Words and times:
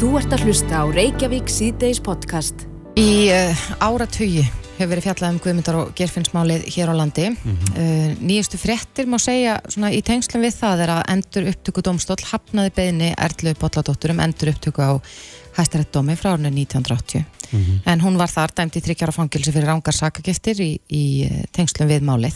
Þú 0.00 0.14
ert 0.16 0.32
að 0.32 0.46
hlusta 0.48 0.78
á 0.80 0.84
Reykjavík 0.88 1.50
síðdeis 1.52 1.98
podcast. 2.00 2.62
Í 2.96 3.28
uh, 3.36 3.64
áratugi 3.84 4.46
hefur 4.78 4.94
verið 4.94 5.04
fjallað 5.04 5.34
um 5.34 5.40
Guðmyndar 5.44 5.76
og 5.76 5.90
gerfinnsmálið 5.98 6.64
hér 6.72 6.88
á 6.88 6.94
landi. 6.96 7.26
Mm 7.28 7.36
-hmm. 7.36 7.74
uh, 7.76 8.14
nýjustu 8.16 8.56
frettir 8.56 9.04
má 9.04 9.18
segja 9.20 9.58
svona, 9.68 9.90
í 9.92 10.00
tengslum 10.00 10.40
við 10.40 10.56
það 10.56 10.84
er 10.84 10.92
að 10.94 11.02
endur 11.12 11.50
upptöku 11.52 11.84
domstól 11.84 12.16
hafnaði 12.16 12.72
beðni 12.78 13.10
Erlu 13.12 13.52
Bolladóttur 13.60 14.14
um 14.14 14.20
endur 14.24 14.48
upptöku 14.48 14.80
á 14.80 14.96
hæstarættdómi 15.58 16.16
frá 16.16 16.32
árinu 16.32 16.48
1980. 16.48 17.24
Mm 17.52 17.60
-hmm. 17.60 17.92
En 17.92 18.00
hún 18.00 18.16
var 18.16 18.28
þar 18.32 18.50
dæmt 18.56 18.76
í 18.76 18.80
þryggjára 18.80 19.12
fangilsi 19.12 19.52
fyrir 19.52 19.68
rángar 19.68 19.92
sakagiftir 19.92 20.60
í, 20.60 20.80
í 20.88 21.28
uh, 21.28 21.44
tengslum 21.52 21.88
við 21.88 22.00
málið. 22.00 22.34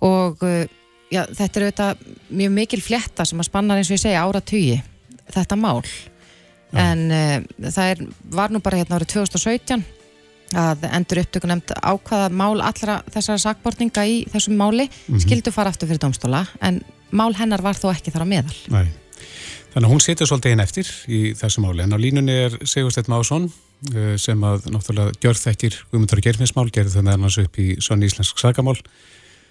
Og 0.00 0.36
uh, 0.42 0.66
já, 1.10 1.24
þetta 1.24 1.60
er 1.60 1.64
auðvitað 1.64 1.96
mjög 2.28 2.52
mikil 2.52 2.82
fletta 2.82 3.24
sem 3.24 3.40
að 3.40 3.48
spanna 3.48 3.76
eins 3.76 3.88
og 3.88 3.96
ég 3.96 4.00
segja 4.00 4.28
áratugi 4.28 4.82
þetta 5.32 5.56
mál. 5.56 5.80
Ja. 6.70 6.90
En 6.90 7.06
uh, 7.10 7.70
það 7.70 7.94
er, 7.94 8.04
var 8.30 8.52
nú 8.54 8.60
bara 8.62 8.78
hérna 8.82 8.98
árið 9.00 9.16
2017 9.16 9.82
að 10.58 10.86
endur 10.90 11.20
upptöku 11.22 11.46
nefnd 11.46 11.72
ákvaða 11.78 12.30
mál 12.34 12.62
allra 12.64 13.00
þessara 13.12 13.38
sakbortninga 13.38 14.04
í 14.06 14.16
þessum 14.30 14.56
máli 14.58 14.88
mm 14.88 15.14
-hmm. 15.14 15.22
skildu 15.22 15.52
fara 15.54 15.70
aftur 15.70 15.88
fyrir 15.88 16.02
domstóla 16.02 16.46
en 16.60 16.82
mál 17.10 17.34
hennar 17.34 17.62
var 17.62 17.74
þó 17.78 17.90
ekki 17.94 18.10
þar 18.10 18.26
á 18.26 18.32
meðal 18.32 18.56
Nei. 18.68 18.86
Þannig 19.70 19.86
að 19.86 19.92
hún 19.92 20.00
setur 20.02 20.26
svolítið 20.26 20.50
einn 20.50 20.60
eftir 20.60 20.86
í 21.06 21.34
þessu 21.38 21.60
máli 21.62 21.82
en 21.82 21.94
á 21.94 21.98
línunni 21.98 22.32
er 22.32 22.58
Sigurstedt 22.66 23.08
Másson 23.08 23.52
eh, 23.94 24.16
sem 24.18 24.40
að 24.42 24.66
náttúrulega 24.66 25.14
gjörð 25.22 25.44
þekkir 25.46 25.76
Guðmundur 25.90 26.18
og 26.18 26.24
Gerfinsmál, 26.24 26.70
gerði 26.70 26.90
það 26.90 27.06
meðan 27.06 27.22
hans 27.22 27.38
upp 27.38 27.58
í 27.58 27.76
Sonni 27.78 28.06
Íslensk 28.06 28.38
sakamál 28.38 28.78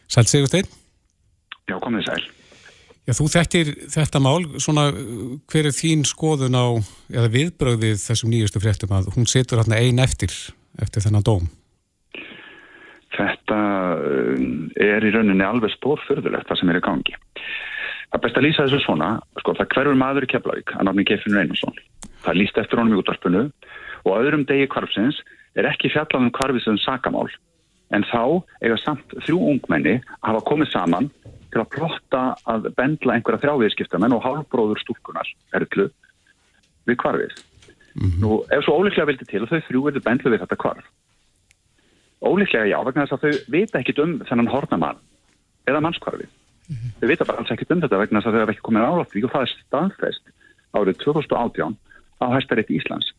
Sæl 0.07 0.27
Sigurstedt 0.27 0.67
Já, 1.69 1.79
komið 1.79 2.03
sæl 2.09 2.38
Já, 3.09 3.15
þú 3.17 3.25
þekkir 3.33 3.69
þetta 3.89 4.19
mál, 4.21 4.43
svona 4.61 4.83
hver 5.49 5.65
er 5.65 5.73
þín 5.73 6.03
skoðun 6.05 6.53
á, 6.53 6.77
eða 7.09 7.31
viðbröðið 7.33 8.03
þessum 8.03 8.29
nýjustu 8.29 8.61
fréttum 8.61 8.91
að 8.93 9.07
hún 9.15 9.25
setur 9.25 9.57
hérna 9.63 9.79
einn 9.81 9.97
eftir 10.03 10.29
eftir 10.77 11.01
þennan 11.01 11.25
dóm? 11.25 11.47
Þetta 13.15 13.57
um, 13.97 14.69
er 14.77 15.07
í 15.09 15.13
rauninni 15.15 15.41
alveg 15.41 15.73
stórfyrðulegt 15.73 16.51
það 16.51 16.61
sem 16.61 16.69
er 16.69 16.77
í 16.77 16.83
gangi. 16.85 17.17
Það 18.13 18.23
best 18.27 18.37
að 18.37 18.45
lýsa 18.45 18.67
þessu 18.67 18.83
svona, 18.85 19.09
sko, 19.41 19.57
það 19.57 19.71
hverfur 19.73 20.01
maður 20.03 20.27
í 20.27 20.31
Keflavík, 20.35 20.77
hann 20.77 20.93
áfnir 20.93 21.09
Gefinur 21.09 21.41
Einarsson. 21.41 21.81
Það 22.27 22.41
lýst 22.43 22.61
eftir 22.61 22.77
honum 22.77 22.93
í 22.93 23.01
útvarpinu 23.01 23.45
og 24.05 24.15
öðrum 24.19 24.45
degi 24.45 24.69
kvarfsins 24.69 25.17
er 25.57 25.65
ekki 25.71 25.89
fjallað 25.95 26.27
um 26.27 26.33
kvarfið 26.37 26.67
sem 26.67 26.77
sakamál. 26.85 27.25
En 27.89 28.05
þá 28.05 28.45
eiga 28.61 28.77
samt 28.83 29.17
þrjú 29.25 29.41
ungmenni 29.55 29.97
að 29.97 30.27
hafa 30.29 30.45
komið 30.45 30.75
saman 30.75 31.09
til 31.49 31.61
að 31.61 31.69
plotta 31.73 32.23
að 32.49 32.69
bendla 32.77 33.15
einhverja 33.15 33.41
þrjáviðskiptamenn 33.43 34.15
og 34.15 34.23
hálfbróður 34.25 34.81
stúrkunar 34.83 35.29
erðlu 35.57 35.89
við 36.87 36.97
kvarfið. 37.01 37.35
Mm 37.95 38.09
-hmm. 38.09 38.19
Nú, 38.21 38.29
ef 38.53 38.63
svo 38.63 38.77
óleiklega 38.77 39.09
vildi 39.09 39.25
til 39.25 39.43
að 39.43 39.51
þau 39.51 39.61
þrjú 39.67 39.83
verður 39.85 40.05
bendlu 40.07 40.31
við 40.31 40.41
þetta 40.43 40.61
kvarf. 40.63 40.85
Óleiklega 42.21 42.65
já, 42.69 42.77
vegna 42.85 43.05
þess 43.05 43.17
að 43.17 43.23
þau 43.23 43.51
vita 43.51 43.79
ekkit 43.79 43.99
um 43.99 44.19
þennan 44.29 44.51
hornamann 44.53 44.99
eða 45.65 45.81
mannskvarfið. 45.81 46.29
Mm 46.69 46.75
-hmm. 46.75 46.91
Þau 46.99 47.07
vita 47.09 47.25
bara 47.25 47.37
alls 47.39 47.51
ekkit 47.51 47.71
um 47.71 47.81
þetta 47.81 47.97
vegna 47.97 48.19
þess 48.19 48.27
að 48.27 48.33
þau 48.33 48.43
hafa 48.43 48.51
ekki 48.51 48.67
komið 48.67 48.87
álátt 48.87 49.15
og 49.23 49.31
það 49.31 49.41
er 49.41 49.55
staðfest 49.65 50.25
árið 50.77 50.95
2018 51.03 51.77
á 52.21 52.25
hæstarétt 52.35 52.69
Íslands 52.69 53.09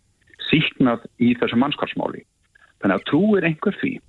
síknað 0.50 1.06
í 1.18 1.34
þessu 1.34 1.56
mannskvarfsmáli. 1.58 2.24
Þannig 2.80 2.96
að 2.96 3.06
trúir 3.10 3.44
einhver 3.44 3.76
því 3.80 4.00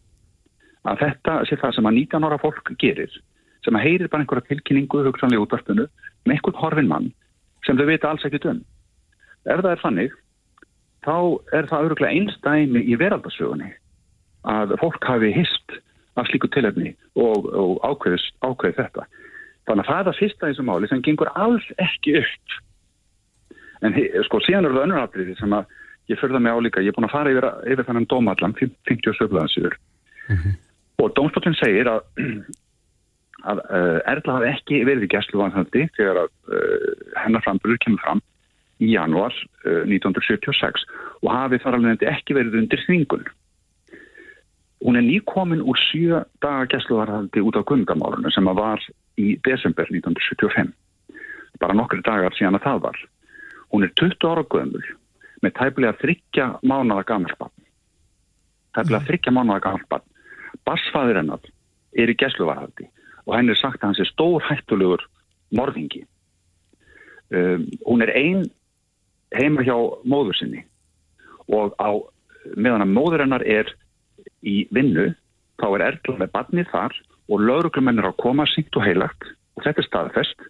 að 0.90 1.02
þetta 1.04 1.34
sé 1.46 1.58
það 1.62 1.76
sem 1.76 1.90
að 1.90 1.98
19 1.98 2.28
ára 2.28 2.42
fólk 2.42 2.72
gerir 2.82 3.12
sem 3.66 3.78
að 3.78 3.86
heyrir 3.86 4.10
bara 4.10 4.24
einhverja 4.24 4.48
tilkynningu 4.50 5.04
hugsanlega 5.06 5.46
útvarpunu 5.46 5.88
með 6.26 6.36
einhvern 6.36 6.62
horfin 6.62 6.90
mann 6.90 7.12
sem 7.66 7.78
þau 7.78 7.88
vita 7.90 8.10
alls 8.10 8.26
ekkit 8.26 8.48
um. 8.50 8.64
Ef 9.46 9.62
það 9.62 9.72
er 9.72 9.84
fannig 9.84 10.18
þá 11.06 11.16
er 11.58 11.70
það 11.70 11.88
öruglega 11.88 12.18
einstæmi 12.18 12.84
í 12.86 12.98
veraldarsögunni 13.00 13.72
að 14.50 14.76
fólk 14.82 15.06
hafi 15.06 15.32
hist 15.36 15.78
af 16.20 16.28
slíku 16.30 16.50
tilhefni 16.52 16.94
og, 17.16 17.46
og 17.48 17.78
ákveð, 17.86 18.22
ákveð 18.44 18.78
þetta. 18.80 19.06
Þannig 19.70 19.86
að 19.86 19.92
það 19.92 20.00
er 20.00 20.08
það 20.10 20.20
fyrsta 20.20 20.48
í 20.48 20.52
þessu 20.52 20.66
máli 20.68 20.90
sem 20.90 21.04
gengur 21.06 21.32
alls 21.38 21.68
ekki 21.82 22.18
upp. 22.22 22.58
En 23.82 23.96
sko 24.28 24.42
síðan 24.46 24.68
eru 24.68 24.78
það 24.78 24.88
önnurafriði 24.88 25.38
sem 25.40 25.54
að 25.58 25.78
ég 26.12 26.20
förða 26.20 26.42
mig 26.42 26.54
álíka, 26.54 26.84
ég 26.84 26.92
er 26.92 26.98
búin 26.98 27.08
að 27.08 27.16
fara 27.16 27.32
yfir, 27.32 27.48
yfir 27.72 27.88
þannig 27.88 28.10
dómallam, 28.12 28.56
57 28.58 29.30
blaðansýður 29.32 29.78
mm 30.28 30.36
-hmm. 30.36 30.58
og 31.04 31.14
dómstofnun 31.18 31.58
segir 31.62 31.88
að, 31.88 32.02
að 33.48 33.62
uh, 33.66 34.00
Erla 34.10 34.38
hafi 34.38 34.50
ekki 34.52 34.82
verið 34.88 35.08
í 35.08 35.12
gæslu 35.12 35.40
vanhaldi 35.42 35.88
þegar 35.98 36.24
að 36.26 36.32
uh, 36.54 36.90
hennar 37.22 37.44
framburður 37.46 37.82
kemur 37.86 38.04
fram 38.04 38.22
í 38.82 38.92
januar 38.94 39.34
uh, 39.66 39.84
1976 39.88 40.86
og 41.22 41.30
hafi 41.34 41.62
þar 41.64 41.78
alveg 41.78 42.06
ekki 42.12 42.38
verið 42.38 42.60
undir 42.62 42.84
þvingun. 42.86 43.26
Hún 44.82 44.98
er 44.98 45.06
nýkomin 45.06 45.62
úr 45.62 45.78
sjö 45.78 46.24
daga 46.42 46.70
gæsluvarhaldi 46.74 47.44
út 47.46 47.58
á 47.58 47.62
gundamálunum 47.70 48.34
sem 48.34 48.50
var 48.58 48.82
í 49.22 49.36
desember 49.46 49.90
1975. 49.94 50.72
Bara 51.62 51.78
nokkru 51.78 52.02
dagar 52.06 52.34
síðan 52.34 52.58
að 52.58 52.66
það 52.66 52.80
var. 52.88 53.02
Hún 53.72 53.86
er 53.86 53.94
20 54.02 54.26
ára 54.32 54.46
gömul 54.50 54.86
með 55.42 55.54
tæpilega 55.58 55.98
þryggja 56.02 56.48
mánuða 56.66 57.06
gamalbann. 57.12 57.54
Tæpilega 58.74 59.06
þryggja 59.10 59.36
mánuða 59.38 59.62
gamalbann. 59.68 60.08
Barsfæður 60.66 61.22
hennar 61.22 61.46
er 61.98 62.10
í 62.10 62.18
gæsluvarhaldi 62.18 62.90
og 63.28 63.36
henn 63.36 63.52
er 63.52 63.60
sagt 63.60 63.82
að 63.82 63.92
hans 63.92 64.02
er 64.02 64.10
stór 64.10 64.44
hættulegur 64.48 65.04
morðingi. 65.56 66.06
Um, 67.32 67.68
hún 67.86 68.04
er 68.04 68.12
einn 68.16 68.48
heima 69.36 69.64
hjá 69.64 69.76
móður 70.04 70.36
sinni 70.40 70.66
og 71.52 71.76
á 71.80 71.96
meðan 72.58 72.86
að 72.86 72.96
móður 72.96 73.24
hennar 73.24 73.46
er 73.48 73.70
í 74.44 74.66
vinnu 74.74 75.12
þá 75.62 75.68
er 75.70 75.86
Erla 75.92 76.18
með 76.20 76.34
badnið 76.36 76.72
þar 76.72 76.98
og 77.32 77.46
lauruglumennir 77.46 78.10
á 78.10 78.20
koma 78.20 78.48
sínt 78.50 78.76
og 78.76 78.84
heilagt 78.84 79.30
og 79.56 79.64
þetta 79.64 79.84
er 79.84 79.88
staðfest 79.88 80.44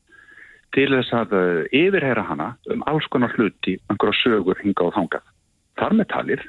til 0.71 0.87
þess 0.95 1.13
að 1.13 1.35
uh, 1.35 1.61
yfirhera 1.75 2.23
hana 2.25 2.53
um 2.71 2.83
alls 2.89 3.05
konar 3.11 3.33
hluti 3.35 3.75
einhverja 3.91 4.21
sögur 4.21 4.61
hinga 4.63 4.87
og 4.87 4.95
þangað. 4.95 5.25
Þar 5.77 5.97
með 5.99 6.11
talir 6.13 6.45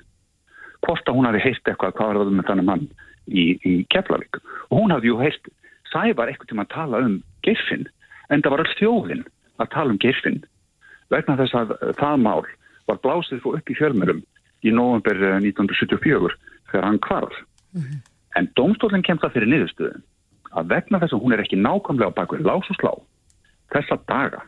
hvort 0.87 1.09
að 1.09 1.19
hún 1.19 1.28
hafi 1.28 1.43
heilt 1.43 1.66
eitthvað 1.66 1.97
hvað 1.99 2.12
var 2.12 2.21
það 2.21 2.37
með 2.37 2.49
þannig 2.50 2.69
mann 2.69 2.87
í, 3.27 3.44
í 3.66 3.75
Keflavík 3.93 4.39
og 4.41 4.78
hún 4.78 4.94
hafði 4.94 5.10
ju 5.10 5.19
heilt 5.21 5.53
sævar 5.92 6.30
eitthvað 6.30 6.50
til 6.50 6.58
að 6.58 6.72
tala 6.75 7.03
um 7.06 7.19
Geirfinn 7.47 7.86
en 8.30 8.42
það 8.42 8.54
var 8.54 8.64
all 8.64 8.76
þjóðinn 8.80 9.25
að 9.62 9.72
tala 9.75 9.94
um 9.94 10.00
Geirfinn 10.03 10.41
vegna 11.12 11.38
þess 11.41 11.58
að 11.58 11.75
það 12.00 12.22
mál 12.25 12.44
var 12.88 13.03
blásið 13.04 13.42
fór 13.44 13.58
upp 13.58 13.70
í 13.70 13.78
fjölmjölum 13.78 14.22
í 14.62 14.72
november 14.72 15.19
1974 15.38 16.32
þegar 16.70 16.86
hann 16.86 17.03
kvarf. 17.04 17.36
Mm 17.72 17.82
-hmm. 17.82 18.00
En 18.38 18.48
domstólinn 18.56 19.04
kemst 19.04 19.22
það 19.25 19.34
fyrir 19.36 19.53
niðurstöðun 19.53 20.04
að 20.56 20.69
vegna 20.72 21.00
þess 21.00 21.16
að 21.16 21.22
hún 21.25 21.34
er 21.34 21.42
ekki 21.42 21.58
nákvæmlega 21.60 22.12
á 22.12 22.19
bakvið 22.19 22.47
lás 22.47 22.70
og 22.70 22.78
slá 22.78 22.92
þessa 23.72 23.98
daga 24.09 24.42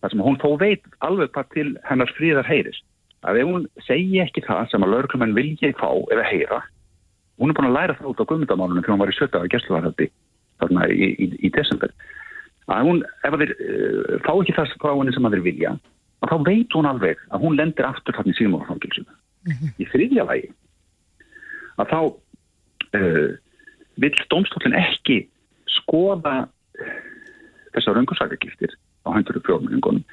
þar 0.00 0.10
sem 0.10 0.22
hún 0.24 0.38
þó 0.42 0.50
veit 0.58 0.84
alveg 1.06 1.32
hvað 1.34 1.52
til 1.54 1.68
hennar 1.86 2.12
fríðar 2.16 2.48
heyrist 2.48 2.84
að 3.26 3.42
ef 3.42 3.50
hún 3.52 3.66
segi 3.86 4.20
ekki 4.24 4.44
það 4.46 4.70
sem 4.70 4.84
að 4.84 4.92
laurklumenn 4.94 5.36
vilja 5.36 5.72
fá 5.78 5.90
eða 6.10 6.26
heyra 6.30 6.60
hún 7.38 7.52
er 7.52 7.58
búin 7.58 7.70
að 7.70 7.76
læra 7.78 7.98
það 7.98 8.10
út 8.10 8.22
á 8.22 8.28
guðmyndamálunum 8.30 8.84
þegar 8.84 8.94
hún 8.96 9.04
var 9.04 9.12
í 9.12 9.18
sötta 9.18 9.42
af 9.42 9.50
gæsluvarhaldi 9.52 10.10
þarna 10.62 10.88
í, 10.92 11.10
í, 11.16 11.28
í 11.46 11.52
desember 11.54 11.92
að 12.70 12.86
hún, 12.86 13.02
ef 13.26 13.36
þeir 13.40 13.52
uh, 13.56 14.16
fá 14.26 14.32
ekki 14.36 14.56
það 14.56 14.74
frá 14.82 14.92
henni 14.92 15.14
sem 15.14 15.28
þeir 15.32 15.44
vilja, 15.46 15.74
að 16.20 16.32
þá 16.32 16.36
veit 16.46 16.76
hún 16.76 16.88
alveg 16.90 17.22
að 17.30 17.44
hún 17.44 17.58
lendir 17.58 17.88
aftur 17.88 18.16
þarna 18.16 18.34
í 18.34 18.38
síðmálfangilsinu. 18.38 19.16
Mm 19.48 19.54
-hmm. 19.56 19.72
Í 19.80 19.88
þriðja 19.90 20.26
lagi, 20.28 20.50
að 21.80 21.90
þá 21.90 22.00
uh, 23.00 23.30
vil 24.00 24.12
domstólinn 24.32 24.78
ekki 24.78 25.22
skoða 25.80 26.36
þessar 27.74 27.98
röngursakagiftir 27.98 28.74
á 29.06 29.08
hendur 29.14 29.40
fjóðmenningunum 29.46 30.04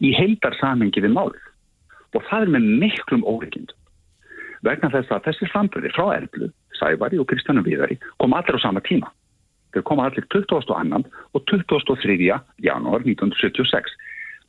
í 0.00 0.14
heildar 0.16 0.56
samengi 0.58 1.02
við 1.02 1.14
málið. 1.14 1.44
Og 2.16 2.24
það 2.26 2.46
er 2.46 2.52
með 2.56 2.68
miklum 2.82 3.24
órikind. 3.28 3.72
Vegna 4.66 4.90
þess 4.92 5.12
að 5.14 5.28
þessi 5.28 5.48
frambröði 5.52 5.92
frá 5.94 6.16
Erflu, 6.16 6.50
Sævari 6.76 7.20
og 7.20 7.28
Kristjánum 7.30 7.64
Víðari 7.64 7.96
kom 8.20 8.34
allir 8.36 8.58
á 8.58 8.60
sama 8.60 8.82
tíma. 8.84 9.12
Þeir 9.74 9.86
koma 9.86 10.08
allir 10.08 10.26
22. 10.32 11.02
og 11.34 11.44
23. 11.46 12.16
janúar 12.64 13.04
1976. 13.06 13.92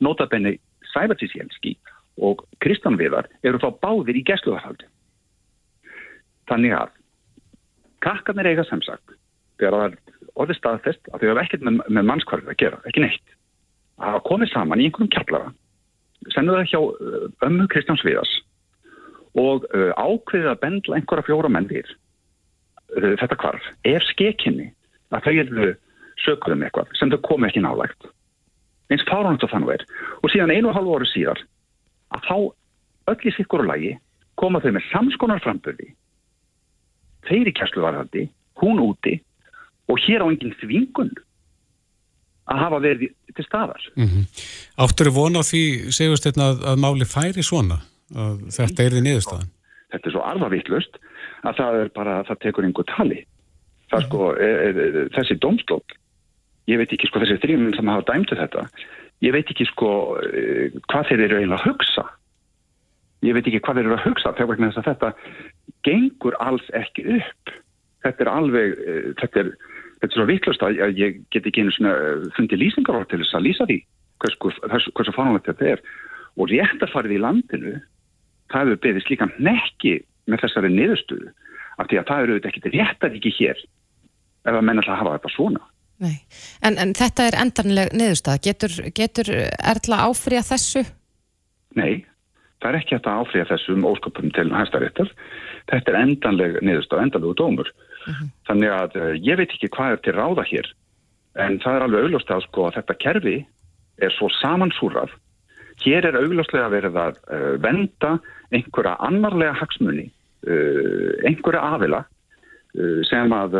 Notabenni 0.02 0.56
Sævartis 0.92 1.34
Jelski 1.36 1.76
og 2.20 2.42
Kristján 2.64 2.98
Viðar 3.00 3.28
eru 3.46 3.60
þá 3.62 3.70
báðir 3.84 4.18
í 4.18 4.24
gæsluðarhaldi. 4.28 4.88
Þannig 6.50 6.74
að 6.76 6.92
kakkarnir 8.02 8.50
eiga 8.50 8.66
sem 8.68 8.82
sagt 8.84 9.14
þegar 9.60 9.78
það 9.78 9.86
er 9.86 9.96
orðið 10.42 10.58
staðfest 10.58 11.10
að 11.12 11.22
þau 11.22 11.30
hafa 11.30 11.44
ekkert 11.46 11.66
með, 11.66 11.80
með 11.88 12.08
mannskvarfið 12.10 12.52
að 12.52 12.60
gera, 12.62 12.80
ekki 12.88 13.04
neitt. 13.04 13.34
Það 13.96 14.08
hafa 14.10 14.24
komið 14.28 14.52
saman 14.52 14.82
í 14.82 14.86
einhverjum 14.88 15.12
kjallara, 15.14 15.52
sendu 16.34 16.56
það 16.56 16.70
hjá 16.72 16.80
uh, 16.82 17.26
ömmu 17.46 17.68
Kristjáns 17.72 18.04
Viðars 18.06 18.32
og 19.38 19.66
uh, 19.70 19.92
ákveðið 19.96 20.50
að 20.50 20.62
bendla 20.64 20.98
einhverja 20.98 21.26
fjóra 21.28 21.50
menn 21.52 21.68
við 21.70 21.88
uh, 21.88 23.14
þetta 23.20 23.38
kvarf 23.40 23.68
er 23.88 24.04
skekinni 24.10 24.70
að 25.12 25.26
þau 25.26 25.32
eru 25.44 25.70
sökuðum 26.22 26.66
eitthvað 26.66 26.92
sem 26.98 27.12
þau 27.12 27.20
komi 27.26 27.48
ekki 27.48 27.62
nálægt. 27.64 28.10
Eins 28.92 29.04
fáránast 29.08 29.46
og 29.46 29.52
þannig 29.52 29.74
er. 29.76 29.84
Og 30.22 30.32
síðan 30.32 30.52
einu 30.52 30.70
og 30.70 30.76
halvu 30.76 30.96
orðu 30.96 31.10
síðar 31.12 31.40
að 32.12 32.28
þá 32.28 32.36
öll 33.12 33.28
í 33.28 33.34
sikkur 33.36 33.64
og 33.64 33.70
lagi 33.72 33.92
koma 34.40 34.60
þau 34.62 34.72
með 34.76 34.88
samskonar 34.90 35.42
framböði 35.44 35.92
þeir 37.28 37.50
í 37.50 37.54
kjærsluvarðandi 37.56 38.24
hún 38.62 38.80
úti 38.82 39.18
og 39.90 40.00
hér 40.02 40.24
á 40.24 40.30
enginn 40.30 40.54
þvingun 40.60 41.12
að 42.50 42.60
hafa 42.64 42.78
verið 42.82 43.12
til 43.36 43.44
staðar. 43.46 43.82
Mm 43.96 44.08
-hmm. 44.08 44.24
Áttur 44.82 45.08
er 45.08 45.14
von 45.14 45.38
á 45.38 45.42
því 45.42 45.92
segust 45.94 46.26
þetta 46.26 46.42
að, 46.50 46.64
að 46.70 46.76
máli 46.84 47.06
færi 47.06 47.42
svona 47.42 47.78
að 48.12 48.38
þetta 48.56 48.82
er 48.82 48.92
því 48.92 49.02
niðurstaðan? 49.02 49.50
Þetta 49.92 50.08
er 50.08 50.12
svo 50.12 50.22
arfavittlust 50.24 50.98
að 51.42 51.56
það 51.56 51.80
er 51.80 51.88
bara, 51.94 52.14
það 52.28 52.42
tekur 52.42 52.64
einhver 52.64 52.88
tali 52.96 53.20
það 53.92 54.08
sko, 54.08 54.32
e, 54.36 54.48
e, 54.48 54.72
e, 54.72 55.04
þessi 55.16 55.38
domstól 55.42 55.82
ég 56.70 56.78
veit 56.80 56.92
ekki 56.94 57.10
sko 57.10 57.22
þessi 57.22 57.40
þrjum 57.42 57.70
sem 57.76 57.90
hafa 57.90 58.08
dæmtu 58.12 58.38
þetta 58.38 58.66
ég 59.22 59.34
veit 59.34 59.50
ekki 59.50 59.66
sko 59.70 59.92
e, 60.18 60.70
hvað 60.90 61.10
þeir 61.10 61.24
eru 61.26 61.40
eiginlega 61.40 61.60
að 61.60 61.66
hugsa. 61.70 62.06
Ég 63.22 63.36
veit 63.36 63.46
ekki 63.46 63.60
hvað 63.62 63.78
þeir 63.78 63.88
eru 63.88 63.98
að 63.98 64.06
hugsa 64.08 64.32
þegar 64.34 64.50
vegna 64.50 64.70
þess 64.70 64.82
að 64.82 64.88
þetta 64.90 65.10
gengur 65.86 66.38
alls 66.42 66.70
ekki 66.78 67.06
upp. 67.18 67.52
Þetta 68.02 68.24
er 68.24 68.30
alveg 68.32 68.78
e, 68.82 68.94
þetta 69.20 69.44
er, 69.44 69.52
þetta 70.00 70.10
er 70.10 70.16
svo 70.16 70.28
vittlust 70.30 70.66
að 70.66 70.98
ég 70.98 71.20
get 71.34 71.46
ekki 71.46 71.62
einu 71.62 71.74
svona 71.76 71.92
e, 71.94 72.14
fundið 72.38 72.64
lýsingar 72.64 73.06
til 73.10 73.20
þess 73.22 73.38
að 73.38 73.46
lýsa 73.46 73.68
því 73.70 73.78
hversu 74.22 75.14
fannulegt 75.14 75.50
þetta 75.50 75.76
er. 75.76 75.84
Og 76.38 76.50
réttarfarið 76.50 77.18
í 77.18 77.22
landinu 77.22 77.76
það 78.50 78.72
hefur 78.72 78.82
beðist 78.82 79.12
líka 79.12 79.30
nekki 79.38 80.00
með 80.30 80.44
þessari 80.44 80.70
niðurstuðu 80.72 81.30
af 81.80 81.88
því 81.88 81.98
að 81.98 82.08
það 82.10 82.22
eru 82.22 82.34
auðvitað 82.34 82.50
ekki 82.52 82.72
réttaríki 82.74 83.32
hér 83.38 83.62
ef 84.46 84.54
að 84.54 84.64
menna 84.66 84.82
alltaf 84.82 85.02
hafa 85.02 85.18
þetta 85.18 85.34
svona 85.36 85.68
en, 86.66 86.78
en 86.82 86.94
þetta 86.98 87.28
er 87.28 87.36
endanleg 87.38 87.92
niðurstað 87.94 88.40
getur, 88.42 88.72
getur 88.94 89.28
Erla 89.30 90.00
áfriða 90.08 90.42
þessu? 90.50 90.82
Nei 91.78 92.02
það 92.62 92.68
er 92.70 92.78
ekki 92.78 92.96
hægt 92.96 93.08
að 93.10 93.22
áfriða 93.22 93.48
þessum 93.50 93.86
ósköpum 93.88 94.30
til 94.36 94.48
hæstaréttar 94.54 95.10
þetta 95.70 95.92
er 95.92 95.98
endanleg 96.02 96.60
niðurstað, 96.62 97.06
endanlegu 97.06 97.34
dómur 97.40 97.72
uh 97.72 98.06
mhm. 98.06 98.14
-huh. 98.14 98.30
þannig 98.48 98.70
að 98.76 98.96
uh, 99.00 99.10
ég 99.18 99.38
veit 99.38 99.50
ekki 99.50 99.72
hvað 99.76 99.96
er 99.96 100.00
til 100.04 100.16
ráða 100.16 100.46
hér 100.46 100.70
en 101.42 101.58
það 101.64 101.76
er 101.76 101.84
alveg 101.86 102.06
augljóst 102.06 102.30
að 102.30 102.46
sko 102.46 102.66
að 102.68 102.76
þetta 102.78 103.00
kerfi 103.04 103.36
er 104.02 104.14
svo 104.18 104.28
samansúrað 104.40 105.10
hér 105.84 106.06
er 106.06 106.18
augljóslega 106.20 106.68
verið 106.68 106.96
að 106.96 107.14
uh, 107.26 107.54
venda 107.62 108.18
einhverja 108.52 108.96
annarlega 108.98 109.58
hagsmunni 109.60 110.10
einhverja 110.42 111.60
afila 111.62 112.00
sem 113.04 113.32
að 113.36 113.56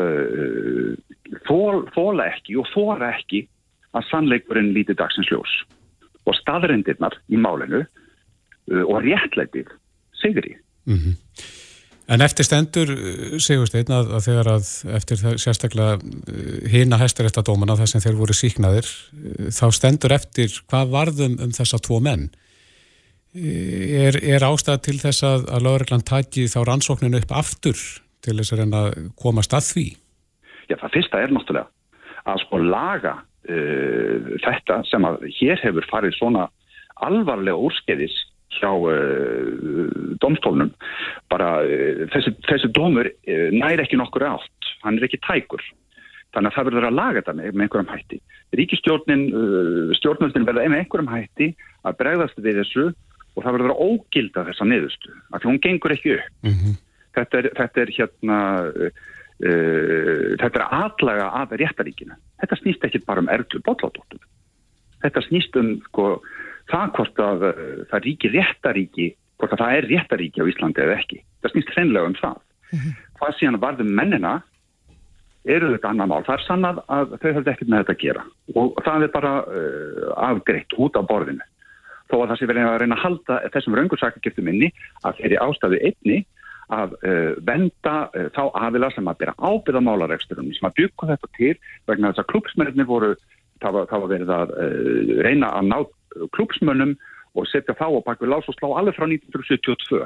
fól, 1.45 1.83
fóla 1.93 2.31
ekki 2.33 2.57
og 2.57 2.69
fóra 2.73 3.11
ekki 3.13 3.43
að 3.93 4.07
sannleikurinn 4.09 4.71
líti 4.73 4.97
dagsins 4.97 5.29
ljós 5.29 5.53
og 6.25 6.37
staðrendirnar 6.39 7.19
í 7.29 7.37
málinu 7.37 7.83
Uh, 8.71 8.85
og 8.87 9.03
réttlætið 9.03 9.73
sigri. 10.23 10.57
Mm 10.87 10.99
-hmm. 10.99 11.15
En 12.09 12.21
eftir 12.21 12.45
stendur, 12.45 12.89
uh, 12.91 13.39
Sigursteinn, 13.39 13.91
að, 13.91 14.13
að 14.15 14.25
þegar 14.27 14.49
að 14.53 14.69
eftir 14.99 15.17
það, 15.17 15.35
sérstaklega 15.43 15.99
hýna 16.71 16.99
hæstaréttadómana 16.99 17.77
þar 17.77 17.89
sem 17.91 18.01
þeir 18.01 18.21
voru 18.21 18.35
síknaðir, 18.35 18.87
þá 19.51 19.67
stendur 19.73 20.13
eftir 20.13 20.63
hvað 20.71 20.95
varðum 20.95 21.35
um 21.43 21.51
þessa 21.51 21.79
tvo 21.79 22.01
menn. 22.01 22.31
Er, 23.35 24.15
er 24.23 24.45
ástæða 24.45 24.79
til 24.79 24.99
þess 25.01 25.23
að, 25.23 25.49
að 25.49 25.63
Lörgland 25.63 26.05
taki 26.05 26.45
þá 26.47 26.61
rannsókninu 26.65 27.17
upp 27.17 27.33
aftur 27.33 27.79
til 28.23 28.39
þess 28.39 28.55
að 28.55 28.63
reyna 28.63 28.83
að 28.87 28.99
komast 29.19 29.55
að 29.57 29.69
því? 29.69 29.87
Já, 30.71 30.77
það 30.79 30.95
fyrsta 30.97 31.23
er 31.23 31.35
náttúrulega 31.35 31.69
að 32.33 32.43
sko 32.45 32.61
laga 32.63 33.15
uh, 33.19 34.35
þetta 34.45 34.83
sem 34.91 35.07
að 35.09 35.25
hér 35.41 35.63
hefur 35.65 35.89
farið 35.91 36.19
svona 36.19 36.47
alvarlega 37.03 37.59
úrskeiðis 37.59 38.15
hjá 38.59 38.71
uh, 38.71 38.97
domstólnum 40.23 40.73
bara 41.33 41.55
uh, 41.65 42.03
þessi, 42.15 42.35
þessi 42.49 42.71
dómur 42.77 43.09
uh, 43.11 43.49
næri 43.55 43.85
ekki 43.85 43.99
nokkur 44.01 44.27
átt. 44.29 44.73
Hann 44.83 44.99
er 44.99 45.07
ekki 45.07 45.21
tækur. 45.23 45.63
Þannig 46.33 46.49
að 46.49 46.57
það 46.57 46.69
verður 46.71 46.89
að 46.89 46.97
laga 46.97 47.21
þetta 47.21 47.35
með, 47.39 47.59
einhverjum 47.61 47.91
hætti. 47.93 48.19
Ríkistjórnin 48.57 49.25
stjórnvöldin 49.99 50.47
verður 50.49 50.71
með 50.73 50.83
einhverjum 50.83 51.11
hætti 51.13 51.49
að 51.89 51.99
bregðast 52.01 52.41
við 52.41 52.63
þessu 52.63 52.87
og 53.37 53.45
það 53.45 53.55
verður 53.57 53.75
að 53.75 53.83
ógilda 53.85 54.45
þessa 54.49 54.67
niðurstu 54.69 55.13
af 55.13 55.43
því 55.43 55.51
hún 55.51 55.61
gengur 55.67 55.95
ekki 55.95 56.15
upp. 56.17 56.33
Mm 56.47 56.57
-hmm. 56.57 56.75
Þetta, 57.17 57.43
er, 57.43 57.51
þetta 57.59 57.83
er 57.83 57.97
hérna 57.99 58.39
þetta 59.43 60.59
er 60.61 60.65
aðlaga 60.71 61.25
að 61.41 61.57
réttaríkina 61.59 62.15
þetta 62.43 62.59
snýst 62.61 62.85
ekki 62.87 63.01
bara 63.07 63.25
um 63.25 63.31
erglu 63.33 63.59
botládóttum 63.67 64.23
þetta 65.03 65.23
snýst 65.27 65.57
um 65.59 65.75
sko 65.89 66.07
það 66.71 66.95
hvort 66.97 67.21
að 67.23 67.45
uh, 67.49 67.83
það 67.91 68.07
ríki 68.07 68.31
réttaríki, 68.33 69.11
hvort 69.41 69.55
að 69.57 69.65
það 69.65 69.77
er 69.77 69.89
réttaríki 69.91 70.43
á 70.43 70.51
Íslandi 70.51 70.85
eða 70.85 70.97
ekki. 71.01 71.21
Það 71.43 71.55
snýst 71.55 71.75
hreinlega 71.75 72.11
um 72.11 72.19
það. 72.19 72.41
-hmm. 72.73 72.99
Hvað 73.19 73.39
síðan 73.39 73.63
varðum 73.63 73.95
mennina 73.99 74.35
eru 75.45 75.73
þetta 75.73 75.89
annar 75.91 76.11
mál. 76.11 76.25
Það 76.27 76.37
er 76.37 76.45
sannað 76.47 76.83
að 76.87 77.17
þau 77.21 77.33
höfðu 77.33 77.51
ekkert 77.53 77.71
með 77.71 77.81
þetta 77.83 77.97
að 77.97 78.03
gera 78.05 78.23
og 78.55 78.77
það 78.85 79.03
er 79.03 79.11
bara 79.17 79.33
uh, 79.43 80.13
afgreitt 80.29 80.79
út 80.79 80.95
á 80.99 81.03
borðinu. 81.03 81.47
Þó 82.11 82.17
að 82.21 82.29
það 82.29 82.39
sé 82.39 82.47
verið 82.47 82.69
að 82.69 82.79
reyna 82.83 82.97
að 82.97 83.05
halda 83.05 83.35
þessum 83.55 83.77
raungursakagiftum 83.79 84.49
inni 84.53 84.69
að 85.03 85.19
þeirri 85.19 85.39
ástæðu 85.41 85.79
einni 85.81 86.19
að 86.73 86.97
uh, 87.03 87.33
venda 87.47 87.97
uh, 88.13 88.29
þá 88.37 88.43
aðila 88.67 88.91
sem 88.95 89.09
að 89.11 89.21
bera 89.23 89.37
ábyrða 89.39 89.85
málaregsturinn 89.87 90.53
sem 90.57 90.69
að 90.69 90.79
byggja 90.81 91.11
þetta 91.13 91.31
til 91.39 91.53
vegna 91.91 92.13
þess 92.13 92.23
að 92.25 92.31
klúpsmennir 92.33 92.89
voru 92.89 93.13
það 93.63 93.77
var, 93.77 93.89
það 93.91 94.05
var 94.05 94.13
verið 94.15 94.33
að 94.37 94.55
uh, 94.57 95.13
reyna 95.27 95.53
að 95.59 95.69
ná 95.71 95.79
klúpsmönnum 96.37 96.97
og 97.39 97.49
setja 97.49 97.77
þá 97.79 97.87
á 97.89 98.01
bak 98.05 98.21
við 98.21 98.33
lás 98.33 98.49
og 98.49 98.57
slá 98.59 98.69
alveg 98.77 98.97
frá 98.97 99.07
1972. 99.09 100.03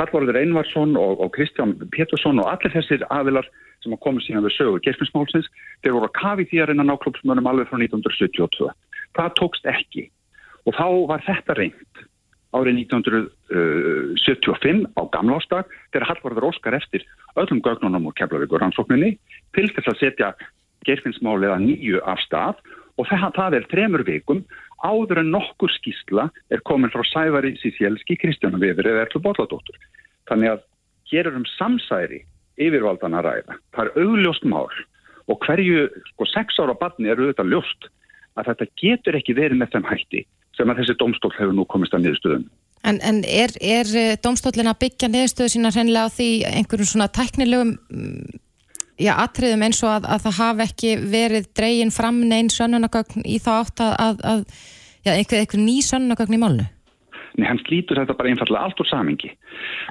Hallvarður 0.00 0.38
Einvarsson 0.40 0.94
og, 0.96 1.18
og 1.20 1.34
Kristján 1.34 1.74
Pétursson 1.92 2.40
og 2.40 2.48
allir 2.48 2.72
þessir 2.72 3.04
aðilar 3.12 3.48
sem 3.80 3.92
hafa 3.92 4.04
komið 4.06 4.26
síðan 4.26 4.46
við 4.46 4.56
sögu 4.56 4.80
gerfinsmálsins, 4.84 5.48
þeir 5.84 5.96
voru 5.96 6.08
að 6.08 6.16
kafi 6.16 6.46
því 6.48 6.62
að 6.62 6.70
reyna 6.70 6.84
að 6.86 6.90
ná 6.90 7.02
klúpsmönnum 7.04 7.50
alveg 7.50 7.68
frá 7.68 7.80
1972. 7.80 8.70
Það 9.18 9.36
tókst 9.40 9.68
ekki 9.68 10.06
og 10.68 10.76
þá 10.76 10.86
var 11.10 11.24
þetta 11.26 11.56
reynd 11.58 12.04
árið 12.56 12.74
1975 12.82 14.86
á 14.98 15.02
gamla 15.14 15.38
ástag 15.38 15.64
þegar 15.92 16.08
Hallvarður 16.08 16.48
Óskar 16.50 16.74
eftir 16.78 17.02
öllum 17.38 17.60
gögnunum 17.62 18.08
og 18.10 18.14
keflavíkur 18.18 18.60
rannsókninni 18.62 19.10
til 19.54 19.68
þess 19.70 19.88
að 19.92 20.00
setja 20.00 20.28
gerfinsmáliða 20.88 21.58
nýju 21.62 21.98
af 22.08 22.18
stað 22.24 22.56
og 22.98 23.04
það, 23.08 23.54
er 23.56 23.64
tremur 23.70 24.02
vikum 24.04 24.40
áður 24.84 25.18
en 25.22 25.32
nokkur 25.34 25.72
skísla 25.76 26.24
er 26.50 26.60
komin 26.66 26.92
frá 26.92 27.02
Sævari 27.06 27.52
Sísjelski 27.60 28.14
Kristjánu 28.20 28.58
Viður 28.60 28.90
eða 28.90 29.02
Erlu 29.06 29.20
Bolladóttur. 29.24 29.76
Þannig 30.28 30.48
að 30.54 30.60
hér 31.12 31.24
er 31.30 31.36
um 31.36 31.48
samsæri 31.56 32.20
yfirvaldan 32.60 33.16
að 33.18 33.26
ræða. 33.28 33.54
Það 33.76 33.84
er 33.84 33.90
augljóst 34.04 34.44
mál 34.48 34.70
og 35.30 35.36
hverju 35.46 35.78
sko 36.12 36.24
sex 36.28 36.48
ára 36.58 36.74
barni 36.74 37.08
er 37.12 37.20
auðvitað 37.20 37.52
ljóst 37.52 37.82
að 38.38 38.44
þetta 38.50 38.66
getur 38.82 39.14
ekki 39.20 39.36
verið 39.36 39.56
með 39.60 39.68
þeim 39.74 39.86
hætti 39.90 40.22
sem 40.56 40.70
að 40.70 40.82
þessi 40.82 40.98
domstól 41.00 41.32
hefur 41.36 41.54
nú 41.56 41.66
komist 41.70 41.94
að 41.96 42.06
niðurstöðum. 42.06 42.46
En, 42.88 42.96
en 43.04 43.20
er, 43.28 43.52
er 43.60 43.90
eh, 43.98 44.14
domstólin 44.24 44.70
að 44.70 44.80
byggja 44.86 45.10
niðurstöðu 45.12 45.52
sína 45.52 45.72
hreinlega 45.74 46.08
á 46.08 46.14
því 46.14 46.28
einhverjum 46.48 46.88
svona 46.88 47.10
tæknilegum 47.12 47.74
mm, 47.92 48.40
já, 49.04 49.12
atriðum 49.20 49.64
eins 49.66 49.82
og 49.84 49.92
að, 49.98 50.08
að 50.14 50.26
það 50.26 50.38
hafi 50.40 50.66
ekki 50.66 50.92
verið 51.12 51.48
dregin 51.58 51.92
fram 51.94 52.22
neinn 52.30 52.48
sönnunagögn 52.52 53.26
í 53.28 53.36
þá 53.42 53.50
átt 53.58 53.84
að, 53.84 53.94
að, 54.06 54.24
að 54.32 54.44
já, 55.04 55.12
einhver, 55.12 55.42
einhver 55.42 55.64
ný 55.64 55.76
sönnunagögn 55.84 56.38
í 56.38 56.40
málnu? 56.40 56.66
Nei, 57.38 57.46
hann 57.46 57.60
slítur 57.62 58.00
þetta 58.00 58.16
bara 58.18 58.32
einfallega 58.32 58.64
allt 58.66 58.80
úr 58.82 58.88
samingi. 58.90 59.30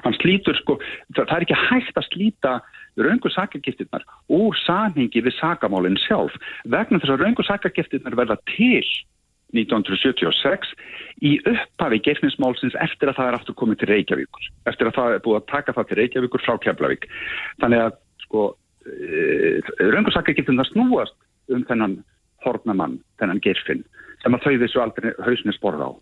Hann 0.04 0.18
slítur, 0.18 0.58
sko, 0.60 0.76
það, 1.14 1.24
það 1.24 1.36
er 1.36 1.46
ekki 1.46 1.62
hægt 1.62 1.96
að 2.02 2.08
slíta 2.10 2.58
raungur 2.98 3.32
sakagiftirnar 3.34 4.04
úr 4.34 4.56
samingi 4.64 5.22
við 5.24 5.36
sagamálinn 5.38 5.98
sjálf 6.02 6.34
vegna 6.68 7.00
þess 7.00 7.14
að 7.14 7.24
raungur 7.24 7.46
sakagiftirnar 7.46 8.18
verða 8.18 8.36
til 8.50 8.82
1976 9.52 10.74
í 11.26 11.36
upphafi 11.42 11.98
geirfinsmálsins 12.06 12.76
eftir 12.80 13.10
að 13.10 13.18
það 13.18 13.28
er 13.28 13.38
aftur 13.38 13.58
komið 13.58 13.80
til 13.80 13.90
Reykjavíkur 13.90 14.50
eftir 14.70 14.90
að 14.90 14.96
það 14.98 15.14
er 15.14 15.24
búið 15.24 15.40
að 15.40 15.50
taka 15.50 15.76
það 15.76 15.88
til 15.88 16.00
Reykjavíkur 16.00 16.44
frá 16.44 16.54
Keflavík 16.64 17.06
þannig 17.60 17.84
að 17.86 17.98
sko 18.24 18.44
Eh, 18.88 19.60
raungursakagildin 19.92 20.56
það 20.56 20.70
snúast 20.70 21.16
um 21.52 21.64
þennan 21.68 21.98
hornamann, 22.46 22.96
þennan 23.20 23.42
gerfinn 23.44 23.82
sem 24.22 24.36
að 24.36 24.46
þau 24.46 24.54
þessu 24.62 24.80
aldrei 24.80 25.10
hausni 25.26 25.52
sporða 25.52 25.90
á 25.90 25.92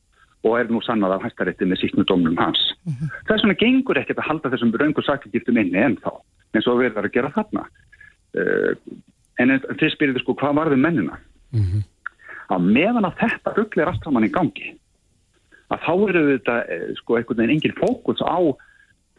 og 0.47 0.55
er 0.55 0.71
nú 0.71 0.78
sannað 0.87 1.17
af 1.17 1.25
hæstarétti 1.26 1.67
með 1.67 1.81
síknu 1.83 2.05
domnum 2.07 2.38
hans. 2.38 2.61
Mm 2.87 2.95
-hmm. 2.95 3.11
Þess 3.26 3.43
vegna 3.43 3.59
gengur 3.59 3.99
ekkert 3.99 4.21
að 4.23 4.28
halda 4.31 4.50
þessum 4.52 4.73
raungursakagildum 4.78 5.59
inni 5.59 5.83
en 5.83 5.97
þá, 5.99 6.12
eins 6.55 6.69
og 6.71 6.78
verðum 6.78 7.05
að 7.05 7.14
gera 7.17 7.35
þarna. 7.35 7.67
Uh, 8.38 8.73
en 9.43 9.59
þið 9.59 9.90
spyrir 9.93 10.21
sko 10.23 10.35
hvað 10.38 10.55
varði 10.55 10.76
mennina? 10.78 11.19
Mm 11.50 11.64
-hmm. 11.67 11.83
Að 12.49 12.69
meðan 12.76 13.05
að 13.05 13.19
þetta 13.21 13.55
ruggli 13.57 13.85
er 13.85 13.90
aftur 13.90 14.14
mann 14.14 14.25
í 14.25 14.33
gangi, 14.33 14.71
að 15.69 15.83
þá 15.85 15.93
eru 16.09 16.23
þetta 16.31 16.55
sko 17.02 17.19
einhvern 17.19 17.43
veginn 17.43 17.57
engin 17.59 17.76
fókus 17.76 18.23
á 18.25 18.38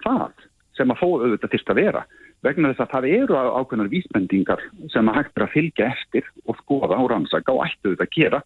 það 0.01 0.47
sem 0.77 0.89
að 0.89 1.01
fóðu 1.03 1.27
auðvitað 1.27 1.53
fyrst 1.53 1.69
að 1.69 1.81
vera 1.83 2.05
vegna 2.45 2.71
þess 2.71 2.85
að 2.85 2.93
það 2.93 3.07
eru 3.17 3.37
ákveðnar 3.37 3.91
vísbendingar 3.91 4.61
sem 4.93 5.11
að 5.11 5.17
hægt 5.19 5.37
er 5.37 5.45
að 5.45 5.55
fylgja 5.55 5.89
eftir 5.91 6.29
og 6.45 6.57
skoða 6.61 6.99
og 6.99 7.09
rannsaka 7.11 7.55
og 7.55 7.65
ættu 7.65 7.93
þetta 7.93 8.07
að 8.07 8.15
gera 8.15 8.41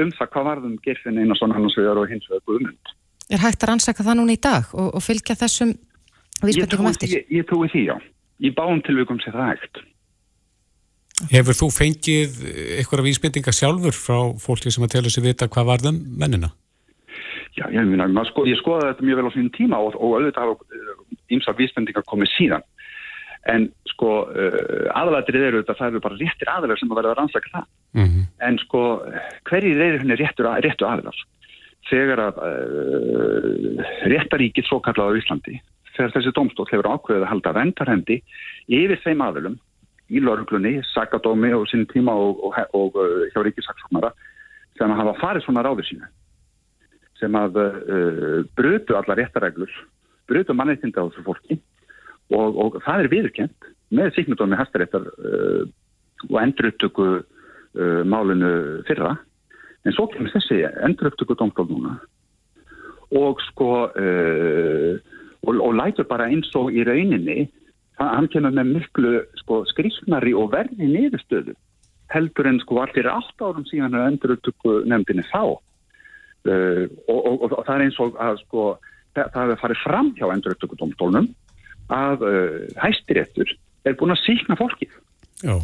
um 0.00 0.12
það 0.14 0.30
hvað 0.34 0.46
varðum 0.50 0.76
gerfin 0.84 1.18
eina 1.18 1.38
svona 1.38 1.56
hann 1.58 1.66
og 1.68 1.74
svegar 1.74 2.00
og 2.00 2.10
hins 2.10 2.28
vegar 2.30 2.44
guðmund. 2.48 2.94
Er 3.32 3.42
hægt 3.42 3.64
að 3.64 3.72
rannsaka 3.72 4.06
það 4.06 4.20
núna 4.20 4.36
í 4.36 4.40
dag 4.42 4.70
og, 4.74 4.88
og 4.94 5.02
fylgja 5.02 5.36
þessum 5.38 5.74
vísbendingum 6.42 6.90
eftir? 6.90 7.14
Ég, 7.18 7.26
ég 7.40 7.48
trúi 7.48 7.70
því, 7.72 7.84
já. 7.90 7.96
Í 8.42 8.50
báum 8.54 8.82
tilvægum 8.86 9.20
sé 9.22 9.34
það 9.34 9.52
hægt. 9.54 9.82
Hefur 11.32 11.56
þú 11.56 11.70
fengið 11.72 12.36
eitthvað 12.80 13.06
vísbendinga 13.08 13.54
sjálfur 13.54 13.96
frá 13.96 14.18
fólki 14.42 14.72
sem 14.74 14.84
að 14.84 14.96
telja 14.96 15.14
sig 15.14 15.24
vita 15.24 15.48
hvað 15.48 15.70
varðum 15.70 16.00
mennina? 16.20 16.52
Já, 17.54 17.68
ég, 17.70 17.86
minna, 17.86 18.24
sko, 18.26 18.44
ég 18.50 18.58
skoða 18.58 18.90
þetta 18.90 19.06
mjög 19.06 19.20
vel 19.20 19.30
á 19.30 19.34
sínum 19.34 19.50
tíma 19.54 19.78
og, 19.78 19.94
og 19.94 20.16
auðvitað 20.16 20.48
hafa 20.48 20.80
ímsa 21.34 21.54
vísbendingar 21.54 22.06
komið 22.10 22.32
síðan. 22.34 22.64
En 23.52 23.68
sko 23.90 24.10
uh, 24.24 24.88
aðalatrið 24.96 25.46
eru 25.50 25.60
þetta, 25.60 25.76
það 25.78 25.92
eru 25.92 26.02
bara 26.06 26.18
réttir 26.18 26.50
aðalar 26.50 26.80
sem 26.80 26.90
að 26.90 26.98
verða 26.98 27.12
að 27.12 27.18
rannsaka 27.20 27.52
það. 27.52 27.68
Mm 27.94 28.08
-hmm. 28.08 28.24
En 28.48 28.58
sko 28.64 28.82
hverjir 29.50 29.84
eru 29.86 30.00
henni 30.02 30.16
réttur, 30.18 30.48
réttu 30.66 30.88
aðalar? 30.88 31.20
Þegar 31.90 32.24
að 32.24 32.42
uh, 32.48 33.84
réttaríkið 34.10 34.66
svo 34.66 34.80
kallaði 34.80 35.14
á 35.14 35.18
Íslandi, 35.20 35.60
þegar 35.94 36.14
þessi 36.16 36.34
domstól 36.34 36.66
hefur 36.72 36.90
ákveðið 36.90 37.22
að 37.22 37.32
halda 37.32 37.54
vendarhendi 37.60 38.18
yfir 38.66 38.98
þeim 39.04 39.22
aðalum 39.22 39.58
í 40.12 40.20
lauruglunni, 40.20 40.78
sakadómi 40.92 41.52
og 41.56 41.66
sínum 41.70 41.88
tíma 41.88 42.12
og, 42.12 42.42
og, 42.44 42.58
og 42.76 42.98
uh, 43.00 43.24
hjá 43.32 43.40
ríkisaksóknara 43.44 44.12
sem 44.76 44.90
að 44.90 45.00
hafa 45.00 45.18
farið 45.20 45.46
svona 45.46 45.64
ráður 45.64 45.88
sína 45.88 46.10
sem 47.20 47.36
að 47.38 47.60
uh, 47.62 48.40
brutu 48.58 48.98
alla 48.98 49.16
réttareglur, 49.16 49.70
brutu 50.28 50.56
mannreitinda 50.56 51.04
á 51.04 51.08
þessu 51.08 51.24
fólki 51.24 51.58
og, 52.34 52.58
og 52.58 52.80
það 52.84 53.04
er 53.04 53.12
viðkjent 53.14 53.70
með 53.94 54.12
síknudómi 54.18 54.58
hæstaréttar 54.60 55.08
uh, 55.08 55.62
og 56.28 56.38
enduruttöku 56.40 57.06
uh, 57.20 58.02
málinu 58.08 58.82
fyrra. 58.88 59.14
En 59.84 59.92
svo 59.92 60.08
kemur 60.12 60.32
þessi 60.32 60.62
enduruttöku 60.84 61.36
domstól 61.38 61.68
núna 61.70 61.98
og 63.14 63.38
sko 63.44 63.68
og, 65.44 65.52
og 65.52 65.74
lætur 65.76 66.06
bara 66.08 66.24
eins 66.32 66.48
og 66.58 66.72
í 66.72 66.82
rauninni 66.88 67.44
hann 68.00 68.28
kemur 68.32 68.54
með 68.56 68.72
miklu 68.78 69.12
sko, 69.42 69.62
skrifnari 69.70 70.34
og 70.34 70.50
verði 70.52 70.88
niðurstöðu 70.88 71.54
heldur 72.14 72.48
en 72.50 72.60
sko 72.62 72.80
allir 72.82 73.08
átt 73.10 73.42
árum 73.42 73.66
síðan 73.68 73.94
að 73.94 74.08
enduruttöku 74.12 74.82
nefndinni 74.88 75.26
þá 75.30 75.60
Uh, 76.44 76.90
og, 77.08 77.20
og, 77.24 77.44
og 77.56 77.60
það 77.64 77.70
er 77.72 77.82
eins 77.86 77.98
og 78.04 78.16
að 78.20 78.34
sko, 78.42 78.64
það, 79.16 79.52
er 79.54 79.60
farið 79.62 79.78
fram 79.80 80.10
hjá 80.18 80.26
enduröktökudómstólnum 80.28 81.30
að 81.96 82.24
uh, 82.28 82.58
hæstiréttur 82.82 83.48
er 83.88 83.96
búin 83.96 84.12
að 84.12 84.20
síkna 84.26 84.58
fólkið 84.60 84.92
Já. 85.40 85.54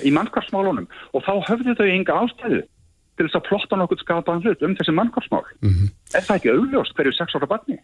í 0.00 0.12
mannkarsmálunum 0.16 0.86
og 1.12 1.26
þá 1.26 1.34
höfðu 1.50 1.74
þau 1.76 1.84
enga 1.90 2.16
ástæðu 2.22 2.62
til 2.64 3.26
þess 3.26 3.36
að 3.36 3.44
plotta 3.50 3.80
nokkur 3.82 4.00
skapaðan 4.00 4.46
hlut 4.46 4.64
um 4.64 4.78
þessi 4.80 4.96
mannkarsmál 4.96 5.44
mm 5.60 5.74
-hmm. 5.74 5.92
er 6.16 6.24
það 6.24 6.40
ekki 6.40 6.54
auðljóst 6.54 6.96
hverju 6.96 7.12
sex 7.18 7.36
ára 7.36 7.50
barni? 7.52 7.76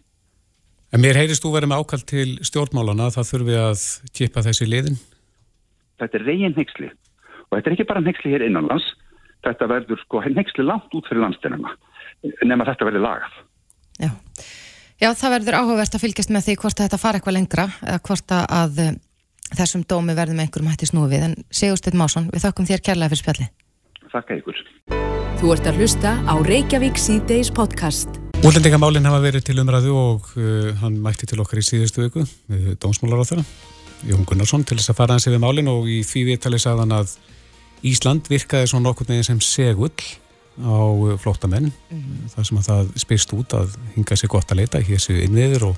En 0.90 1.02
mér 1.02 1.20
heyrist 1.20 1.44
þú 1.44 1.52
verið 1.54 1.70
með 1.70 1.82
ákall 1.84 2.02
til 2.02 2.30
stjórnmálana 2.46 3.10
það 3.14 3.28
þurfi 3.28 3.58
að 3.60 3.84
kipa 4.16 4.42
þessi 4.46 4.66
liðin? 4.66 4.98
Þetta 6.00 6.18
er 6.18 6.26
reygin 6.26 6.56
hengsli 6.56 6.88
og 6.90 7.52
þetta 7.54 7.70
er 7.70 7.76
ekki 7.76 7.86
bara 7.90 8.02
hengsli 8.06 8.32
hér 8.32 8.46
innanlands 8.48 8.88
þetta 9.46 9.68
verður 9.70 10.00
sko 10.04 10.22
hengsli 10.24 10.66
langt 10.66 10.96
út 10.96 11.06
fyrir 11.08 11.22
landstennina 11.24 11.76
nema 12.44 12.66
þetta 12.68 12.88
verði 12.88 13.04
lagað. 13.04 13.38
Já. 14.00 14.10
Já, 15.00 15.08
það 15.16 15.34
verður 15.38 15.58
áhugavert 15.62 15.94
að 15.96 16.02
fylgjast 16.04 16.32
með 16.34 16.48
því 16.48 16.56
hvort 16.60 16.82
þetta 16.82 17.00
fara 17.00 17.20
eitthvað 17.20 17.36
lengra 17.38 17.66
eða 17.80 18.02
hvort 18.04 18.34
að 18.36 18.82
uh, 18.84 18.90
þessum 19.56 19.84
dómi 19.88 20.16
verður 20.18 20.36
með 20.36 20.48
einhverjum 20.48 20.72
hætti 20.74 20.90
snúfið 20.90 21.28
en 21.30 21.36
Sigursteinn 21.48 22.00
Másson, 22.00 22.28
við 22.34 22.44
þakkum 22.44 22.68
þér 22.68 22.84
kærlega 22.90 23.14
fyrir 23.14 23.22
spjalli. 23.24 23.48
Þakka 24.10 24.40
ykkur. 24.42 24.64
Þú 25.40 25.54
ert 25.54 25.70
að 25.70 25.80
hlusta 25.80 26.16
á 26.28 26.34
Reykjavík 26.44 27.00
C-Days 27.00 27.54
podcast. 27.56 28.19
Útlendingamálinn 28.40 29.04
hafa 29.04 29.18
verið 29.20 29.42
til 29.50 29.58
umræðu 29.60 29.90
og 29.92 30.28
uh, 30.40 30.70
hann 30.80 30.94
mætti 31.04 31.26
til 31.28 31.42
okkar 31.42 31.60
í 31.60 31.64
síðustu 31.66 32.06
viku 32.06 32.22
við 32.48 32.70
dómsmólar 32.80 33.20
á 33.20 33.28
þeirra, 33.28 33.42
Jón 34.08 34.24
Gunnarsson, 34.24 34.62
til 34.64 34.78
þess 34.78 34.94
að 34.94 34.96
fara 34.96 35.16
hans 35.18 35.26
yfir 35.28 35.42
málinn 35.42 35.68
og 35.68 35.84
í 35.84 35.98
því 36.08 36.22
viðtali 36.30 36.60
sagðan 36.62 36.94
að 36.96 37.12
Ísland 37.84 38.30
virkaði 38.32 38.70
svona 38.72 38.94
okkur 38.94 39.10
neginn 39.10 39.26
sem 39.28 39.42
segull 39.44 39.92
á 40.56 40.80
flóttamenn 41.20 41.68
mm 41.68 42.00
-hmm. 42.00 42.30
þar 42.32 42.46
sem 42.48 42.58
að 42.58 42.68
það 42.70 42.88
spyrst 43.04 43.34
út 43.36 43.54
að 43.60 43.76
hinga 43.94 44.16
sér 44.16 44.32
gott 44.32 44.52
að 44.52 44.60
leita 44.60 44.80
hér 44.80 45.00
séu 45.04 45.20
innviður 45.20 45.64
og, 45.68 45.76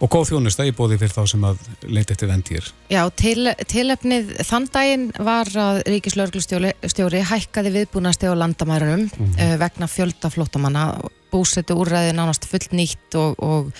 og 0.00 0.10
góð 0.10 0.28
þjónusta 0.30 0.66
í 0.66 0.74
bóði 0.74 0.98
fyrir 0.98 1.14
þá 1.14 1.26
sem 1.30 1.44
að 1.44 1.56
leita 1.86 2.12
eftir 2.12 2.28
vendýr. 2.28 2.64
Já, 2.90 3.02
til, 3.14 3.54
tilefnið 3.66 4.34
þann 4.42 4.66
daginn 4.74 5.12
var 5.18 5.46
að 5.46 5.82
Ríkislauglustjóri 5.86 7.22
hækkaði 7.30 7.70
viðbúnasti 7.78 8.26
á 8.26 8.34
landamærunum 8.34 9.06
mm 9.06 9.10
-hmm. 9.22 9.54
uh, 9.54 9.58
vegna 9.58 9.86
fjölda 9.86 10.30
flóttamanna 10.30 10.98
búsetu 11.36 11.76
úrræði 11.76 12.16
nánast 12.16 12.48
fullt 12.50 12.74
nýtt 12.76 13.20
og, 13.20 13.38
og 13.38 13.70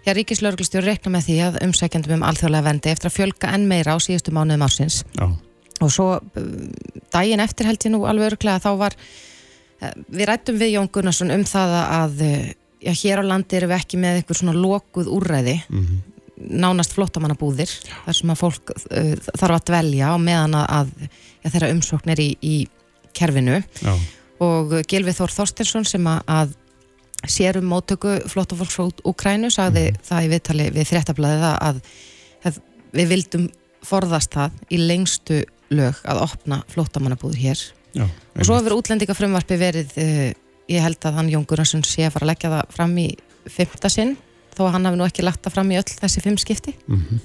Já, 0.00 0.14
Ríkislauglustjóri 0.16 0.86
rekna 0.86 1.10
með 1.12 1.26
því 1.26 1.34
að 1.44 1.56
umsækjandum 1.66 2.14
um 2.14 2.22
alþjóðlega 2.24 2.64
vendi 2.64 2.88
eftir 2.88 3.10
að 3.10 3.18
fjölga 3.18 3.50
enn 3.52 3.66
meira 3.68 3.92
á 3.92 4.00
síðustu 4.00 4.32
mánuðum 4.32 4.64
ársins. 4.64 5.02
Já. 5.12 5.26
Og 5.84 5.90
svo 5.92 6.06
uh, 6.16 6.46
daginn 7.12 7.42
eftir 7.44 7.68
held 7.68 7.84
ég 7.84 7.92
nú 7.92 8.06
alveg 8.08 8.30
örglega 8.30 8.56
að 8.56 8.64
þá 8.64 8.80
var 8.80 8.96
Við 9.80 10.26
rættum 10.28 10.58
við 10.60 10.74
Jón 10.74 10.90
Gunnarsson 10.92 11.32
um 11.32 11.44
það 11.48 11.74
að 11.80 12.18
já, 12.84 12.92
hér 12.92 13.22
á 13.24 13.30
landi 13.30 13.56
erum 13.56 13.72
við 13.72 13.80
ekki 13.80 14.00
með 14.00 14.20
eitthvað 14.20 14.40
svona 14.42 14.56
lokuð 14.56 15.08
úrræði 15.08 15.56
mm 15.62 15.80
-hmm. 15.80 16.00
nánast 16.60 16.92
flottamannabúðir 16.96 17.72
þar 18.04 18.16
sem 18.18 18.32
að 18.32 18.40
fólk 18.42 18.72
uh, 18.76 19.14
þarf 19.40 19.56
að 19.56 19.66
dvelja 19.72 20.14
og 20.14 20.20
meðan 20.20 20.56
að 20.60 20.92
já, 21.00 21.48
þeirra 21.50 21.72
umsókn 21.74 22.12
er 22.12 22.20
í, 22.20 22.30
í 22.40 22.56
kerfinu 23.16 23.62
já. 23.80 23.94
og 24.40 24.76
Gilvið 24.84 25.16
Þór 25.16 25.36
Þorstinsson 25.38 25.88
sem 25.88 26.06
að 26.06 26.54
sér 27.28 27.58
um 27.60 27.68
móttöku 27.68 28.16
flottafólks 28.28 28.76
frá 28.76 28.88
Ukrænu 29.04 29.50
sagði 29.50 29.90
mm 29.90 29.96
-hmm. 29.96 30.04
það 30.08 30.24
í 30.24 30.30
viðtali 30.34 30.68
við 30.74 30.88
þréttablaðið 30.90 31.44
að, 31.50 31.80
að 32.44 32.60
við 32.92 33.08
vildum 33.08 33.50
forðast 33.82 34.32
það 34.32 34.50
í 34.70 34.78
lengstu 34.78 35.44
lög 35.70 36.00
að 36.04 36.22
opna 36.24 36.62
flottamannabúður 36.68 37.40
hér 37.40 37.60
Já, 37.94 38.06
og 38.06 38.46
svo 38.46 38.56
hefur 38.56 38.76
útlendingafrumvarfi 38.78 39.56
verið 39.58 39.94
uh, 39.98 40.30
ég 40.70 40.84
held 40.84 41.04
að 41.04 41.16
hann 41.18 41.30
Jón 41.30 41.46
Gunnarsson 41.48 41.82
sé 41.86 42.06
að 42.06 42.14
fara 42.14 42.26
að 42.28 42.32
leggja 42.32 42.50
það 42.50 42.74
fram 42.76 42.98
í 43.02 43.08
fymta 43.50 43.90
sinn 43.90 44.16
þó 44.54 44.66
að 44.66 44.72
hann 44.76 44.86
hafi 44.86 45.00
nú 45.00 45.06
ekki 45.06 45.24
lagt 45.26 45.42
það 45.44 45.56
fram 45.56 45.72
í 45.72 45.78
öll 45.80 45.88
þessi 45.90 46.22
fimm 46.24 46.38
skipti 46.38 46.74
mm 46.86 47.00
-hmm. 47.00 47.20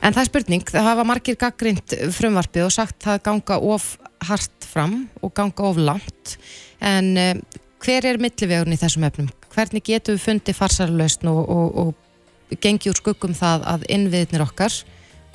en 0.00 0.14
það 0.14 0.22
er 0.22 0.30
spurning, 0.30 0.64
það 0.64 0.88
hafa 0.90 1.04
margir 1.04 1.36
gaggrind 1.36 1.96
frumvarfi 2.16 2.64
og 2.64 2.72
sagt 2.72 3.02
það 3.04 3.22
ganga 3.22 3.58
of 3.58 3.98
hart 4.20 4.64
fram 4.64 5.08
og 5.20 5.34
ganga 5.34 5.62
of 5.68 5.76
langt 5.76 6.38
en 6.80 7.16
uh, 7.16 7.34
hver 7.80 8.06
er 8.06 8.20
millivegurinn 8.20 8.76
í 8.76 8.80
þessum 8.80 9.06
efnum? 9.08 9.30
Hvernig 9.54 9.84
getum 9.86 10.16
við 10.16 10.24
fundið 10.26 10.58
farsarlausn 10.58 11.30
og, 11.32 11.40
og, 11.48 11.80
og 11.80 12.58
gengi 12.60 12.90
úr 12.90 12.98
skuggum 12.98 13.34
það 13.36 13.66
að 13.72 13.86
innviðnir 13.96 14.44
okkar 14.44 14.74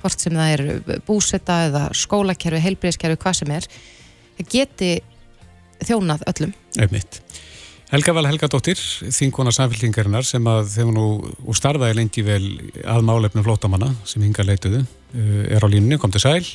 hvort 0.02 0.22
sem 0.22 0.36
það 0.38 0.54
er 0.54 1.02
búsetta 1.08 1.60
eða 1.70 1.88
skólakerfi, 1.98 2.62
heilbreyðskerfi, 2.62 3.20
hvað 3.24 3.38
sem 3.40 3.54
er 3.56 3.68
geti 4.52 4.92
þjónað 5.86 6.26
öllum. 6.30 6.54
Einmitt. 6.78 7.22
Helga 7.92 8.16
Val 8.18 8.26
Helgadóttir, 8.26 8.80
þinkona 9.14 9.54
samfélkingarinnar 9.54 10.26
sem 10.26 10.46
að 10.50 10.72
þegar 10.74 10.94
nú 10.96 11.08
úr 11.46 11.58
starfaði 11.58 11.98
lengi 12.00 12.24
vel 12.26 12.44
að 12.82 13.06
málefnum 13.08 13.46
flótamanna 13.46 13.92
sem 14.10 14.26
hinga 14.26 14.46
leituðu, 14.46 14.82
eh, 15.14 15.56
er 15.56 15.64
á 15.64 15.68
línunni, 15.70 16.00
kom 16.02 16.12
til 16.12 16.24
sæl. 16.24 16.46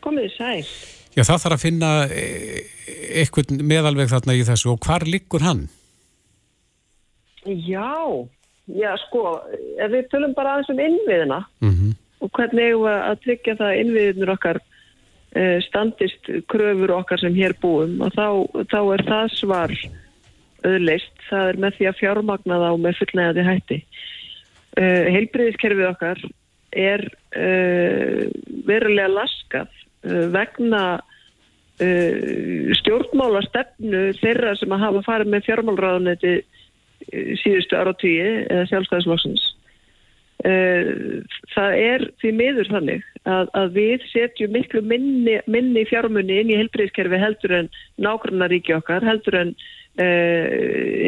Komið 0.00 0.32
sæl. 0.36 0.64
Já, 1.16 1.22
það 1.24 1.42
þarf 1.42 1.56
að 1.56 1.64
finna 1.64 1.90
eh, 2.12 2.62
eitthvað 3.22 3.58
meðalveg 3.64 4.12
þarna 4.12 4.36
í 4.36 4.46
þessu 4.46 4.72
og 4.74 4.80
hvar 4.84 5.06
liggur 5.08 5.44
hann? 5.46 5.66
Já, 7.46 8.26
já 8.66 8.90
sko, 9.06 9.38
ef 9.78 9.92
við 9.92 10.08
tölum 10.12 10.34
bara 10.36 10.56
aðeins 10.56 10.72
um 10.74 10.82
innviðina 10.82 11.40
mm 11.62 11.70
-hmm. 11.72 11.92
og 12.20 12.32
hvernig 12.36 12.72
við 12.74 12.96
að 12.96 13.20
tryggja 13.24 13.58
það 13.60 13.78
innviðinur 13.82 14.34
okkar 14.34 14.60
Eh, 15.36 15.58
standist 15.66 16.28
kröfur 16.48 16.94
okkar 16.96 17.20
sem 17.20 17.34
hér 17.36 17.52
búum 17.60 17.98
og 18.00 18.14
þá, 18.14 18.28
þá 18.70 18.78
er 18.94 19.02
það 19.04 19.32
svar 19.36 19.72
öðleist, 20.64 21.12
það 21.26 21.50
er 21.50 21.58
með 21.60 21.74
því 21.76 21.88
að 21.90 21.98
fjármagna 21.98 22.60
þá 22.62 22.70
með 22.80 23.00
fullnægandi 23.00 23.44
hætti. 23.44 23.78
Eh, 24.80 25.08
Heilbriðiskerfið 25.12 25.90
okkar 25.90 26.22
er 26.76 27.04
verulega 28.66 29.10
laskað 29.12 29.76
vegna 30.34 30.86
stjórnmála 31.76 33.42
stefnu 33.44 33.98
þeirra 34.16 34.54
sem 34.56 34.70
að 34.72 34.84
hafa 34.86 35.02
farið 35.04 35.32
með 35.34 35.42
fjármálraðuneti 35.44 36.30
síðustu 37.42 37.76
ára 37.76 37.92
tíu 38.00 38.24
eða 38.46 38.64
sjálfstæðisloksins. 38.70 39.44
Eh, 40.44 40.88
það 41.54 41.78
er 41.80 42.02
því 42.20 42.30
miður 42.36 42.68
þannig 42.74 43.04
að, 43.24 43.48
að 43.56 43.70
við 43.78 44.02
setjum 44.10 44.52
miklu 44.52 44.82
minni, 44.84 45.38
minni 45.48 45.86
fjármunni 45.88 46.42
inn 46.42 46.52
í 46.52 46.58
helbriðskerfi 46.60 47.20
heldur 47.22 47.54
en 47.62 47.70
nákvæmna 48.04 48.50
ríki 48.52 48.74
okkar, 48.76 49.06
heldur 49.06 49.38
en 49.40 49.54
uh, 49.56 50.44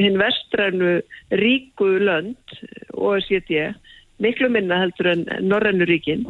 hinn 0.01 0.17
vestrænu 0.19 0.95
ríku 1.43 1.91
lönd 2.01 2.57
og 2.97 3.21
setja 3.29 3.75
miklu 4.19 4.49
minna 4.55 4.81
heldur 4.81 5.13
en 5.13 5.27
norrænu 5.45 5.87
ríkin 5.87 6.25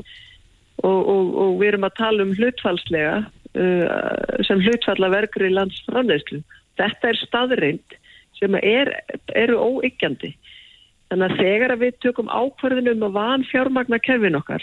og, 0.84 0.98
og, 1.08 1.30
og 1.42 1.56
við 1.60 1.72
erum 1.72 1.88
að 1.88 1.96
tala 1.98 2.26
um 2.26 2.34
hlutfallslega 2.38 3.16
uh, 3.22 4.42
sem 4.46 4.62
hlutfalla 4.64 5.10
verkri 5.14 5.50
landsframleyslu. 5.52 6.42
Þetta 6.78 7.10
er 7.10 7.22
staðrind 7.24 7.98
sem 8.38 8.54
er, 8.60 8.92
eru 9.34 9.58
óyggjandi. 9.58 10.34
Þannig 11.08 11.32
að 11.32 11.40
þegar 11.42 11.74
að 11.74 11.82
við 11.86 11.98
tökum 12.04 12.30
ákvarðinum 12.30 13.08
að 13.08 13.16
van 13.16 13.44
fjármagna 13.48 13.98
kefin 14.04 14.36
okkar, 14.38 14.62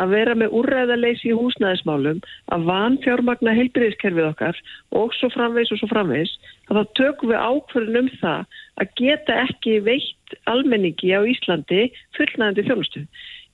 að 0.00 0.14
vera 0.16 0.34
með 0.34 0.54
úrræðaleysi 0.58 1.30
í 1.30 1.36
húsnæðismálum, 1.38 2.22
að 2.54 2.64
van 2.66 2.96
fjármagna 3.04 3.54
heilbriðiskerfið 3.54 4.30
okkar 4.32 4.58
og 4.98 5.14
svo 5.14 5.30
framvegs 5.30 5.70
og 5.74 5.78
svo 5.82 5.90
framvegs, 5.92 6.32
að 6.66 6.80
þá 6.80 6.94
tökum 6.98 7.30
við 7.30 7.44
ákvarðinum 7.44 8.10
það 8.22 8.58
að 8.82 8.96
geta 8.98 9.38
ekki 9.44 9.76
veitt 9.86 10.36
almenningi 10.50 11.14
á 11.14 11.20
Íslandi 11.22 11.84
fullnæðandi 12.16 12.66
þjónustu. 12.66 13.04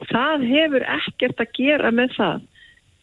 Það 0.09 0.47
hefur 0.49 0.87
ekkert 0.97 1.43
að 1.43 1.53
gera 1.59 1.93
með 1.93 2.17
það 2.17 2.47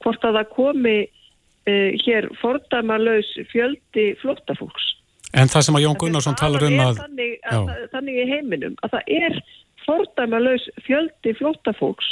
hvort 0.04 0.26
að 0.26 0.40
það 0.40 0.52
komi 0.56 0.98
uh, 1.06 1.92
hér 2.06 2.30
fordæmalauðs 2.42 3.32
fjöldi 3.52 4.08
flóttafólks. 4.22 4.94
En 5.38 5.52
það 5.52 5.68
sem 5.68 5.78
að 5.78 5.84
Jón 5.84 6.00
Gunnarsson 6.02 6.38
talar 6.40 6.64
um 6.68 6.80
að... 6.82 7.02
Þannig, 7.04 7.34
að, 7.44 7.72
að 7.74 7.88
þannig 7.94 8.20
í 8.22 8.28
heiminum 8.32 8.78
að 8.86 8.96
það 8.96 9.12
er 9.22 9.40
fordæmalauðs 9.88 10.68
fjöldi 10.86 11.34
flóttafólks 11.38 12.12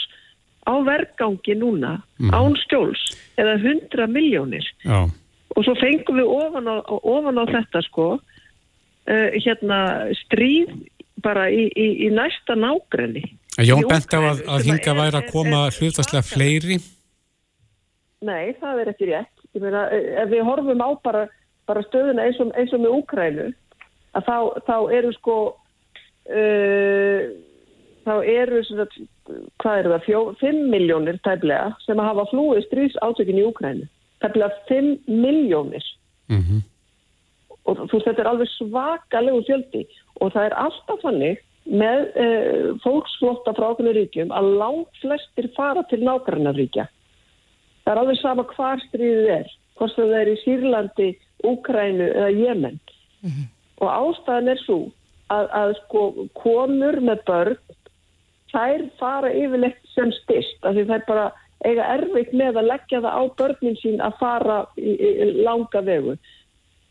á 0.65 0.73
vergangi 0.85 1.55
núna 1.57 1.99
mm. 2.17 2.33
án 2.33 2.57
skjóls 2.65 3.01
eða 3.39 3.57
100 3.61 4.09
miljónir. 4.11 4.65
Já. 4.83 5.05
Og 5.55 5.63
svo 5.63 5.75
fengum 5.79 6.19
við 6.19 6.31
ofan 6.31 6.67
á, 6.67 6.75
ofan 6.83 7.39
á 7.39 7.45
þetta 7.47 7.81
sko 7.85 8.07
uh, 8.17 9.29
hérna 9.37 9.79
stríð 10.25 10.73
bara 11.23 11.47
í, 11.49 11.69
í, 11.71 11.87
í 12.05 12.11
næsta 12.13 12.57
nágrenni. 12.59 13.23
Jón 13.63 13.85
bent 13.87 14.11
á 14.11 14.19
að, 14.19 14.41
að 14.51 14.65
hinga 14.67 14.93
væri 14.97 15.19
að 15.21 15.29
koma 15.31 15.61
hlutastlega 15.71 16.27
fleiri? 16.27 16.79
Nei, 18.25 18.51
það 18.59 18.81
er 18.81 18.91
ekki 18.91 19.09
rétt. 19.09 19.43
Ég 19.55 19.63
meina, 19.63 19.85
ef 19.93 20.31
við 20.33 20.43
horfum 20.43 20.83
á 20.83 20.89
bara, 21.05 21.21
bara 21.69 21.83
stöðuna 21.87 22.25
eins 22.27 22.41
og, 22.43 22.51
eins 22.59 22.73
og 22.75 22.83
með 22.83 22.97
Úkrænu, 22.97 23.47
að 24.17 24.27
þá, 24.27 24.37
þá 24.67 24.75
eru 24.97 25.13
sko, 25.15 25.37
uh, 26.35 27.23
þá 28.03 28.13
eru 28.33 28.61
svona, 28.67 28.87
hvað 29.63 29.81
eru 29.81 29.95
það, 29.95 30.35
5 30.43 30.61
miljónir 30.73 31.21
tæplega 31.23 31.71
sem 31.85 32.01
að 32.01 32.11
hafa 32.11 32.27
flúið 32.33 32.63
stríðs 32.67 32.99
átökin 32.99 33.39
í 33.39 33.47
Úkrænu. 33.47 33.87
Tæplega 34.25 34.51
5 34.67 34.91
miljónir. 35.07 35.91
Mm 36.27 36.43
-hmm. 36.43 36.63
Og 37.65 37.77
þú 37.87 37.91
veist, 37.93 38.07
þetta 38.09 38.21
er 38.21 38.31
alveg 38.33 38.49
svakalegu 38.57 39.43
fjöldi 39.47 39.87
og 40.19 40.33
það 40.33 40.45
er 40.45 40.59
alltaf 40.59 41.01
fannig 41.01 41.39
með 41.65 42.01
uh, 42.21 42.67
fólksflotta 42.83 43.55
frá 43.57 43.71
okkur 43.71 43.93
ríkjum 43.97 44.33
að 44.35 44.51
langt 44.59 45.01
flestir 45.01 45.49
fara 45.57 45.83
til 45.89 46.03
nákvæmnaríkja. 46.05 46.87
Það 47.85 47.93
er 47.93 48.01
alveg 48.01 48.19
sama 48.21 48.45
hvar 48.55 48.81
stríðið 48.87 49.31
er, 49.39 49.55
hvort 49.77 49.97
það 49.97 50.13
er 50.19 50.31
í 50.31 50.37
Sýrlandi, 50.43 51.09
Úkrænu 51.45 52.05
eða 52.07 52.29
Jemen. 52.33 52.79
Mm 53.21 53.29
-hmm. 53.29 53.47
Og 53.81 53.89
ástæðan 53.89 54.49
er 54.49 54.59
svo 54.65 54.79
að, 55.29 55.49
að 55.51 55.73
sko 55.81 56.27
konur 56.33 56.99
með 57.01 57.25
börn, 57.25 57.57
þær 58.53 58.85
fara 58.99 59.33
yfirlegt 59.33 59.81
sem 59.95 60.11
styrst, 60.11 60.59
af 60.63 60.75
því 60.75 60.85
þær 60.85 61.03
bara 61.07 61.25
eiga 61.65 61.85
erfitt 61.97 62.33
með 62.33 62.59
að 62.61 62.69
leggja 62.71 63.01
það 63.01 63.17
á 63.19 63.23
börnin 63.39 63.77
sín 63.81 64.01
að 64.03 64.17
fara 64.19 64.57
í, 64.77 64.91
í, 64.91 65.09
í 65.23 65.43
langa 65.45 65.81
vegu. 65.81 66.17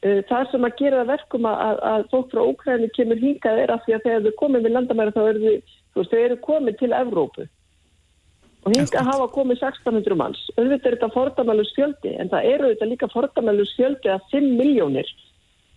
Það 0.04 0.48
sem 0.50 0.66
að 0.68 0.74
gera 0.76 1.04
verkum 1.08 1.46
að, 1.48 1.78
að 1.88 2.02
fólk 2.12 2.32
frá 2.32 2.40
Úkrænu 2.44 2.90
kemur 2.92 3.20
hingað 3.22 3.60
er 3.62 3.70
að 3.72 3.84
því 3.86 3.94
að 3.96 4.02
þegar 4.04 4.24
þau 4.26 4.34
komið 4.42 4.64
með 4.66 4.74
landamæra 4.74 5.14
þá 5.14 5.20
eru 5.24 5.44
þau, 5.44 5.76
veist, 5.96 6.10
þau 6.10 6.20
eru 6.20 6.36
komið 6.44 6.80
til 6.82 6.90
Evrópu. 6.98 7.46
Og 8.64 8.72
hinga 8.72 9.04
hafa 9.04 9.28
komið 9.32 9.62
1600 9.62 10.18
manns. 10.20 10.42
Auðvitað 10.58 10.90
er 10.90 10.96
þetta 10.96 11.10
fordamælus 11.14 11.72
fjöldi 11.76 12.12
en 12.20 12.32
það 12.32 12.50
eru 12.50 12.68
auðvitað 12.68 12.92
líka 12.92 13.08
fordamælus 13.12 13.72
fjöldi 13.78 14.12
að 14.12 14.28
5 14.32 14.52
miljónir 14.60 15.08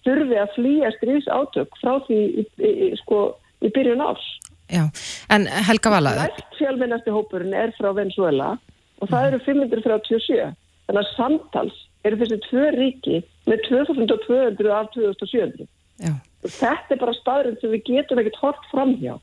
þurfi 0.07 0.39
að 0.39 0.53
flýja 0.55 0.91
stríðs 0.98 1.31
átök 1.31 1.79
frá 1.81 1.98
því 2.07 2.19
í, 2.19 2.46
í, 2.60 2.72
í, 2.88 2.91
sko, 3.00 3.24
í 3.63 3.72
byrjun 3.75 4.03
árs. 4.03 4.27
Já, 4.67 4.84
en 5.31 5.48
Helga 5.48 5.91
Vala 5.93 6.27
Fjölmennasti 6.57 7.12
hópurinn 7.15 7.55
er 7.55 7.72
frá 7.77 7.94
Venezuela 7.96 8.57
og 9.00 9.11
það 9.11 9.29
eru 9.29 9.40
537 9.46 10.50
þannig 10.87 11.01
að 11.03 11.13
samtals 11.16 11.77
eru 12.07 12.20
þessi 12.20 12.40
tvö 12.50 12.66
ríki 12.75 13.22
með 13.48 13.64
2200 13.70 14.74
af 14.75 14.92
2700 14.96 15.68
Já. 15.98 16.14
Þetta 16.46 16.94
er 16.94 17.00
bara 17.01 17.16
staðurinn 17.18 17.57
sem 17.62 17.72
við 17.74 17.88
getum 17.88 18.20
ekkert 18.22 18.42
hort 18.44 18.68
fram 18.72 18.94
hjá 19.01 19.16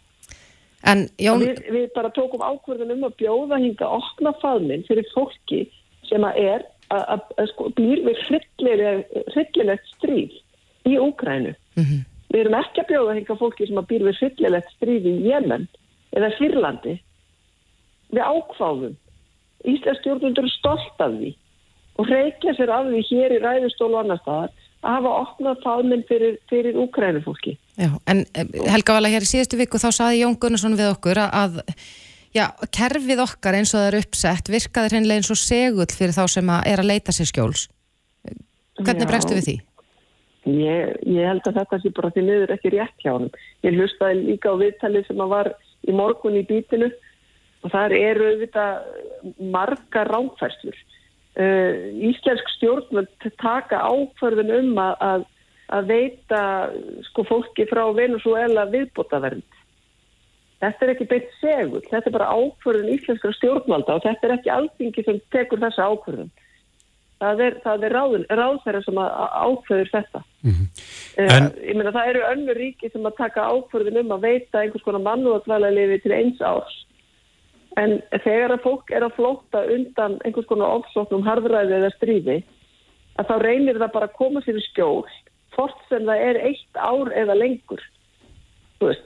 En, 0.85 1.07
Jón... 1.21 1.41
við, 1.41 1.61
við 1.73 1.85
bara 1.97 2.13
tókum 2.13 2.43
ákverðin 2.45 2.93
um 2.99 3.07
að 3.09 3.17
bjóða 3.23 3.59
hinga 3.63 3.89
okna 3.97 4.35
faðminn 4.43 4.85
fyrir 4.89 5.07
fólki 5.15 5.63
sem 6.11 6.25
að 6.29 6.41
er 6.43 6.65
að, 6.93 7.23
sko, 7.55 7.71
býr 7.79 8.03
við 8.05 8.21
hryllilegt 9.33 9.87
stríð 9.95 10.35
í 10.85 10.99
Úkrænu. 11.01 11.55
Mm 11.79 11.85
-hmm. 11.85 12.03
Við 12.35 12.41
erum 12.43 12.59
ekki 12.59 12.83
að 12.83 12.91
bjóða 12.91 13.17
hinga 13.17 13.39
fólki 13.41 13.69
sem 13.71 13.81
að 13.81 13.89
býr 13.93 14.05
við 14.11 14.21
hryllilegt 14.21 14.75
stríð 14.77 15.09
í 15.09 15.15
Jemen 15.31 15.67
eða 16.13 16.35
Fyrlandi. 16.37 16.99
Við 18.13 18.23
ákváðum. 18.23 18.97
Íslensk 19.65 20.03
stjórnundur 20.03 20.45
er 20.45 20.53
stolt 20.59 21.01
af 21.01 21.17
því 21.17 21.33
og 21.99 22.11
reykja 22.11 22.55
sér 22.59 22.73
af 22.75 22.89
því 22.89 23.03
hér 23.11 23.37
í 23.37 23.43
ræðustólu 23.43 24.01
annar 24.01 24.21
staðar 24.23 24.53
að 24.85 24.97
hafa 24.99 25.13
opnað 25.23 25.61
fáminn 25.65 26.03
fyrir, 26.09 26.39
fyrir 26.51 26.79
úkrænufólki. 26.81 27.57
Já, 27.81 27.91
en 28.11 28.25
eh, 28.37 28.49
Helga 28.69 28.97
Vala, 28.97 29.13
hér 29.13 29.25
í 29.25 29.29
síðustu 29.29 29.59
viku 29.61 29.81
þá 29.81 29.91
saði 29.95 30.23
Jón 30.23 30.37
Gunnarsson 30.41 30.77
við 30.79 30.91
okkur 30.93 31.21
að 31.25 31.63
já, 32.37 32.49
kerfið 32.75 33.23
okkar 33.25 33.59
eins 33.59 33.73
og 33.73 33.81
það 33.81 33.89
er 33.91 34.01
uppsett 34.03 34.51
virkaður 34.53 34.99
hennilega 34.99 35.23
eins 35.23 35.33
og 35.33 35.41
segull 35.41 35.89
fyrir 35.89 36.17
þá 36.17 36.25
sem 36.37 36.53
að 36.53 36.69
er 36.73 36.83
að 36.83 36.91
leita 36.93 37.15
sér 37.15 37.31
skjóls. 37.31 37.69
Hvernig 38.81 39.09
bregstu 39.09 39.39
við 39.39 39.49
því? 39.49 39.57
Ég, 40.45 40.97
ég 41.09 41.25
held 41.31 41.47
að 41.49 41.61
þetta 41.63 41.81
sé 41.81 41.91
bara 41.97 42.11
því 42.13 42.25
niður 42.27 42.53
ekki 42.59 42.75
rétt 42.75 43.05
hjá 43.05 43.15
hann. 43.15 43.31
Ég 43.65 43.79
hlustaði 43.79 44.27
líka 44.27 44.53
á 44.53 44.61
viðtalið 44.61 45.07
sem 45.09 45.23
að 45.25 45.33
var 45.33 45.55
í 45.89 45.95
morgun 45.97 46.37
í 46.37 46.45
bítinu 46.49 46.91
og 47.65 47.73
það 47.73 47.95
eru 47.97 48.27
auðvitað 48.33 49.39
marga 49.55 50.03
rángfærslur 50.11 50.77
uh, 50.77 50.94
íslensk 51.35 52.51
stjórnvöld 52.55 53.09
taka 53.43 53.81
áförðun 53.83 54.53
um 54.55 54.79
að, 54.79 54.95
að, 55.03 55.25
að 55.75 55.89
veita 55.91 56.43
sko 57.09 57.25
fólki 57.27 57.67
frá 57.67 57.83
Venezuela 57.97 58.69
viðbótavernd. 58.71 59.61
Þetta 60.63 60.87
er 60.87 60.93
ekki 60.95 61.09
beitt 61.11 61.35
segur, 61.41 61.83
þetta 61.91 62.09
er 62.09 62.15
bara 62.15 62.31
áförðun 62.31 62.95
íslenskra 62.95 63.35
stjórnvalda 63.35 63.99
og 63.99 64.07
þetta 64.07 64.29
er 64.29 64.37
ekki 64.39 64.55
alþingi 64.55 65.05
sem 65.05 65.21
tekur 65.35 65.61
þessa 65.65 65.91
áförðun. 65.91 66.31
Það 67.25 67.41
er, 67.41 67.59
það 67.65 67.85
er 67.87 67.95
ráðferðar 68.39 68.85
sem 68.85 68.99
áföður 69.01 69.91
þetta. 69.91 70.23
Mm 70.45 70.55
-hmm. 70.55 70.81
en, 71.25 71.45
uh, 71.47 71.61
ég 71.67 71.77
meina 71.79 71.93
það 71.95 72.09
eru 72.13 72.25
önnur 72.31 72.59
ríki 72.59 72.91
sem 72.93 73.07
að 73.07 73.19
taka 73.19 73.51
áförðun 73.51 74.01
um 74.03 74.17
að 74.17 74.27
veita 74.29 74.63
einhvers 74.63 74.87
konar 74.87 75.03
mannúðatvæla 75.03 75.71
lifi 75.75 76.03
til 76.05 76.15
eins 76.15 76.43
árs 76.43 76.85
En 77.81 77.97
þegar 78.23 78.55
að 78.55 78.63
fólk 78.63 78.91
er 78.95 79.03
að 79.03 79.17
flóta 79.17 79.65
undan 79.75 80.21
einhvers 80.23 80.47
konar 80.47 80.77
ofsóknum, 80.79 81.25
harðræði 81.27 81.75
eða 81.81 81.91
stríði, 81.97 82.37
að 83.19 83.31
þá 83.31 83.35
reynir 83.43 83.81
það 83.83 83.95
bara 83.97 84.09
að 84.11 84.17
koma 84.21 84.43
sér 84.45 84.61
í 84.61 84.65
skjól, 84.69 85.03
fort 85.57 85.83
sem 85.89 86.07
það 86.07 86.23
er 86.29 86.41
eitt 86.51 86.79
ár 86.79 87.11
eða 87.19 87.37
lengur. 87.39 87.83
Veist, 88.83 89.05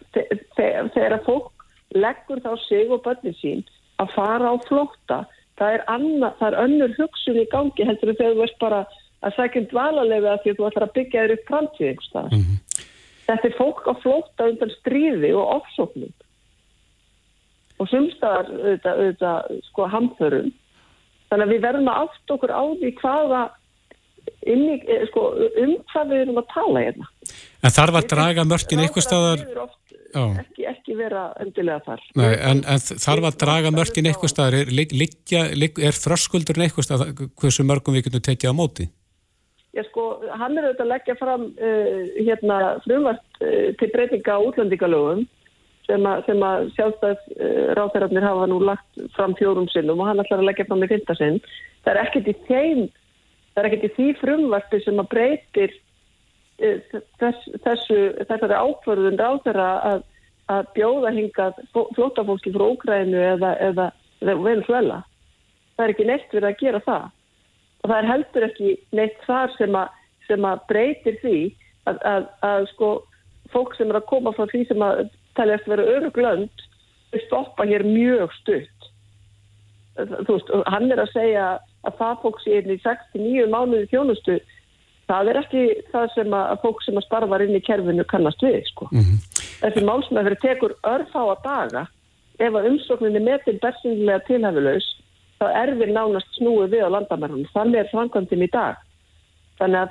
þegar 0.59 1.16
að 1.16 1.26
fólk 1.28 1.66
leggur 1.96 2.44
þá 2.44 2.52
sig 2.66 2.92
og 2.92 3.02
börnin 3.04 3.37
sín 3.40 3.64
að 4.02 4.12
fara 4.14 4.52
á 4.52 4.57
flóta, 4.68 5.18
það 5.59 5.74
er, 5.78 5.85
anna, 5.90 6.33
það 6.38 6.48
er 6.48 6.61
önnur 6.66 6.96
hugsun 6.98 7.40
í 7.40 7.48
gangi 7.52 7.88
heldur 7.88 8.14
þegar 8.14 8.37
þú 8.37 8.44
veist 8.44 8.61
bara 8.61 8.85
að 9.24 9.35
sækjum 9.35 9.68
dvalarlega 9.72 10.38
því 10.42 10.52
að 10.52 10.59
þú 10.61 10.68
ætlar 10.68 10.87
að 10.87 10.96
byggja 10.98 11.24
þér 11.24 11.35
upp 11.35 11.48
framtíð 11.48 11.88
einhvers 11.88 12.11
staðar. 12.12 12.37
Mm 12.37 12.44
-hmm. 12.44 12.85
Þetta 13.28 13.48
er 13.48 13.59
fólk 13.59 13.88
að 13.88 14.02
flóta 14.04 14.48
undan 14.52 14.74
stríði 14.76 15.33
og 15.35 15.54
ofsóknum 15.57 16.12
og 17.78 17.90
sumstaðar 17.90 18.50
auðvitað, 18.52 19.00
auðvitað 19.02 19.62
sko 19.68 19.88
hamþörum. 19.94 20.50
Þannig 21.28 21.46
að 21.46 21.52
við 21.52 21.64
verðum 21.66 21.90
að 21.92 22.02
átt 22.04 22.34
okkur 22.34 22.52
á 22.54 22.64
því 22.80 22.92
hvaða 23.02 23.42
inni, 24.48 24.78
eh, 24.86 25.04
sko, 25.10 25.24
um 25.62 25.74
hvað 25.92 26.12
við 26.12 26.22
erum 26.24 26.40
að 26.40 26.48
tala 26.54 26.84
hérna. 26.86 27.10
En 27.64 27.74
þar 27.74 27.94
var 27.96 28.08
draga 28.14 28.46
mörkin 28.48 28.82
eitthvað 28.84 29.06
staðar... 29.08 29.44
Ekki, 30.18 30.64
ekki 30.64 30.94
vera 30.96 31.26
endilega 31.42 31.82
þar. 31.84 32.04
Nei, 32.16 32.30
en, 32.48 32.62
en 32.64 32.80
þar 32.80 33.20
var 33.26 33.34
draga 33.38 33.72
mörkin 33.74 34.08
eitthvað 34.08 34.32
staðar. 34.32 34.56
Er, 34.62 34.70
liggja, 34.72 35.42
er 35.52 35.98
þröskuldurinn 36.00 36.64
eitthvað 36.64 36.88
staðar 36.88 37.12
hversu 37.38 37.66
mörgum 37.68 37.98
við 37.98 38.08
getum 38.08 38.24
tekið 38.24 38.56
á 38.56 38.60
móti? 38.60 38.88
Já 39.76 39.84
sko, 39.90 40.06
hann 40.40 40.56
er 40.56 40.70
auðvitað 40.70 40.86
að 40.86 40.92
leggja 40.94 41.16
fram 41.20 41.44
uh, 41.52 41.98
hérna 42.16 42.58
frumvart 42.86 43.42
uh, 43.44 43.68
til 43.78 43.90
breytinga 43.92 44.38
á 44.40 44.46
útlendingalögum 44.48 45.26
sem 45.88 46.07
að, 46.09 46.31
að 46.44 46.70
sjálfstæðs 46.77 47.27
uh, 47.35 47.66
ráþærarnir 47.79 48.27
hafa 48.27 48.46
nú 48.51 48.61
lagt 48.62 49.03
fram 49.16 49.35
fjórum 49.38 49.68
sinnum 49.72 50.03
og 50.03 50.11
hann 50.11 50.22
ætlar 50.22 50.42
að 50.42 50.51
leggja 50.51 50.68
fram 50.68 50.85
í 50.85 50.90
fyrsta 50.90 51.16
sinn. 51.18 51.40
Það 51.85 51.92
er 51.94 52.01
ekkert 52.03 52.31
í 52.31 52.35
þeim, 52.48 52.83
það 53.55 53.62
er 53.62 53.68
ekkert 53.70 53.87
í 53.87 53.92
því 53.96 54.09
frumvarti 54.20 54.81
sem 54.85 55.03
að 55.03 55.11
breytir 55.14 55.74
uh, 55.74 56.96
þess, 57.22 57.51
þessu, 57.64 58.01
þessari 58.29 58.62
ákvörðun 58.62 59.20
ráþæra 59.20 59.68
að, 59.92 60.07
að 60.53 60.72
bjóða 60.77 61.14
hingað 61.16 61.62
flótafólki 61.72 62.53
frá 62.57 62.66
Úkrænu 62.68 63.22
eða, 63.35 63.55
eða, 63.70 63.92
eða 64.24 64.40
Venezuela. 64.44 65.03
Það 65.77 65.87
er 65.87 65.94
ekki 65.94 66.11
neitt 66.11 66.35
verið 66.35 66.51
að 66.51 66.61
gera 66.64 66.83
það. 66.85 67.14
Og 67.79 67.90
það 67.90 67.98
er 67.98 68.11
heldur 68.12 68.48
ekki 68.48 68.74
neitt 68.98 69.20
þar 69.24 69.53
sem 69.57 69.77
að, 69.79 70.01
sem 70.29 70.44
að 70.44 70.64
breytir 70.68 71.20
því 71.22 71.38
að, 71.88 72.27
að 72.44 72.66
sko 72.74 72.88
fólk 73.53 73.77
sem 73.79 73.88
er 73.88 74.01
að 74.01 74.09
koma 74.11 74.33
frá 74.37 74.48
því 74.51 74.64
sem 74.68 74.83
að 74.85 75.07
taljast 75.38 75.70
vera 75.70 75.87
öruglönd 75.96 76.66
stoppa 77.27 77.64
hér 77.68 77.87
mjög 77.87 78.35
stutt 78.42 78.90
þú 79.98 80.37
veist, 80.37 80.53
hann 80.70 80.92
er 80.92 81.03
að 81.03 81.14
segja 81.14 81.48
að 81.87 81.98
það 81.98 82.22
fólk 82.22 82.40
sé 82.44 82.61
inn 82.61 82.74
í 82.74 82.79
6-9 82.85 83.48
mánuði 83.51 83.90
þjónustu 83.90 84.38
það 85.09 85.31
er 85.33 85.40
ekki 85.40 85.62
það 85.92 86.09
sem 86.14 86.35
að 86.37 86.57
fólk 86.62 86.83
sem 86.85 86.98
að 87.01 87.07
starfa 87.07 87.40
inn 87.44 87.57
í 87.57 87.64
kerfinu 87.64 88.05
kannast 88.11 88.42
við 88.44 88.61
sko. 88.68 88.88
mm 88.92 89.01
-hmm. 89.01 89.18
þessi 89.62 89.85
málsmeðferð 89.88 90.40
tekur 90.44 90.74
örfá 90.94 91.22
að 91.24 91.44
daga 91.44 91.87
ef 92.38 92.55
að 92.55 92.68
umsókninni 92.70 93.20
metin 93.20 93.62
bersinlega 93.62 94.27
tilhæfilegs 94.29 94.88
þá 95.38 95.46
er 95.62 95.74
við 95.81 95.94
nánast 95.94 96.29
snúið 96.38 96.74
við 96.74 96.85
á 96.87 96.94
landamærunum 96.94 97.51
þannig 97.55 97.81
er 97.81 97.90
framkvæmdinn 97.92 98.46
í 98.46 98.51
dag 98.53 98.77
þannig 99.59 99.81
að, 99.81 99.90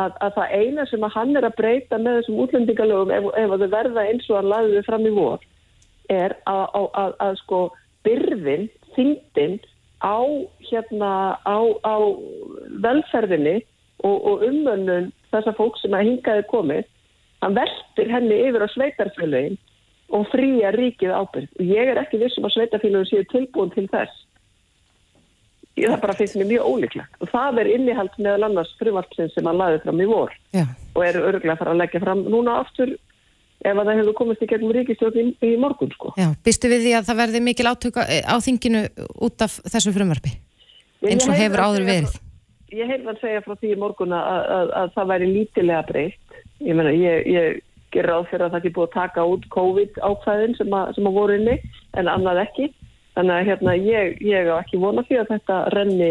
að, 0.00 0.14
að 0.24 0.36
það 0.36 0.54
eina 0.58 0.86
sem 0.88 1.04
að 1.04 1.14
hann 1.16 1.36
er 1.36 1.46
að 1.46 1.56
breyta 1.58 1.98
með 2.00 2.20
þessum 2.20 2.38
útlendingalögum 2.44 3.12
ef, 3.14 3.26
ef 3.42 3.54
að 3.56 3.64
þau 3.64 3.72
verða 3.74 4.06
eins 4.08 4.30
og 4.30 4.38
hann 4.38 4.50
laði 4.52 4.78
þau 4.78 4.86
fram 4.88 5.08
í 5.08 5.12
vor 5.16 5.44
er 6.12 6.34
að, 6.48 7.12
að 7.22 7.36
sko 7.42 7.60
byrðin, 8.06 8.68
þyngdin 8.96 9.58
á 10.02 10.18
hérna 10.70 11.12
á, 11.46 11.58
á 11.86 11.96
velferðinni 12.84 13.58
og, 14.02 14.16
og 14.16 14.46
umönnun 14.48 15.12
þessar 15.32 15.56
fólk 15.58 15.78
sem 15.80 15.94
að 15.94 16.08
hingaði 16.08 16.48
komið 16.50 16.88
hann 17.44 17.58
veltir 17.58 18.10
henni 18.10 18.40
yfir 18.48 18.64
á 18.66 18.68
sveitarfélagin 18.72 19.60
og 20.12 20.26
fría 20.32 20.72
ríkið 20.74 21.14
ábyrg 21.14 21.62
ég 21.62 21.92
er 21.92 22.00
ekki 22.02 22.20
vissum 22.22 22.48
að 22.48 22.56
sveitarfélagin 22.56 23.10
séu 23.12 23.28
tilbúin 23.32 23.72
til 23.76 23.86
þess 23.92 24.26
það 25.78 26.00
bara 26.02 26.16
finnst 26.18 26.36
mér 26.36 26.50
mjög 26.50 26.68
ólíklegt 26.68 27.22
og 27.24 27.30
það 27.32 27.62
er 27.62 27.70
innihald 27.76 28.18
meðal 28.18 28.48
annars 28.48 28.74
frumartsin 28.80 29.32
sem 29.32 29.48
hann 29.48 29.60
laði 29.60 29.80
fram 29.84 30.02
í 30.02 30.08
vor 30.10 30.34
Já. 30.52 30.66
og 30.92 31.00
er 31.06 31.20
örgulega 31.22 31.56
að 31.56 31.62
fara 31.62 31.74
að 31.74 31.80
leggja 31.80 32.02
fram 32.04 32.24
núna 32.28 32.58
aftur 32.60 32.92
ef 33.62 33.78
að 33.78 33.86
það 33.86 34.00
hefur 34.00 34.16
komist 34.18 34.42
í 34.42 34.48
gegnum 34.50 34.74
ríkistjórn 34.74 35.32
í, 35.32 35.52
morgun 35.60 35.92
sko. 35.94 36.12
Já, 36.18 36.32
býstu 36.44 36.70
við 36.72 36.86
því 36.86 36.94
að 36.98 37.08
það 37.08 37.20
verði 37.22 37.42
mikil 37.46 37.68
átöka 37.70 38.06
eh, 38.10 38.24
á 38.26 38.36
þinginu 38.42 38.84
út 39.22 39.44
af 39.46 39.58
þessu 39.70 39.94
frumarpi 39.94 40.34
eins 41.06 41.26
og 41.28 41.38
hefur 41.38 41.62
áður 41.62 41.88
verið? 41.88 42.20
Ég 42.72 42.88
hef 42.88 43.08
að 43.08 43.20
segja 43.20 43.42
frá 43.44 43.54
því 43.60 43.74
í 43.74 43.78
morgun 43.80 44.14
að, 44.16 44.28
að, 44.32 44.52
að, 44.56 44.72
að 44.80 44.94
það 44.96 45.10
væri 45.12 45.28
lítilega 45.30 45.86
breytt 45.88 46.40
ég 46.62 46.78
menna, 46.78 46.92
ég, 46.96 47.26
ég 47.28 47.60
ger 47.92 48.08
ráð 48.08 48.28
fyrir 48.30 48.46
að 48.46 48.54
það 48.54 48.60
ekki 48.60 48.74
búið 48.76 48.88
að 48.88 48.94
taka 48.96 49.26
út 49.28 49.48
COVID 49.52 49.98
ákvæðin 50.00 50.56
sem, 50.58 50.76
sem 50.96 51.08
að 51.10 51.18
voru 51.18 51.36
inni 51.38 51.58
en 52.00 52.10
annað 52.10 52.42
ekki 52.46 52.70
þannig 53.16 53.34
að 53.34 53.48
hérna, 53.50 53.74
ég, 53.76 54.22
ég 54.24 54.48
á 54.48 54.56
ekki 54.60 54.80
vona 54.82 55.04
því 55.08 55.20
að 55.20 55.30
þetta 55.34 55.58
renni 55.76 56.10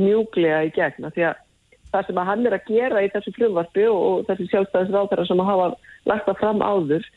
mjúglega 0.00 0.64
í 0.66 0.74
gegna 0.74 1.12
því 1.14 1.26
að 1.30 1.46
það 1.90 2.06
sem 2.06 2.20
að 2.22 2.28
hann 2.30 2.46
er 2.46 2.56
að 2.56 2.68
gera 2.70 3.02
í 3.02 3.10
þessu 3.12 3.32
fljóðvarpi 3.36 3.86
og, 3.90 4.00
og 4.10 4.28
þessi 4.28 4.46
sjálfstæðis 4.50 4.94
ráðara 4.94 5.26
sem 5.26 5.42
að 5.42 5.50
hafa 5.50 5.68
lagt 6.10 6.28
það 6.28 6.40
fram 6.42 6.62
áður 6.62 7.08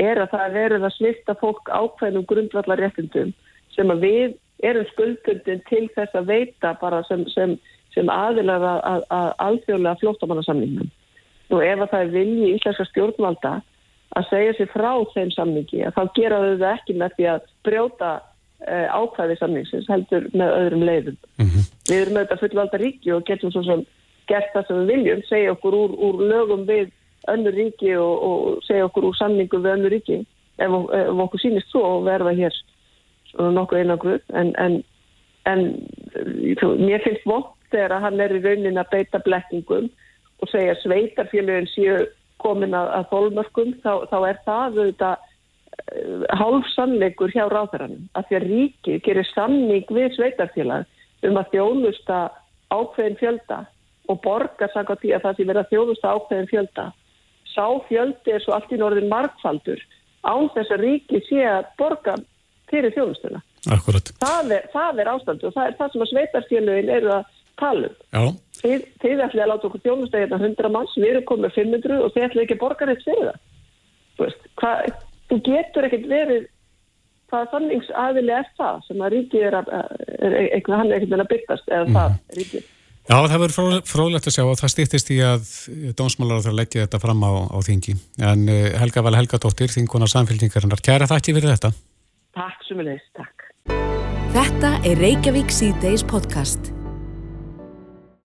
er 0.00 0.20
að 0.20 0.32
það 0.34 0.56
verður 0.56 0.86
að 0.88 0.96
slista 0.96 1.36
fólk 1.40 1.72
ákveðnum 1.72 2.26
grundvallar 2.28 2.80
réttindum 2.80 3.32
sem 3.74 3.92
að 3.92 4.04
við 4.04 4.36
erum 4.66 4.88
skuldundin 4.92 5.62
til 5.68 5.86
þess 5.94 6.16
að 6.16 6.30
veita 6.30 6.74
bara 6.80 7.00
sem, 7.08 7.24
sem, 7.32 7.56
sem 7.94 8.12
aðilar 8.12 8.64
að, 8.64 8.80
að, 8.92 9.04
að 9.16 9.28
alþjóðlega 9.46 10.00
flóttamannasamningum. 10.02 10.90
Og 11.50 11.64
ef 11.64 11.80
að 11.80 11.92
það 11.92 12.02
er 12.04 12.12
vilji 12.14 12.50
íslenska 12.54 12.86
stjórnvalda 12.90 13.54
að 14.18 14.28
segja 14.28 14.56
sér 14.58 14.70
frá 14.72 14.90
þeim 15.14 15.30
samningi, 15.34 15.84
að 15.86 15.96
þá 15.96 16.02
gera 16.18 16.40
þau 16.42 16.66
ekki 16.74 16.96
með 16.98 17.16
því 17.16 17.28
að 17.30 17.48
brjóta 17.66 18.10
ákvæði 18.68 19.36
samningsins 19.38 19.88
heldur 19.88 20.26
með 20.36 20.54
öðrum 20.56 20.84
leiðum. 20.84 21.16
Mm 21.38 21.46
-hmm. 21.46 21.68
Við 21.88 22.00
erum 22.00 22.16
auðvitað 22.16 22.42
fullvalda 22.42 22.80
ríki 22.80 23.12
og 23.12 23.24
getum 23.24 23.52
svo 23.52 23.62
sem 23.64 23.84
gert 24.28 24.52
það 24.54 24.66
sem 24.66 24.80
við 24.80 24.90
viljum, 24.94 25.22
segja 25.28 25.52
okkur 25.52 25.74
úr, 25.74 25.94
úr 26.06 26.20
lögum 26.32 26.66
við 26.66 26.90
önnur 27.28 27.54
ríki 27.56 27.96
og, 27.96 28.22
og 28.28 28.62
segja 28.66 28.84
okkur 28.84 29.10
úr 29.10 29.16
samningu 29.16 29.58
við 29.58 29.72
önnur 29.76 29.94
ríki 29.94 30.20
ef, 30.58 30.70
ef 30.70 31.22
okkur 31.24 31.42
sínist 31.42 31.72
svo 31.72 31.82
að 31.86 32.06
verða 32.08 32.36
hér 32.38 32.60
nokkuð 33.38 33.78
einangrið 33.78 34.22
en, 34.34 34.52
en, 34.58 34.78
en 35.46 35.66
mér 36.80 37.04
finnst 37.04 37.26
vott 37.28 37.52
þegar 37.70 37.96
að 37.96 38.06
hann 38.06 38.20
er 38.20 38.34
í 38.34 38.42
raunin 38.44 38.80
að 38.80 38.90
beita 38.94 39.20
blekkingum 39.24 39.90
og 40.40 40.50
segja 40.50 40.74
sveitarfélagin 40.82 41.70
séu 41.70 41.98
komin 42.40 42.74
að, 42.74 42.88
að 42.98 43.10
þólmörkum 43.12 43.74
þá, 43.84 43.92
þá 44.10 44.18
er 44.30 44.40
það 44.46 44.80
auðvitað 44.80 45.28
hálf 46.36 46.68
sannleikur 46.74 47.32
hjá 47.34 47.44
ráðarann 47.50 48.08
að 48.18 48.28
því 48.28 48.38
að 48.38 48.46
ríkið 48.50 49.02
gerir 49.06 49.28
samning 49.32 49.90
við 49.90 50.16
sveitarfélag 50.16 51.28
um 51.28 51.38
að 51.40 51.52
þjónusta 51.54 52.20
ákveðin 52.70 53.18
fjölda 53.20 53.60
og 54.10 54.20
borga 54.24 54.68
sanga 54.72 54.96
því 55.00 55.14
að 55.14 55.24
það 55.26 55.36
sé 55.36 55.46
verið 55.48 55.62
að 55.62 55.72
þjónusta 55.74 56.14
ákveðin 56.14 56.50
fjölda. 56.50 56.86
Sá 57.50 57.66
fjöldi 57.88 58.34
er 58.34 58.44
svo 58.44 58.54
allt 58.56 58.72
í 58.72 58.78
norðin 58.80 59.10
markfaldur 59.10 59.82
án 60.26 60.50
þess 60.54 60.74
að 60.74 60.84
ríki 60.84 61.22
sé 61.26 61.44
að 61.48 61.68
borga 61.80 62.16
fyrir 62.70 62.94
þjónustuna. 62.94 63.42
Akkurat. 63.74 64.12
Það 64.22 64.54
er, 64.56 64.70
það 64.72 65.02
er 65.02 65.12
ástandu 65.12 65.48
og 65.48 65.56
það 65.56 65.68
er 65.68 65.76
það 65.78 65.92
sem 65.92 66.04
að 66.04 66.12
sveitarfélögin 66.14 66.94
eru 66.96 67.12
að 67.18 67.36
tala 67.60 67.90
um. 67.90 68.38
Þið, 68.60 68.88
þið 69.02 69.22
ætlaði 69.26 69.44
að 69.44 69.50
láta 69.50 69.68
okkur 69.68 69.84
þjónusta 69.84 70.20
hérna 70.20 70.40
100 70.40 70.72
manns, 70.72 70.96
við 70.96 71.12
erum 71.14 71.28
komið 71.28 71.54
500 71.58 72.00
og 72.00 72.12
þið 72.14 72.26
ætlaði 72.26 72.46
ekki 72.46 72.56
að 72.56 72.62
borga 72.64 72.88
reitt 72.88 73.06
fyrir 73.06 73.30
það. 73.30 73.46
Hvað, 74.60 74.90
þú 75.30 75.38
getur 75.46 75.86
ekkert 75.88 76.10
verið 76.10 76.48
hvaða 77.30 77.50
sanningsaðili 77.54 78.34
er 78.34 78.50
það 78.58 78.84
sem 78.88 79.02
að 79.04 79.14
ríkið 79.14 79.46
er 79.48 79.56
að, 79.60 79.72
er, 80.18 80.36
er, 80.42 80.62
hann 80.66 80.90
er 80.90 80.98
ekkert 80.98 81.16
að 81.16 81.32
byrtast 81.32 81.70
eða 81.70 81.86
mm. 81.86 81.98
það 81.98 82.38
ríkið. 82.40 82.68
Já, 83.10 83.16
það 83.16 83.42
verður 83.42 83.76
fróðlegt 83.90 84.28
að 84.28 84.34
sjá 84.36 84.42
og 84.44 84.58
það 84.60 84.72
stýttist 84.74 85.08
í 85.10 85.18
að 85.26 85.52
dómsmálar 85.98 86.42
þarf 86.44 86.52
að 86.52 86.58
leggja 86.60 86.84
þetta 86.84 87.00
fram 87.02 87.24
á, 87.26 87.32
á 87.50 87.58
þingi. 87.66 87.96
En 88.22 88.44
uh, 88.46 88.58
Helga 88.82 89.02
Val 89.06 89.16
Helgadóttir, 89.18 89.72
þingunar 89.74 90.12
samfélgningarinnar, 90.12 90.84
kæra 90.84 91.10
þakki 91.10 91.34
fyrir 91.38 91.54
þetta. 91.56 91.72
Takk 92.38 92.66
sem 92.68 92.82
við 92.82 92.92
leist, 92.92 93.08
takk. 93.18 93.48
Þetta 94.36 94.76
er 94.86 95.02
Reykjavík 95.02 95.50
C-Days 95.54 96.06
podcast. 96.06 96.70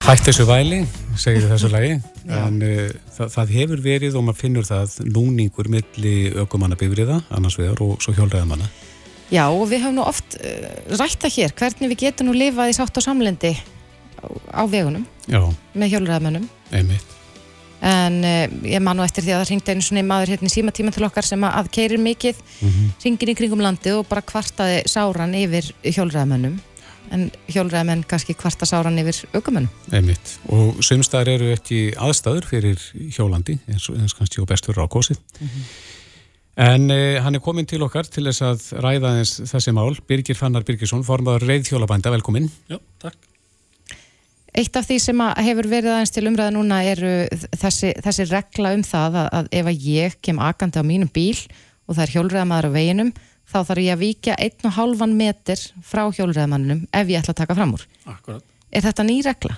Hætt 0.06 0.28
þessu 0.28 0.44
væli, 0.46 0.84
segir 1.18 1.48
þessu 1.50 1.70
lagi, 1.74 1.96
en 2.30 2.60
uh, 2.62 2.91
það, 3.15 3.30
það 3.34 3.54
hefur 3.56 3.80
verið 3.82 4.18
og 4.20 4.28
maður 4.28 4.38
finnur 4.44 4.68
það 4.68 4.98
núningur 5.10 5.70
milli 5.74 6.12
ökumannabifriða, 6.44 7.24
annars 7.34 7.58
vegar 7.58 7.82
og 7.82 8.04
svo 8.06 8.13
hjólræðamanna. 8.13 8.70
Já, 9.34 9.48
og 9.48 9.65
við 9.72 9.82
höfum 9.88 9.98
nú 9.98 10.04
oft 10.06 10.38
uh, 10.38 10.68
rætta 11.00 11.32
hér 11.34 11.56
hvernig 11.58 11.89
við 11.96 12.04
getum 12.04 12.30
nú 12.30 12.36
lifað 12.38 12.70
í 12.70 12.78
sátt 12.78 13.02
og 13.02 13.06
samlendi 13.08 13.56
á 14.54 14.62
vegunum 14.70 15.08
Já. 15.26 15.41
með 15.74 15.96
hjólræðamönnum 15.96 16.46
einmitt 16.70 17.15
en 17.86 18.22
uh, 18.26 18.46
ég 18.65 18.82
man 18.86 18.98
nú 18.98 19.06
eftir 19.06 19.26
því 19.26 19.34
að 19.36 19.41
það 19.41 19.52
ringdi 19.52 19.74
einu 19.74 19.86
svona 19.86 20.06
maður 20.06 20.36
hérna 20.36 20.50
í 20.50 20.54
síma 20.54 20.74
tíma 20.74 20.94
til 20.94 21.06
okkar 21.06 21.26
sem 21.28 21.44
að 21.50 21.74
keirir 21.74 22.02
mikið 22.02 22.38
mm 22.38 22.70
-hmm. 22.70 22.94
ringin 23.04 23.34
í 23.34 23.38
kringum 23.41 23.62
landið 23.62 24.00
og 24.00 24.08
bara 24.10 24.22
kvartaði 24.22 24.86
sáran 24.86 25.36
yfir 25.36 25.74
hjólræðamönnum 25.84 26.62
en 27.13 27.28
hjólræðamenn 27.52 28.06
kannski 28.10 28.34
kvarta 28.38 28.65
sáran 28.65 29.00
yfir 29.02 29.26
aukumönnum. 29.34 29.70
Einmitt 29.91 30.38
og 30.50 30.80
sömstæðar 30.86 31.36
eru 31.36 31.52
ekki 31.56 31.82
aðstæður 31.98 32.50
fyrir 32.50 32.88
hjólandi 33.15 33.60
eins 33.68 33.89
og 33.89 34.00
eins 34.00 34.18
kannski 34.18 34.41
og 34.41 34.50
bestur 34.50 34.78
rákósið 34.78 35.20
mm 35.20 35.48
-hmm. 35.48 35.68
En 36.56 36.88
eh, 36.91 37.20
hann 37.20 37.36
er 37.36 37.44
komin 37.44 37.68
til 37.68 37.84
okkar 37.84 38.08
til 38.08 38.24
þess 38.30 38.41
að 38.41 38.65
ræða 38.84 39.10
þess 39.18 39.41
þessi 39.52 39.74
mál. 39.76 39.98
Birgir 40.08 40.38
Fannar 40.39 40.63
Birgirsson, 40.63 41.04
formadur 41.04 41.44
reyðhjólabænda, 41.44 42.13
velkomin. 42.15 42.48
Já, 42.72 42.80
takk. 43.04 43.18
Eitt 44.56 44.78
af 44.80 44.88
því 44.88 45.00
sem 45.04 45.20
hefur 45.20 45.68
verið 45.68 45.91
aðeins 45.91 46.13
til 46.15 46.30
umræða 46.30 46.54
núna 46.56 46.78
er 46.88 47.02
þessi, 47.60 47.91
þessi 48.00 48.28
regla 48.30 48.72
um 48.78 48.86
það 48.88 49.18
að, 49.20 49.28
að 49.36 49.50
ef 49.60 49.70
að 49.72 49.88
ég 49.89 50.15
kem 50.24 50.39
akandi 50.39 50.80
á 50.80 50.84
mínum 50.88 51.12
bíl 51.12 51.36
og 51.89 51.98
það 51.98 52.04
er 52.06 52.13
hjólræðamaður 52.13 52.70
á 52.72 52.76
veginum 52.78 53.12
þá 53.49 53.58
þarf 53.69 53.84
ég 53.86 53.95
að 53.95 54.03
vika 54.03 54.36
einn 54.41 54.67
og 54.69 54.75
hálfan 54.77 55.15
meter 55.17 55.63
frá 55.86 56.03
hjólræðamannum 56.10 56.86
ef 56.91 57.10
ég 57.10 57.21
ætla 57.21 57.36
að 57.36 57.41
taka 57.41 57.58
fram 57.58 57.73
úr. 57.77 57.88
Akkurat. 58.05 58.45
Er 58.71 58.86
þetta 58.86 59.08
ný 59.08 59.17
regla? 59.25 59.58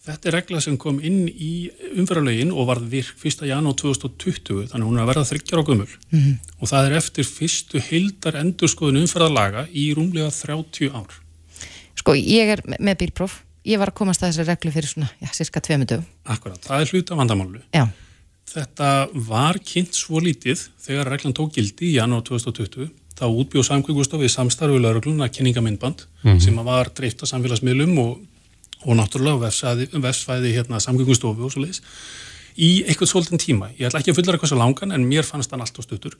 Þetta 0.00 0.30
er 0.30 0.36
regla 0.38 0.60
sem 0.64 0.78
kom 0.80 0.96
inn 1.04 1.26
í 1.28 1.68
umfæralögin 2.00 2.54
og 2.56 2.70
varð 2.70 2.86
virk 2.92 3.20
1. 3.20 3.44
janúar 3.50 3.76
2020 3.76 4.70
þannig 4.70 4.80
að 4.80 4.88
hún 4.88 4.96
er 4.96 5.04
að 5.04 5.10
verða 5.12 5.28
þryggjar 5.28 5.60
á 5.60 5.68
gömul 5.68 5.90
mm 5.90 6.20
-hmm. 6.20 6.38
og 6.58 6.70
það 6.72 6.86
er 6.86 6.96
eftir 6.96 7.28
fyrstu 7.28 7.82
heildar 7.84 8.40
endurskoðun 8.40 9.02
umfæralaga 9.02 9.66
í 9.68 9.92
rúmlega 9.94 10.30
30 10.32 10.88
ár. 10.96 11.12
Sko 11.94 12.16
ég 12.16 12.56
er 12.56 12.64
með 12.80 12.96
bílpróf 13.04 13.42
ég 13.66 13.80
var 13.80 13.92
að 13.92 13.98
komast 14.00 14.22
að 14.22 14.32
þessu 14.32 14.46
reglu 14.48 14.72
fyrir 14.74 14.88
svona, 14.88 15.10
já, 15.20 15.28
cirka 15.36 15.60
tveimutöfum. 15.64 16.06
Akkurat, 16.24 16.62
það 16.64 16.80
er 16.84 16.94
hluta 16.94 17.18
vandamálu. 17.18 17.60
Já. 17.74 17.84
Þetta 18.50 18.88
var 19.28 19.60
kynnt 19.62 19.94
svo 19.94 20.20
lítið 20.22 20.64
þegar 20.82 21.12
reglan 21.12 21.36
tók 21.36 21.52
gildi 21.54 21.90
í 21.90 21.96
janúar 21.98 22.24
2020. 22.26 22.88
Þá 23.20 23.26
útbjóð 23.28 23.66
samkvæmgustofið 23.68 24.32
samstarfið 24.32 24.80
laurugluna 24.86 25.28
kynningamindband 25.28 26.06
mm 26.06 26.30
-hmm. 26.30 26.40
sem 26.40 26.56
var 26.64 26.90
dreift 26.96 27.20
á 27.20 27.26
samfélagsmiðlum 27.28 27.98
og, 28.00 28.18
og 28.86 28.96
náttúrulega 28.96 29.52
vefsfæði 30.00 30.54
hérna, 30.56 30.80
samkvæmgustofi 30.80 31.42
og 31.44 31.52
svo 31.52 31.60
leiðis 31.60 31.82
í 32.56 32.84
eitthvað 32.88 33.10
svolítinn 33.12 33.38
tíma. 33.38 33.70
Ég 33.78 33.88
ætla 33.88 34.00
ekki 34.00 34.10
að 34.10 34.18
fullera 34.18 34.36
eitthvað 34.36 34.52
svo 34.52 34.58
langan 34.58 34.92
en 34.92 35.08
mér 35.08 35.24
fannst 35.24 35.50
hann 35.50 35.60
allt 35.60 35.78
á 35.78 35.82
stuttur 35.82 36.16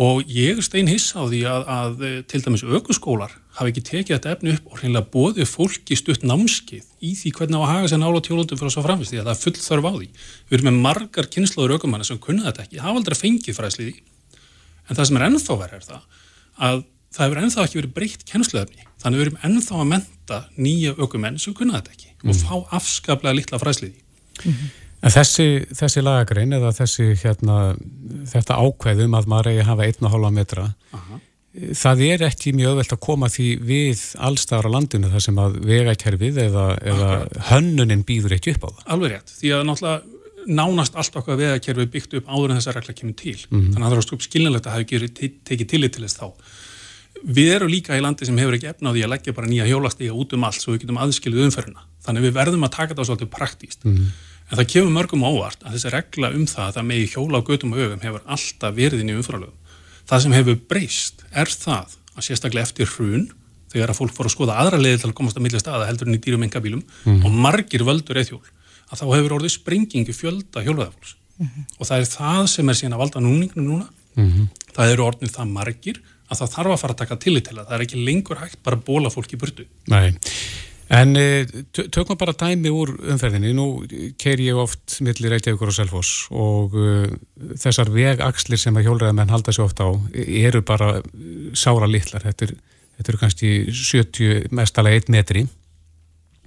og 0.00 0.22
ég 0.30 0.60
stein 0.62 0.88
hiss 0.88 1.12
á 1.18 1.26
því 1.26 1.40
að, 1.50 1.64
að 1.66 2.04
til 2.30 2.40
dæmis 2.44 2.62
aukuskólar 2.62 3.32
hafi 3.58 3.72
ekki 3.72 3.82
tekið 3.88 4.14
þetta 4.14 4.34
efni 4.36 4.52
upp 4.54 4.70
og 4.70 4.78
hreinlega 4.78 5.10
bóðið 5.12 5.50
fólki 5.50 5.98
stutt 5.98 6.22
námskið 6.22 6.86
í 7.02 7.10
því 7.18 7.32
hvernig 7.36 7.58
á 7.58 7.62
að 7.64 7.72
haga 7.72 7.90
sér 7.90 8.00
nála 8.00 8.22
tjólundum 8.22 8.60
fyrir 8.60 8.70
að 8.70 8.76
svo 8.76 8.84
framvist 8.86 9.12
því 9.12 9.20
að 9.20 9.28
það 9.28 9.34
er 9.34 9.42
full 9.42 9.56
þörf 9.66 9.88
á 9.90 9.92
því. 9.96 10.08
Við 10.46 10.56
erum 10.56 10.68
með 10.70 10.80
margar 10.86 11.28
kynnslóður 11.34 11.74
aukumanna 11.76 12.06
sem 12.06 12.22
kunna 12.22 12.46
þetta 12.46 12.64
ekki, 12.64 12.80
hafa 12.84 13.02
aldrei 13.02 13.18
fengið 13.18 13.58
fræðslið 13.58 13.90
í. 13.90 13.96
En 14.90 14.98
það 14.98 15.08
sem 15.08 15.20
er 15.20 15.26
ennþá 15.28 15.56
verið 15.60 15.78
er 15.78 15.86
það 15.86 16.02
að 16.60 16.84
það 17.10 17.26
hefur 17.26 17.40
ennþá 17.44 17.64
ekki 17.64 17.80
verið 17.80 17.96
breytt 17.96 18.26
kennsluðefni. 18.28 18.86
Þannig 19.00 19.20
við 19.20 19.26
erum 19.26 19.40
ennþá 19.48 19.78
að 19.80 19.88
menta 19.94 20.42
nýja 20.60 20.92
aukumenn 20.98 21.40
sem 21.42 21.56
kunna 21.56 21.80
þetta 21.80 21.94
ekki 21.96 22.12
mm. 22.12 22.30
og 22.30 22.38
fá 22.42 22.76
afskaplega 22.78 23.38
litla 23.38 23.60
fræðslið 23.62 23.94
í. 23.94 24.04
Mm 24.44 24.52
-hmm. 24.52 24.76
En 25.00 25.14
þessi, 25.14 25.46
þessi 25.72 26.02
lagagrein 26.04 26.52
eða 26.52 26.74
þessi 26.76 27.14
hérna, 27.22 27.72
þetta 28.28 28.58
ákveðum 28.60 29.16
að 29.16 29.28
maður 29.32 29.50
eigi 29.54 29.62
að 29.62 29.70
hafa 29.70 29.86
1,5 29.88 30.34
metra 30.36 30.66
Aha. 30.98 31.20
það 31.80 32.02
er 32.04 32.24
ekki 32.28 32.52
mjög 32.52 32.74
öðvöld 32.74 32.92
að 32.96 33.00
koma 33.06 33.30
því 33.32 33.48
við 33.70 34.02
allstæðar 34.28 34.68
á 34.68 34.74
landinu 34.76 35.12
þar 35.14 35.24
sem 35.24 35.40
að 35.40 35.56
vegakerfið 35.70 36.42
eða, 36.44 36.66
eða 36.92 37.08
hönnunin 37.48 38.04
býður 38.04 38.36
ekki 38.36 38.54
upp 38.58 38.68
á 38.68 38.70
það. 38.74 38.84
Alveg 38.92 39.14
rétt, 39.14 39.32
því 39.40 39.54
að 39.56 39.64
náttúrulega 39.70 40.19
nánast 40.46 40.96
allt 40.96 41.16
okkar 41.20 41.38
vegakerfi 41.40 41.86
byggt 41.90 42.16
upp 42.20 42.30
áður 42.30 42.52
en 42.54 42.60
þessar 42.60 42.78
regla 42.80 42.94
kemur 42.94 43.16
til. 43.16 43.36
Mm 43.50 43.60
-hmm. 43.60 43.72
Þannig 43.74 43.86
að 43.86 43.90
það 43.90 43.96
er 43.98 44.06
sko 44.06 44.18
skiljanlegt 44.20 44.66
að 44.66 44.72
hafa 44.72 44.84
tekið 45.48 45.68
tillit 45.68 45.92
til 45.92 46.04
þess 46.04 46.20
þá. 46.20 46.28
Við 47.20 47.52
erum 47.54 47.68
líka 47.68 47.96
í 47.98 48.00
landi 48.00 48.26
sem 48.26 48.38
hefur 48.38 48.54
ekki 48.56 48.70
efnaði 48.70 49.04
að 49.04 49.12
leggja 49.12 49.32
bara 49.36 49.46
nýja 49.46 49.68
hjólastíga 49.68 50.16
út 50.16 50.32
um 50.32 50.44
allt 50.44 50.60
svo 50.60 50.72
við 50.72 50.80
getum 50.80 50.98
aðskiljuð 50.98 51.44
umferðina. 51.44 51.82
Þannig 52.00 52.22
við 52.22 52.32
verðum 52.32 52.64
að 52.64 52.70
taka 52.70 52.94
þetta 52.94 53.04
svolítið 53.04 53.30
praktíst. 53.30 53.84
Mm 53.84 53.96
-hmm. 53.96 54.06
En 54.50 54.58
það 54.58 54.70
kemur 54.72 54.94
mörgum 54.94 55.22
óvart 55.22 55.60
að 55.62 55.76
þessi 55.76 55.90
regla 55.94 56.30
um 56.34 56.46
það 56.46 56.66
að 56.66 56.74
það 56.76 56.86
megi 56.90 57.10
hjóla 57.12 57.38
á 57.38 57.46
götum 57.46 57.72
og 57.72 57.82
ögum 57.84 58.00
hefur 58.02 58.22
alltaf 58.26 58.74
verið 58.74 59.00
inn 59.00 59.12
í 59.12 59.18
umfralögum. 59.20 59.58
Það 60.10 60.22
sem 60.24 60.32
hefur 60.32 60.56
breyst 60.70 61.22
er 61.30 61.46
það 61.46 61.94
að 62.16 62.26
sérstaklega 62.26 62.66
eftir 62.66 62.90
hrun, 62.96 63.28
þegar 63.70 63.92
að 63.92 64.00
fólk 64.00 64.16
fór 64.16 64.26
að 64.26 64.34
skoða 64.34 64.56
aðra 64.58 64.80
leiði 64.80 65.02
til 65.02 65.10
að 65.12 65.18
komast 65.20 65.38
að 65.38 65.44
millja 65.46 65.62
staða 65.62 65.86
heldur 65.86 66.10
en 66.10 66.16
í 66.16 66.22
dýrum 66.24 66.42
engabílum 66.42 66.82
mm. 66.82 67.20
og 67.22 67.36
margir 67.44 67.84
völdur 67.86 68.18
eithjól, 68.18 68.42
að 68.90 69.02
þá 69.02 69.06
hefur 69.14 69.36
orðið 69.38 69.54
sprengingu 69.56 70.14
fjölda 70.16 70.64
hjólveðafólks. 70.66 71.16
Mm 71.40 71.46
-hmm. 71.48 71.66
Og 71.78 71.88
það 71.88 71.98
er 71.98 72.08
það 72.14 72.46
sem 72.54 72.68
er 72.68 72.78
síðan 72.78 72.96
að 72.96 73.02
valda 73.04 73.20
núningnum 73.20 73.66
núna. 73.66 73.86
Mm 74.16 74.30
-hmm. 74.30 74.48
Það 74.76 74.92
eru 74.92 75.04
orðin 75.04 75.36
það 75.36 75.52
margir 75.58 76.00
að 76.30 76.38
það 76.40 76.52
þarf 76.54 76.72
að 76.72 76.80
fara 76.80 76.92
að 76.94 77.02
taka 77.02 77.16
tillit 77.16 77.46
til 77.48 77.58
að 77.58 77.66
það 77.66 77.76
er 77.76 77.84
ekki 77.86 78.04
lengur 78.06 78.40
hægt 78.40 78.62
bara 78.62 78.76
að 78.76 78.84
bóla 78.84 79.10
fólk 79.10 79.32
í 79.32 79.40
burtu. 79.40 79.64
Nei. 79.90 80.14
En 80.90 81.14
eh, 81.16 81.46
tökum 81.70 82.18
bara 82.18 82.34
dæmi 82.34 82.70
úr 82.74 82.90
umferðinni, 83.12 83.52
nú 83.54 83.86
ker 84.18 84.40
ég 84.42 84.58
oft 84.58 84.96
millir 85.06 85.30
Reykjavíkur 85.30 85.70
og 85.70 85.76
Selfoss 85.76 86.26
og 86.34 86.74
uh, 86.74 87.06
þessar 87.54 87.92
vegakslir 87.94 88.58
sem 88.58 88.74
að 88.74 88.88
hjólræðamenn 88.88 89.30
halda 89.30 89.54
sér 89.54 89.68
ofta 89.68 89.86
á 89.86 89.90
eru 90.10 90.64
bara 90.66 90.96
sára 91.54 91.86
litlar, 91.86 92.26
þetta 92.26 92.48
eru 92.48 92.58
er 93.06 93.20
kannski 93.20 93.50
70 93.70 94.50
mestalega 94.50 94.98
1 95.04 95.14
metri. 95.14 95.46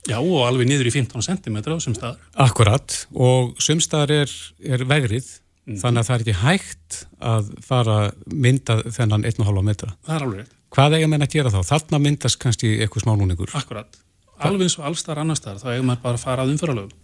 Já 0.10 0.18
og 0.20 0.42
alveg 0.44 0.68
niður 0.68 0.90
í 0.90 0.94
15 0.94 1.24
cm 1.24 1.58
á 1.64 1.80
sumstaðar. 1.80 2.20
Akkurat 2.36 2.98
og 3.14 3.56
sumstaðar 3.64 4.12
er, 4.24 4.36
er 4.60 4.84
vegrið 4.84 5.30
mm. 5.70 5.80
þannig 5.80 6.04
að 6.04 6.10
það 6.10 6.16
er 6.16 6.26
ekki 6.26 6.40
hægt 6.42 7.00
að 7.24 7.54
fara 7.64 7.98
mynda 8.28 8.82
þennan 8.92 9.24
1,5 9.32 9.64
metra. 9.64 9.94
Það 10.04 10.16
er 10.18 10.28
alveg. 10.28 10.56
Hvað 10.74 10.98
eiga 10.98 11.08
menn 11.12 11.24
að 11.24 11.36
gera 11.38 11.54
þá? 11.54 11.62
Þarna 11.70 12.02
myndast 12.02 12.42
kannski 12.42 12.76
eitthvað 12.82 13.06
smánúningur. 13.06 13.54
Akkurat 13.56 14.04
alveg 14.44 14.68
eins 14.68 14.78
og 14.80 14.88
allstar 14.90 15.22
annar 15.22 15.40
staðar, 15.40 15.62
þá 15.62 15.74
eigum 15.74 15.90
maður 15.90 16.04
bara 16.04 16.20
að 16.20 16.26
fara 16.26 16.46
að 16.46 16.54
umfyralögum 16.54 17.00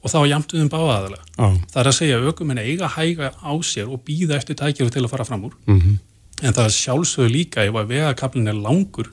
og 0.00 0.08
þá 0.08 0.20
jæmtu 0.30 0.60
um 0.62 0.68
báðaðalega. 0.72 1.24
Ah. 1.36 1.56
Það 1.68 1.80
er 1.82 1.88
að 1.90 1.96
segja 1.98 2.18
að 2.18 2.28
aukuminn 2.30 2.60
eiga 2.62 2.88
hæga 2.88 3.32
á 3.36 3.52
sér 3.68 3.90
og 3.92 4.00
býða 4.06 4.38
eftir 4.38 4.56
tækjaru 4.56 4.94
til 4.94 5.02
að 5.04 5.10
fara 5.12 5.26
fram 5.28 5.44
úr. 5.44 5.56
Mm 5.66 5.80
-hmm. 5.80 5.98
En 6.40 6.54
það 6.56 6.64
er 6.64 6.76
sjálfsögðu 6.76 7.28
líka 7.28 7.64
ef 7.64 7.74
að 7.74 7.90
vegakablin 7.92 8.48
er 8.48 8.56
langur 8.56 9.10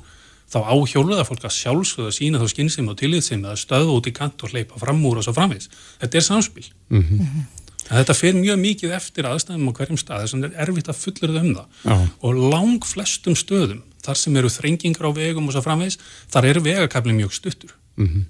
þá 0.47 0.59
á 0.63 0.75
hjóluða 0.87 1.25
fólk 1.27 1.43
að 1.43 1.55
sjálfsögðu 1.57 2.07
að 2.07 2.17
sína 2.17 2.41
þá 2.41 2.47
skynsum 2.53 2.91
og 2.91 2.97
tillitsum 3.01 3.45
að 3.47 3.59
stöða 3.63 3.95
út 3.97 4.07
í 4.07 4.13
kant 4.15 4.43
og 4.43 4.53
hleypa 4.53 4.79
fram 4.79 5.03
úr 5.07 5.19
og 5.19 5.27
svo 5.27 5.33
framvegs. 5.35 5.69
Þetta 6.01 6.17
er 6.17 6.27
samspil. 6.27 6.67
Mm 6.89 7.03
-hmm. 7.03 7.43
Þetta 7.87 8.13
fer 8.13 8.35
mjög 8.35 8.57
mikið 8.59 8.95
eftir 8.97 9.27
aðstæðum 9.27 9.69
á 9.71 9.77
hverjum 9.77 9.99
stað 9.99 10.23
þess 10.23 10.33
að 10.35 10.41
þetta 10.43 10.57
er 10.57 10.63
erfitt 10.67 10.89
að 10.91 11.01
fullur 11.03 11.35
það 11.35 11.43
um 11.43 11.53
það. 11.55 11.67
Ah. 11.85 12.07
Og 12.21 12.41
lang 12.51 12.85
flestum 12.85 13.35
stöðum 13.35 13.83
þar 14.03 14.17
sem 14.19 14.39
eru 14.39 14.49
þrengingar 14.51 15.07
á 15.07 15.11
vegum 15.15 15.47
og 15.47 15.55
svo 15.55 15.61
framvegs, 15.63 15.99
þar 16.31 16.49
eru 16.51 16.63
vegakabli 16.63 17.13
mjög 17.13 17.33
stuttur. 17.33 17.75
Mm 17.95 18.07
-hmm. 18.07 18.25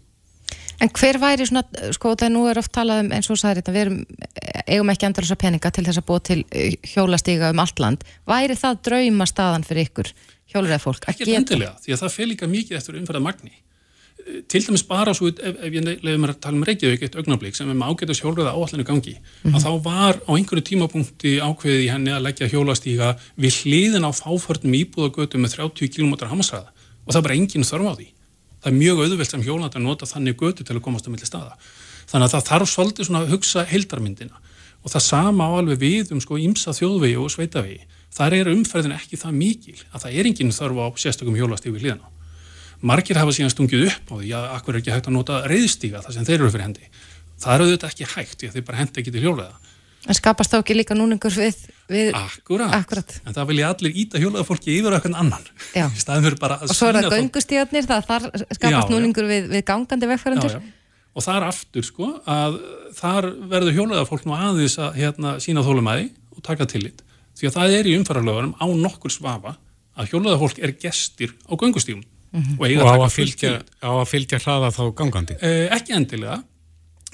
En 0.77 0.89
hver 0.93 1.17
væri 1.17 1.45
svona, 1.45 1.63
sko 1.91 2.13
það 2.13 2.29
nú 2.35 2.43
er 2.49 2.59
oft 2.59 2.71
talað 2.71 2.99
um 2.99 3.11
eins 3.11 3.29
og 3.33 3.39
særi 3.41 3.61
þetta, 3.61 3.73
við 3.73 3.81
erum, 3.81 4.05
eigum 4.67 4.89
ekki 4.93 5.07
andalasa 5.07 5.35
peninga 5.35 5.71
til 5.71 5.85
þess 5.87 5.97
að 5.97 6.05
búa 6.05 6.19
til 6.19 6.43
eh, 6.51 6.75
hjólastíga 6.83 7.49
um 7.49 7.59
allt 7.59 7.79
land, 7.79 8.03
væri 8.29 8.55
það 8.55 8.81
drauma 8.85 9.25
staðan 9.25 9.65
fyrir 9.65 9.89
ykkur 9.89 10.11
hjóluræða 10.53 10.83
fólk? 10.83 11.07
Ekki 11.11 11.33
endilega, 11.37 11.75
því 11.83 11.95
að 11.95 12.03
það 12.03 12.15
fel 12.17 12.29
líka 12.31 12.51
mikið 12.51 12.77
eftir 12.79 12.99
umferðað 13.01 13.27
magni 13.29 13.57
til 14.47 14.61
dæmis 14.65 14.83
bara 14.83 15.13
svo, 15.15 15.29
ef, 15.29 15.59
ef 15.63 15.73
ég 15.73 15.85
leiði 16.03 16.17
mér 16.19 16.33
að 16.33 16.39
tala 16.43 16.57
um 16.57 16.65
Reykjavík 16.67 17.03
eitt 17.05 17.15
augnablík 17.19 17.55
sem 17.55 17.69
er 17.69 17.77
með 17.77 17.93
ágætast 17.93 18.23
hjólöða 18.23 18.53
áallinu 18.55 18.85
gangi, 18.87 19.13
mm 19.15 19.21
-hmm. 19.51 19.55
að 19.55 19.63
þá 19.63 19.71
var 19.85 20.19
á 20.27 20.31
einhverju 20.35 20.63
tímapunkti 20.67 21.31
ákveðið 21.39 21.85
í 21.85 21.91
henni 21.91 22.11
að 22.11 22.25
leggja 22.25 22.49
hjólastíga 22.51 23.15
við 23.37 23.61
hliðin 23.61 24.07
á 24.07 24.11
fáförnum 24.11 24.75
íbúðagötu 24.81 25.37
með 25.39 25.55
30 25.55 25.93
km 25.95 26.13
hamasræða 26.27 26.69
og 27.05 27.13
það 27.13 27.19
er 27.19 27.27
bara 27.27 27.35
engin 27.39 27.63
þörf 27.63 27.87
á 27.87 27.93
því. 27.95 28.07
Það 28.61 28.71
er 28.71 28.77
mjög 28.77 28.97
auðvilt 29.03 29.31
sem 29.31 29.43
hjólandi 29.43 29.77
að 29.77 29.85
nota 29.87 30.05
þannig 30.05 30.35
götu 30.35 30.63
til 30.63 30.75
að 30.75 30.81
komast 30.81 31.07
á 31.07 31.09
milli 31.13 31.25
staða. 31.25 31.53
Þannig 32.07 32.25
að 32.25 32.33
það 32.33 32.47
þarf 32.49 32.69
svolítið 32.69 33.15
að 33.15 33.31
hugsa 33.31 33.63
heildarmyndina 33.63 34.35
og 34.83 34.91
það 34.91 35.03
sama 35.03 35.43
á 35.47 35.51
alveg 35.59 35.77
við 35.79 36.11
um 36.11 36.21
sko 36.21 36.37
ímsa 36.37 36.73
þjóðvegi 36.73 37.17
og 37.17 37.31
sveitavegi. 37.31 37.81
Þar 38.17 38.33
er 38.33 38.51
umferðin 38.51 38.95
ekki 38.97 39.19
það 39.21 39.35
mikil 39.37 39.79
að 39.91 40.05
það 40.07 40.15
er 40.17 40.29
engin 40.31 40.55
þörf 40.55 40.79
á 40.81 40.87
sérstökum 40.97 41.37
hjólastíg 41.37 41.75
við 41.75 41.85
hliðina 41.85 42.13
margir 42.85 43.17
hafa 43.17 43.33
síðan 43.33 43.53
stungið 43.53 43.87
upp 43.91 44.11
á 44.13 44.15
því 44.19 44.33
að 44.37 44.49
akkur 44.57 44.75
er 44.75 44.81
ekki 44.81 44.93
hægt 44.93 45.09
að 45.09 45.15
nota 45.15 45.39
reyðstíga 45.49 46.03
þar 46.05 46.15
sem 46.15 46.27
þeir 46.27 46.37
eru 46.39 46.51
fyrir 46.53 46.67
hendi. 46.67 46.91
Það 47.37 47.55
eru 47.55 47.65
auðvitað 47.67 47.93
ekki 47.93 48.09
hægt 48.13 48.37
því 48.37 48.49
að 48.49 48.57
þeir 48.57 48.67
bara 48.67 48.81
hendi 48.81 49.01
ekki 49.01 49.13
til 49.13 49.23
hjólaða. 49.23 49.73
En 50.07 50.15
skapast 50.15 50.53
þá 50.53 50.59
ekki 50.59 50.77
líka 50.77 50.95
núningur 50.95 51.33
við, 51.35 51.57
við 51.91 52.13
akkurat. 52.15 52.71
akkurat 52.77 53.15
en 53.25 53.35
það 53.35 53.49
vilja 53.49 53.71
allir 53.73 53.97
íta 54.03 54.21
hjólaða 54.21 54.47
fólki 54.47 54.77
yfir 54.77 54.95
okkur 54.95 55.17
annan. 55.17 55.47
Og 55.73 56.75
svo 56.77 56.91
er 56.91 56.99
það 57.01 57.17
göngustíðarnir 57.17 57.89
þar 57.89 58.05
skapast 58.05 58.61
já, 58.61 58.79
núningur 58.93 59.25
já. 59.25 59.31
Við, 59.33 59.49
við 59.55 59.65
gangandi 59.67 60.11
vegfærandur 60.13 60.61
og 61.17 61.25
þar 61.25 61.47
aftur 61.49 61.83
sko 61.83 62.11
að 62.29 62.59
þar 62.95 63.31
verður 63.49 63.77
hjólaða 63.79 64.05
fólk 64.07 64.27
nú 64.29 64.37
aðeins 64.37 64.77
að 64.77 64.99
hérna, 65.01 65.35
sína 65.41 65.65
þólumæði 65.65 66.11
og 66.37 66.45
taka 66.45 66.69
tillit 66.69 67.01
því 67.37 67.49
að 67.49 67.57
það 67.57 67.77
er 67.77 67.89
í 67.89 67.95
umfærarlöðunum 67.99 68.53
á 68.57 68.65
nokkur 68.85 69.13
svafa 69.13 69.55
að 69.97 70.11
hjólaða 70.11 70.41
fólk 70.41 70.59
er 70.61 70.75
gestir 70.81 71.33
á 71.49 71.53
göngustíðum 71.53 72.03
mm 72.03 72.41
-hmm. 72.41 72.59
og, 72.59 72.65
og 72.65 72.89
á, 72.89 72.95
að 73.05 73.15
fylgja, 73.15 73.53
á 73.81 73.91
að 73.93 74.09
fylgja 74.11 74.41
hraða 74.43 74.73
þá 74.73 74.83
gangandi? 74.95 75.37
Eh, 75.41 75.67
ekki 75.73 75.95
endilega, 75.97 76.43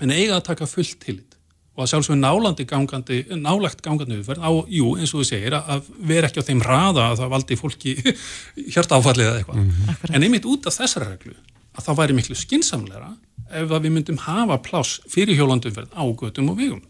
en 0.01 0.11
eiga 0.11 0.37
að 0.37 0.47
taka 0.49 0.67
fullt 0.67 0.99
tillit 0.99 1.33
og 1.73 1.83
að 1.83 1.89
sjálfsögur 1.89 2.19
nálandi 2.21 2.65
gangandi, 2.69 3.23
nálagt 3.33 3.81
gangandi 3.81 4.19
umferð 4.19 4.45
á, 4.45 4.51
jú, 4.69 4.93
eins 4.93 5.13
og 5.13 5.23
þú 5.23 5.25
segir, 5.25 5.55
að 5.57 5.87
vera 5.97 6.29
ekki 6.29 6.43
á 6.45 6.47
þeim 6.49 6.61
hraða 6.61 7.07
að 7.09 7.17
það 7.23 7.33
valdi 7.33 7.57
fólki 7.57 7.95
hjart 8.73 8.93
áfallið 8.93 9.25
eða 9.25 9.39
eitthvað. 9.39 9.57
Mm 9.57 9.71
-hmm. 9.71 10.13
En 10.13 10.23
einmitt 10.23 10.45
út 10.45 10.67
af 10.69 10.77
þessara 10.77 11.09
reglu, 11.09 11.33
að 11.73 11.85
það 11.87 11.97
væri 11.97 12.13
miklu 12.13 12.35
skinsamleira 12.37 13.09
ef 13.49 13.69
við 13.69 13.89
myndum 13.89 14.17
hafa 14.17 14.57
pláss 14.61 15.01
fyrir 15.09 15.35
hjólandumferð 15.35 15.89
á 15.97 16.03
götum 16.13 16.49
og 16.49 16.57
vegum. 16.57 16.81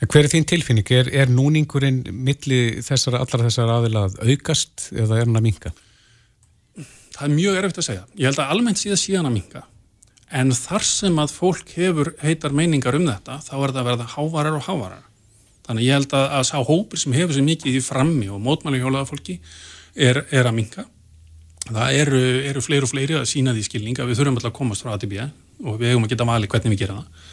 En 0.00 0.08
hver 0.08 0.24
er 0.24 0.32
þín 0.32 0.48
tilfinning? 0.48 0.90
Er, 0.96 1.10
er 1.12 1.28
núningurinn 1.28 2.02
milli 2.10 2.80
þessara, 2.84 3.20
allar 3.20 3.44
þessara 3.46 3.78
aðilað 3.80 4.16
aukast 4.24 4.88
eða 4.94 5.20
er 5.20 5.28
hann 5.28 5.40
að 5.40 5.48
minka? 5.50 5.72
það 7.20 7.28
er 7.28 7.36
mjög 7.36 7.58
erfitt 7.60 7.80
að 7.80 7.86
segja. 7.86 8.06
Ég 8.16 8.30
held 8.30 8.40
að 8.40 8.54
almennt 8.54 8.80
síðan 8.80 9.00
síðan 9.00 9.28
að 9.28 9.34
minga. 9.36 9.62
En 10.40 10.52
þar 10.54 10.86
sem 10.86 11.18
að 11.20 11.34
fólk 11.36 11.72
hefur 11.74 12.12
heitar 12.22 12.54
meiningar 12.56 12.96
um 12.96 13.08
þetta, 13.08 13.40
þá 13.44 13.54
er 13.58 13.74
það 13.74 13.80
að 13.80 13.88
verða 13.90 14.06
hávarar 14.14 14.56
og 14.56 14.64
hávarar. 14.64 15.02
Þannig 15.66 15.86
ég 15.86 15.98
held 15.98 16.14
að, 16.16 16.24
að 16.38 16.46
sá 16.48 16.56
hópur 16.70 17.02
sem 17.02 17.16
hefur 17.18 17.36
sér 17.36 17.46
mikið 17.46 17.76
í 17.76 17.82
frammi 17.84 18.30
og 18.32 18.40
mótmæli 18.42 18.80
hjólaða 18.80 19.10
fólki 19.10 19.36
er, 19.94 20.22
er 20.30 20.48
að 20.48 20.56
minga. 20.56 20.86
Það 21.66 21.98
eru, 21.98 22.22
eru 22.50 22.62
fleiri 22.64 22.86
og 22.86 22.92
fleiri 22.94 23.18
að 23.18 23.28
sína 23.30 23.54
því 23.54 23.66
skilninga. 23.66 24.06
Við 24.08 24.22
þurfum 24.22 24.38
alltaf 24.38 24.52
að 24.54 24.56
komast 24.56 24.86
frá 24.86 24.94
ATB 24.94 25.18
og 25.20 25.76
við 25.76 25.92
hefum 25.92 26.06
að 26.06 26.14
geta 26.14 26.28
vali 26.30 26.50
hvernig 26.50 26.74
við 26.74 26.84
gera 26.86 26.96
það. 27.02 27.28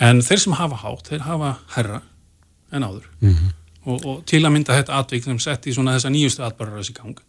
En 0.00 0.22
þeir 0.22 0.40
sem 0.42 0.56
hafa 0.58 0.80
hátt, 0.82 1.08
þeir 1.08 1.20
hafa 1.28 1.52
herra 1.76 2.00
en 2.74 2.82
áður. 2.82 3.06
Mm 3.20 3.34
-hmm. 3.34 3.52
og, 3.84 4.06
og 4.06 4.24
til 4.26 4.42
að 4.44 4.52
mynda 4.52 4.74
þetta 4.74 4.98
atvík 4.98 5.24
sem 5.24 5.38
sett 5.38 5.66
í 5.66 5.74
svona 5.74 5.94
þessa 5.94 6.10
nýjustu 6.10 6.42
atbærar 6.42 6.80
þessi 6.80 6.96
gang 6.96 7.20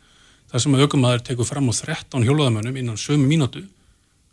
þar 0.52 0.62
sem 0.62 0.76
aukumæður 0.76 1.24
tekur 1.28 1.46
fram 1.46 1.70
á 1.70 1.74
13 1.74 2.24
hjólaðamönnum 2.24 2.78
innan 2.78 2.98
sömu 2.98 3.28
mínútu 3.28 3.66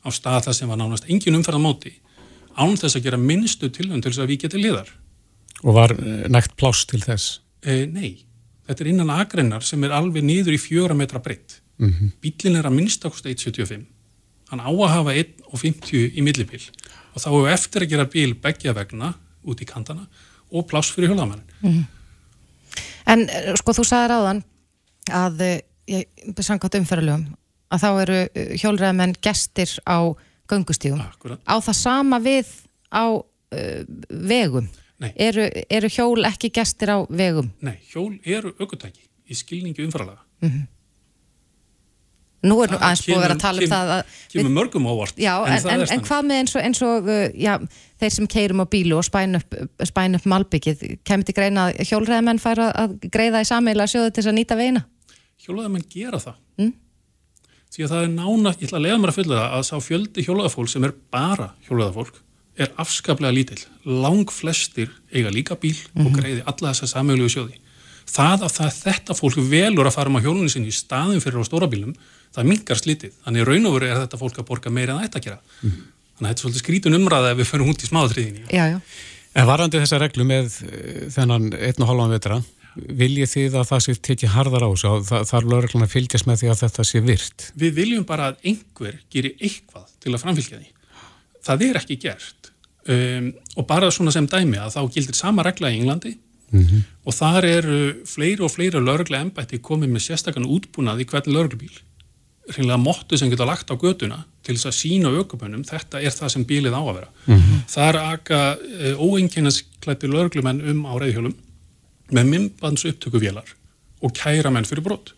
á 0.05 0.09
stað 0.11 0.45
þar 0.47 0.55
sem 0.55 0.69
var 0.69 0.79
nánast 0.79 1.09
engin 1.09 1.35
umferðamóti 1.39 1.95
án 2.57 2.77
þess 2.77 2.97
að 2.97 3.07
gera 3.07 3.21
minnstu 3.21 3.71
tilhund 3.73 4.03
til 4.03 4.13
þess 4.13 4.23
að 4.25 4.33
við 4.33 4.45
getum 4.45 4.63
liðar. 4.63 4.93
Og 5.63 5.75
var 5.75 5.95
eh, 5.97 6.29
nægt 6.29 6.57
pláss 6.57 6.85
til 6.87 7.01
þess? 7.03 7.41
E, 7.63 7.87
nei, 7.87 8.25
þetta 8.67 8.85
er 8.85 8.93
innan 8.93 9.13
agrennar 9.15 9.65
sem 9.65 9.83
er 9.85 9.95
alveg 9.97 10.25
niður 10.27 10.57
í 10.57 10.61
fjögra 10.61 10.97
metra 10.99 11.23
breytt. 11.23 11.61
Mm 11.79 11.93
-hmm. 11.93 12.13
Bílinn 12.21 12.59
er 12.59 12.67
að 12.69 12.77
minnstakust 12.77 13.27
1,75. 13.27 13.87
Hann 14.51 14.61
á 14.61 14.69
að 14.69 14.95
hafa 14.95 15.15
1,50 15.15 16.19
í 16.19 16.23
millipil 16.23 16.61
og 17.13 17.21
þá 17.21 17.29
hefur 17.29 17.51
eftir 17.53 17.85
að 17.85 17.93
gera 17.95 18.09
bíl 18.13 18.35
begja 18.35 18.75
vegna 18.77 19.13
út 19.45 19.61
í 19.61 19.69
kantana 19.69 20.07
og 20.53 20.67
pláss 20.69 20.93
fyrir 20.93 21.13
hjólaðamennin. 21.13 21.47
Mm 21.61 21.73
-hmm. 21.73 21.85
En 23.07 23.29
eh, 23.29 23.55
sko 23.57 23.73
þú 23.73 23.85
sagði 23.85 24.09
ráðan 24.13 24.43
að 25.11 25.41
eh, 25.41 25.61
ég 25.87 26.07
sangat 26.41 26.75
umferðalögum 26.75 27.37
að 27.73 27.83
þá 27.83 27.91
eru 28.03 28.19
hjólræðamenn 28.61 29.15
gestir 29.25 29.71
á 29.89 30.13
göngustígum. 30.51 31.01
Akkurat. 31.01 31.41
Á 31.49 31.57
það 31.61 31.77
sama 31.79 32.21
við 32.23 32.51
á 32.93 33.05
uh, 33.09 33.81
vegum? 34.09 34.69
Nei. 35.03 35.11
Eru, 35.17 35.49
eru 35.73 35.91
hjól 35.91 36.29
ekki 36.29 36.53
gestir 36.55 36.93
á 36.93 36.99
vegum? 37.09 37.51
Nei, 37.65 37.79
hjól 37.91 38.15
eru 38.25 38.53
aukutæki 38.61 39.03
í 39.27 39.39
skilningi 39.39 39.87
umfæralaga. 39.87 40.23
Nú 42.43 42.57
er 42.65 42.73
Það 42.73 42.81
aðeins 42.83 43.03
búið 43.07 43.17
að 43.17 43.23
vera 43.23 43.35
að 43.37 43.43
tala 43.43 43.63
um 43.63 43.71
það 43.71 43.91
að 43.95 44.15
Kemur 44.33 44.55
mörgum 44.57 44.87
ávart. 44.91 45.19
Já, 45.21 45.33
en, 45.47 45.67
en, 45.71 45.85
en 45.95 46.01
hvað 46.09 46.25
með 46.27 46.41
eins 46.41 46.55
og, 46.57 46.65
eins 46.67 46.81
og 46.83 47.11
uh, 47.13 47.21
já, 47.39 47.53
þeir 48.03 48.15
sem 48.17 48.29
keirum 48.35 48.65
á 48.65 48.67
bílu 48.73 48.97
og 48.99 49.07
spæn 49.07 49.39
upp, 49.39 49.59
spæn 49.87 50.19
upp 50.19 50.27
malbyggið, 50.33 50.83
kemur 51.07 51.29
til 51.29 51.37
greina 51.37 51.69
að 51.69 51.85
hjólræðamenn 51.87 52.43
færa 52.43 52.73
að 52.83 52.97
greiða 53.15 53.45
í 53.45 53.47
sameila 53.47 53.87
sjóðu 53.87 54.11
til 54.11 54.25
þess 54.25 54.33
að 54.33 54.39
nýta 54.41 54.59
veina? 54.59 54.83
Hjólaðamenn 55.43 55.87
gera 55.91 56.19
það. 56.23 56.43
Mm. 56.59 56.75
Því 57.73 57.87
að 57.87 57.95
það 57.95 58.05
er 58.05 58.13
nána, 58.17 58.53
ég 58.59 58.67
ætla 58.67 58.79
að 58.81 58.87
leiða 58.89 58.99
mér 59.01 59.13
að 59.13 59.19
fylla 59.21 59.39
það 59.39 59.57
að 59.57 59.65
sá 59.69 59.75
fjöldi 59.87 60.27
hjólaðafólk 60.27 60.71
sem 60.73 60.87
er 60.87 60.99
bara 61.15 61.49
hjólaðafólk 61.69 62.23
er 62.61 62.73
afskaplega 62.83 63.33
lítill. 63.33 63.63
Lang 63.87 64.31
flestir 64.31 64.91
eiga 65.13 65.33
líka 65.33 65.57
bíl 65.59 65.77
og 65.97 66.13
greiði 66.19 66.43
alla 66.45 66.75
þessa 66.75 67.03
sjóði. 67.33 67.59
Það 68.13 68.45
að 68.45 68.53
það, 68.57 68.73
þetta 68.83 69.17
fólk 69.17 69.39
velur 69.49 69.89
að 69.89 69.95
fara 69.95 70.11
um 70.11 70.19
á 70.19 70.25
hjólunni 70.25 70.51
sinni 70.53 70.69
í 70.69 70.75
staðin 70.75 71.23
fyrir 71.23 71.41
á 71.41 71.49
stóra 71.49 71.69
bílum, 71.71 71.95
það 72.37 72.49
mingar 72.49 72.81
slítið. 72.81 73.15
Þannig 73.27 73.49
raun 73.49 73.69
og 73.69 73.77
veru 73.77 73.89
er 73.91 74.01
þetta 74.03 74.21
fólk 74.21 74.41
að 74.41 74.49
borga 74.49 74.73
meira 74.73 74.95
en 74.95 75.01
það 75.01 75.09
ætti 75.09 75.21
að 75.21 75.27
gera. 75.29 75.39
Þannig 75.63 76.23
að 76.23 76.29
þetta 76.29 76.39
er 76.39 76.45
svolítið 76.45 76.63
skrítun 76.65 76.99
umræða 76.99 77.33
ef 77.33 77.39
við 77.41 77.51
förum 77.51 77.73
út 77.73 77.83
í 77.83 77.91
smáðatriðinni. 77.91 78.45
Já, 78.53 78.65
já. 78.73 78.81
En 79.33 79.49
varandi 79.49 79.81
þessa 79.81 80.01
reglu 80.03 80.27
með 80.29 80.59
eh, 80.67 81.07
þennan 81.13 81.49
einn 81.57 81.85
og 81.85 81.89
halvan 81.89 82.13
vetra, 82.13 82.43
viljið 82.77 83.31
þið 83.33 83.57
að 83.61 83.69
það 83.71 83.83
sé 83.85 83.95
tekið 84.09 84.33
harðar 84.33 84.65
á 84.65 84.69
þessu 84.73 84.91
og 84.91 85.07
það, 85.09 85.25
það 85.29 85.39
er 85.39 85.49
lögreglan 85.53 85.87
að 85.87 85.93
fylgjast 85.93 86.29
með 86.29 86.43
því 86.43 86.51
að 86.53 86.61
þetta 86.63 86.87
sé 86.89 87.03
virt? 87.05 87.47
Við 87.63 87.75
viljum 87.81 88.07
bara 88.09 88.31
að 88.31 88.47
einhver 88.49 88.99
geri 89.13 89.35
eitthvað 89.39 89.89
til 90.05 90.13
að 90.13 90.23
framfylgja 90.25 90.61
því. 90.61 90.71
Það 91.43 91.65
er 91.69 91.81
ekki 91.83 91.99
gert. 92.05 92.53
Um, 92.83 93.29
og 93.55 93.67
bara 93.69 93.93
svona 93.95 94.13
sem 94.15 94.27
dæmi 94.27 94.59
að 94.59 94.73
þá 94.75 94.81
gildir 94.97 95.15
sama 95.15 95.45
regla 95.47 95.71
í 95.71 95.79
Englandi 95.79 96.17
og 96.53 97.15
þar 97.17 97.47
eru 97.49 97.77
fleiri 98.09 98.45
og 98.45 98.51
fleiri 98.53 98.81
lögregla 98.83 99.23
embætti 99.25 99.61
komið 99.65 99.95
með 99.95 100.05
sérstakann 100.07 100.49
útbúnað 100.49 101.01
í 101.01 101.07
hvern 101.09 101.33
lögreglubíl. 101.33 101.73
Hreinlega 102.51 102.81
mottu 102.83 103.17
sem 103.19 103.31
geta 103.31 103.47
lagt 103.47 103.71
á 103.71 103.79
götuna 103.79 104.25
til 104.43 104.57
þess 104.57 104.67
að 104.67 104.79
sína 104.81 105.13
aukupönnum, 105.15 105.63
þetta 105.63 106.01
er 106.03 106.11
það 106.11 106.33
sem 106.35 106.45
bílið 106.45 106.75
á 106.75 106.83
að 106.83 106.97
vera. 106.97 107.11
Þar 107.71 107.99
aka 108.03 108.41
uh, 108.59 108.99
óenginnasklætti 108.99 110.11
lögreglumenn 110.11 110.63
um 110.73 110.85
á 110.91 110.93
reyðhjólum 110.99 111.37
með 112.13 112.31
myndbands 112.33 112.85
upptökuvélar 112.91 113.55
og 114.03 114.15
kæra 114.19 114.51
menn 114.51 114.67
fyrir 114.67 114.83
brott. 114.83 115.15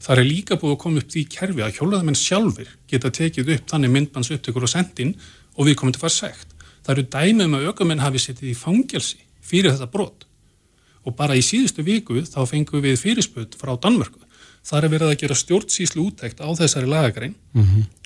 Það 0.00 0.22
er 0.22 0.30
líka 0.30 0.56
búið 0.56 0.76
að 0.76 0.80
koma 0.80 1.02
upp 1.02 1.10
því 1.12 1.24
kerfi 1.34 1.64
að 1.66 1.74
hjólaðamenn 1.76 2.16
sjálfur 2.16 2.70
geta 2.88 3.10
tekið 3.12 3.50
upp 3.56 3.66
þannig 3.68 3.92
myndbands 3.96 4.30
upptökur 4.32 4.64
og 4.64 4.72
sendin 4.72 5.12
og 5.58 5.66
við 5.66 5.76
komum 5.76 5.92
til 5.92 6.00
að 6.00 6.06
fara 6.06 6.16
segt. 6.16 6.54
Það 6.86 6.94
eru 6.94 7.06
dæmi 7.12 7.44
um 7.44 7.58
að 7.58 7.66
aukamenn 7.68 8.00
hafi 8.00 8.22
sittið 8.22 8.54
í 8.54 8.56
fangelsi 8.56 9.20
fyrir 9.44 9.74
þetta 9.74 9.90
brot. 9.92 10.24
Og 11.04 11.16
bara 11.16 11.36
í 11.36 11.44
síðustu 11.44 11.84
viku 11.84 12.22
þá 12.24 12.40
fengum 12.48 12.84
við 12.84 13.00
fyrirspöld 13.02 13.58
frá 13.60 13.74
Danmörku. 13.76 14.22
Það 14.64 14.84
er 14.84 14.92
verið 14.92 15.10
að 15.10 15.20
gera 15.22 15.34
stjórnsýslu 15.40 16.02
úttækt 16.04 16.42
á 16.44 16.48
þessari 16.52 16.88
lagagrein, 16.90 17.34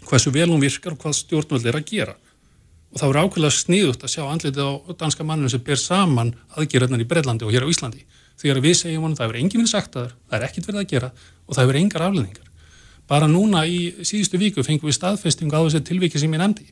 hversu 0.06 0.30
vel 0.30 0.48
hún 0.50 0.62
virkar 0.62 0.94
og 0.94 1.00
hvað 1.02 1.16
stjórnvöld 1.18 1.66
er 1.66 1.76
að 1.80 1.88
gera. 1.90 2.14
Og 2.94 3.00
það 3.00 3.10
voru 3.10 3.22
ákveðlega 3.24 3.56
sniðut 3.58 4.04
að 4.06 4.12
sjá 4.12 4.22
andlitið 4.22 4.62
á 4.62 4.70
danska 5.00 5.24
manninu 5.26 5.50
sem 5.50 5.60
ber 5.66 5.80
saman 5.80 6.34
aðgerðarnar 6.54 7.02
í 7.02 7.08
Breitlandi 7.10 7.44
og 7.44 7.50
hér 7.50 7.66
á 7.66 7.72
Íslandi. 7.72 8.04
Þegar 8.38 8.60
við 8.62 8.74
segjum 8.78 9.02
honum 9.02 9.16
það 9.18 9.26
hefur 9.26 9.40
engin 9.40 9.60
verið 9.60 9.72
sagt 9.72 9.96
að 9.98 10.12
það 10.30 10.38
er 10.38 10.46
ekkit 10.46 10.68
verið 10.68 10.80
að 10.80 10.90
gera 10.92 11.10
og 11.46 11.54
það 11.54 11.64
hefur 11.64 11.78
engar 11.80 12.04
afleðingar. 12.06 12.48
Bara 13.10 13.28
núna 13.28 13.66
í 13.66 13.80
síðustu 14.06 14.38
viku 14.38 14.62
fengum 14.64 14.88
við 14.88 14.96
staðfestingu 14.96 15.58
á 15.58 15.66
þessi 15.66 15.82
tilviki 15.84 16.22
sem 16.22 16.32
ég 16.32 16.40
nefndi. 16.40 16.66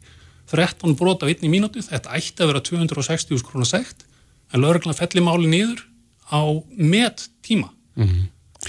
13 0.53 0.95
brot 0.99 1.23
á 1.23 1.31
einni 1.31 1.51
mínútu, 1.51 1.83
þetta 1.83 2.15
ætti 2.17 2.43
að 2.43 2.53
vera 2.53 2.63
260 2.67 3.43
krónar 3.47 3.69
segt, 3.69 4.07
en 4.53 4.63
lögreglan 4.63 4.97
felli 4.97 5.23
máli 5.23 5.51
niður 5.51 5.85
á 6.31 6.41
met 6.77 7.29
tíma. 7.43 7.71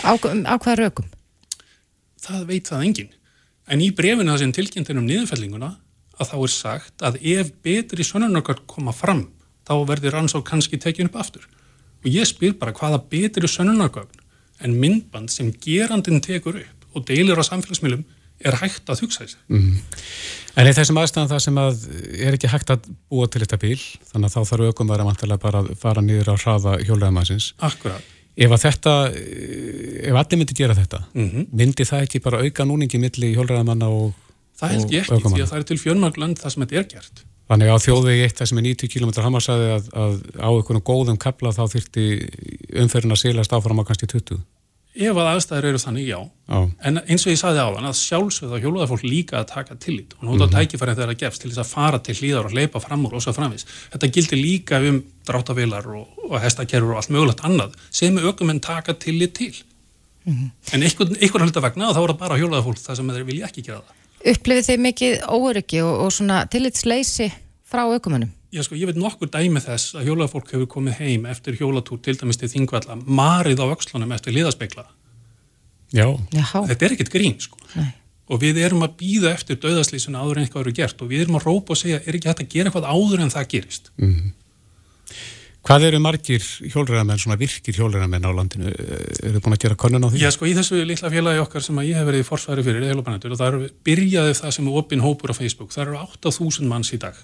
Á, 0.02 0.18
á 0.18 0.56
hvað 0.58 0.80
rökum? 0.80 1.10
Það 2.24 2.46
veit 2.50 2.72
það 2.72 2.86
enginn. 2.88 3.12
En 3.70 3.84
í 3.84 3.92
brefinu 3.96 4.32
það 4.34 4.42
sem 4.42 4.56
tilkynntir 4.56 5.00
um 5.00 5.08
niðurfellinguna 5.08 5.76
að 6.20 6.32
þá 6.32 6.36
er 6.40 6.54
sagt 6.54 7.06
að 7.06 7.20
ef 7.34 7.52
betri 7.66 8.06
sönnunarkvart 8.08 8.66
koma 8.70 8.94
fram 8.96 9.28
þá 9.68 9.76
verður 9.88 10.18
rannsók 10.18 10.46
kannski 10.48 10.80
tekið 10.82 11.10
upp 11.10 11.20
aftur. 11.24 11.46
Og 12.04 12.10
ég 12.12 12.28
spyr 12.28 12.58
bara 12.60 12.76
hvaða 12.76 13.00
betri 13.12 13.50
sönnunarkvart 13.50 14.20
en 14.64 14.76
myndband 14.80 15.32
sem 15.32 15.52
gerandin 15.64 16.24
tekur 16.24 16.60
upp 16.62 16.98
og 16.98 17.08
deilir 17.08 17.40
á 17.40 17.44
samfélagsmiðlum 17.46 18.04
er 18.44 18.58
hægt 18.60 18.90
að 18.92 19.06
hugsa 19.06 19.24
þessi. 19.24 19.40
En 20.60 20.70
í 20.70 20.74
þessum 20.76 21.00
aðstæðan 21.02 21.32
það 21.32 21.44
sem 21.46 21.60
að 21.62 21.86
er 22.28 22.36
ekki 22.38 22.52
hægt 22.52 22.74
að 22.74 22.90
búa 23.10 23.30
til 23.32 23.42
þetta 23.42 23.60
bíl, 23.62 23.80
þannig 24.12 24.30
að 24.30 24.36
þá 24.36 24.52
þarf 24.52 24.68
aukum 24.70 24.92
að 24.94 25.38
bara 25.42 25.64
að 25.64 25.72
fara 25.80 26.04
niður 26.04 26.34
á 26.34 26.36
hraða 26.36 26.76
hjólaðamansins. 26.84 27.54
Akkurat. 27.64 28.13
Ef 28.34 28.50
að 28.50 28.64
þetta, 28.64 28.94
eh, 29.14 30.10
ef 30.10 30.16
allir 30.18 30.40
myndi 30.42 30.56
gera 30.58 30.74
þetta, 30.74 31.04
myndi 31.54 31.86
það 31.86 32.08
ekki 32.08 32.22
bara 32.24 32.42
auka 32.42 32.66
núningi 32.66 33.02
milli 33.02 33.36
hjólaðamanna 33.36 33.92
og 33.94 34.14
Það 34.58 34.74
held 34.74 34.92
ég 34.94 35.08
ekki 35.10 35.30
því 35.34 35.44
að 35.44 35.52
það 35.52 35.60
er 35.60 35.68
til 35.70 35.78
fjölmörglönd 35.82 36.40
það 36.40 36.54
sem 36.54 36.64
þetta 36.64 36.78
er 36.80 36.90
gert. 36.92 37.24
Þannig 37.52 37.70
að 37.70 37.76
á 37.76 37.84
þjóðvegi 37.84 38.26
eitt 38.26 38.38
það 38.40 38.50
sem 38.50 38.60
er 38.60 38.66
90 38.70 38.92
km 38.94 39.12
hamarsæði 39.26 39.70
að, 39.74 39.88
að 40.04 40.14
á 40.40 40.50
einhvern 40.54 40.84
góðum 40.88 41.18
kapla 41.20 41.52
þá 41.52 41.64
þyrti 41.74 42.06
umferðin 42.84 43.16
að 43.16 43.22
silast 43.24 43.56
áfram 43.56 43.82
á 43.82 43.88
kannski 43.90 44.08
20. 44.14 44.40
Ef 44.94 45.18
að 45.18 45.28
aðstæður 45.32 45.68
eru 45.72 45.80
þannig, 45.82 46.06
já. 46.06 46.20
Já. 46.46 46.58
En 46.86 47.00
eins 47.02 47.24
og 47.26 47.32
ég 47.32 47.40
sagði 47.40 47.64
á 47.66 47.74
þann 47.74 47.88
að 47.90 47.96
sjálfsögða 47.98 48.60
hjólaða 48.62 48.90
fólk 48.92 49.06
líka 49.08 49.40
að 49.40 49.48
taka 49.50 49.78
tillit 49.82 50.14
og 50.20 50.28
nota 50.28 50.46
mm 50.46 50.54
tækifæri 50.54 50.94
þegar 50.94 51.10
það 51.10 51.22
gefst 51.24 51.42
til 51.42 51.50
þess 51.50 51.62
að 51.64 51.72
fara 51.72 52.00
til 52.00 52.16
hlýðar 52.20 52.50
og 52.50 52.54
leipa 52.54 52.82
fram 52.84 53.08
úr 53.08 53.16
og 53.18 53.24
svo 53.26 53.34
framvis. 53.34 53.66
Þetta 53.90 54.10
gildir 54.14 54.38
líka 54.38 54.82
um 54.86 55.00
dráttavilar 55.26 55.88
og, 55.90 56.06
og 56.30 56.38
hestakerfur 56.44 56.94
og 56.94 57.02
allt 57.02 57.10
mögulegt 57.10 57.42
annað 57.42 57.74
sem 57.90 58.18
aukumenn 58.22 58.62
taka 58.62 58.94
tillit 58.94 59.34
til. 59.34 59.56
En 60.26 60.84
einhvern, 60.84 61.48
hluta 61.48 61.64
vegna 61.64 61.90
þá 61.90 62.04
er 62.04 62.14
það 62.14 62.22
bara 62.22 62.38
hjólaða 62.40 62.64
fólk 62.68 62.80
það 62.84 63.00
sem 63.00 63.12
þeir 63.16 63.28
vilja 63.28 63.50
ekki 63.50 63.66
gera 63.66 63.82
það. 63.82 64.00
Upplifið 64.34 64.70
þið 64.70 64.86
mikið 64.86 65.26
óöryggi 65.28 65.82
og, 65.84 65.94
og 66.06 66.14
svona 66.16 66.46
tillitsleysi 66.54 67.32
frá 67.68 67.84
aukumannum? 67.90 68.32
Já 68.54 68.62
sko, 68.62 68.78
ég 68.78 68.86
veit 68.90 69.00
nokkur 69.02 69.32
dæmi 69.34 69.64
þess 69.64 69.96
að 69.98 70.12
hjólaða 70.12 70.30
fólk 70.36 70.52
hefur 70.54 70.70
komið 70.76 71.00
heim 71.00 71.26
eftir 71.32 71.58
hjólatúr 71.58 72.02
til 72.06 72.14
dæmis 72.20 72.38
til 72.38 72.52
þingvalla, 72.52 73.00
marið 73.02 73.64
á 73.66 73.74
öxlunum 73.74 74.14
eftir 74.14 74.36
liðaspekla. 74.36 74.86
Já. 75.94 76.06
Þetta 76.70 76.86
er 76.86 76.96
ekkert 76.96 77.14
grín 77.14 77.40
sko. 77.42 77.58
Nei. 77.74 77.92
og 78.32 78.40
við 78.42 78.62
erum 78.64 78.86
að 78.86 78.96
býða 79.02 79.34
eftir 79.36 79.60
döðaslýsuna 79.62 80.22
áður 80.24 80.40
en 80.40 80.46
eitthvað 80.48 80.64
eru 80.64 80.78
gert 80.78 81.02
og 81.04 81.12
við 81.12 81.26
erum 81.26 81.38
að 81.40 81.50
rópa 81.50 81.76
og 81.76 81.80
segja 81.80 82.00
er 82.00 82.16
ekki 82.18 82.32
hægt 82.32 82.46
að 82.46 82.54
gera 82.54 82.72
eitthvað 82.72 82.88
áður 82.88 83.26
en 83.26 83.34
það 83.34 83.52
gerist 83.52 83.92
Hvað 85.64 85.86
eru 85.88 86.00
margir 86.04 86.44
hjólræðamenn, 86.74 87.20
svona 87.24 87.38
virkir 87.40 87.78
hjólræðamenn 87.78 88.26
á 88.28 88.32
landinu? 88.36 88.72
Eru 89.24 89.40
búin 89.40 89.56
að 89.56 89.62
gera 89.64 89.78
könnun 89.80 90.04
á 90.04 90.12
því? 90.12 90.20
Já 90.20 90.32
sko 90.36 90.48
í 90.50 90.56
þessu 90.58 90.82
litla 90.84 91.12
félagi 91.14 91.40
okkar 91.40 91.64
sem 91.64 91.78
að 91.80 91.88
ég 91.88 92.00
hef 92.00 92.10
verið 92.10 92.24
í 92.24 92.28
forsværi 92.28 92.66
fyrir 92.66 92.98
og 93.00 93.06
það 93.08 93.46
eru 93.48 93.70
byrjaði 93.88 94.34
það 94.42 94.56
sem 94.58 94.68
er 94.68 94.82
opin 94.82 95.06
hópur 95.06 95.32
á 95.32 95.36
Facebook, 95.40 95.72
það 95.72 95.86
eru 95.86 96.02
8000 96.04 96.68
manns 96.68 96.92
í 96.92 97.00
dag 97.00 97.16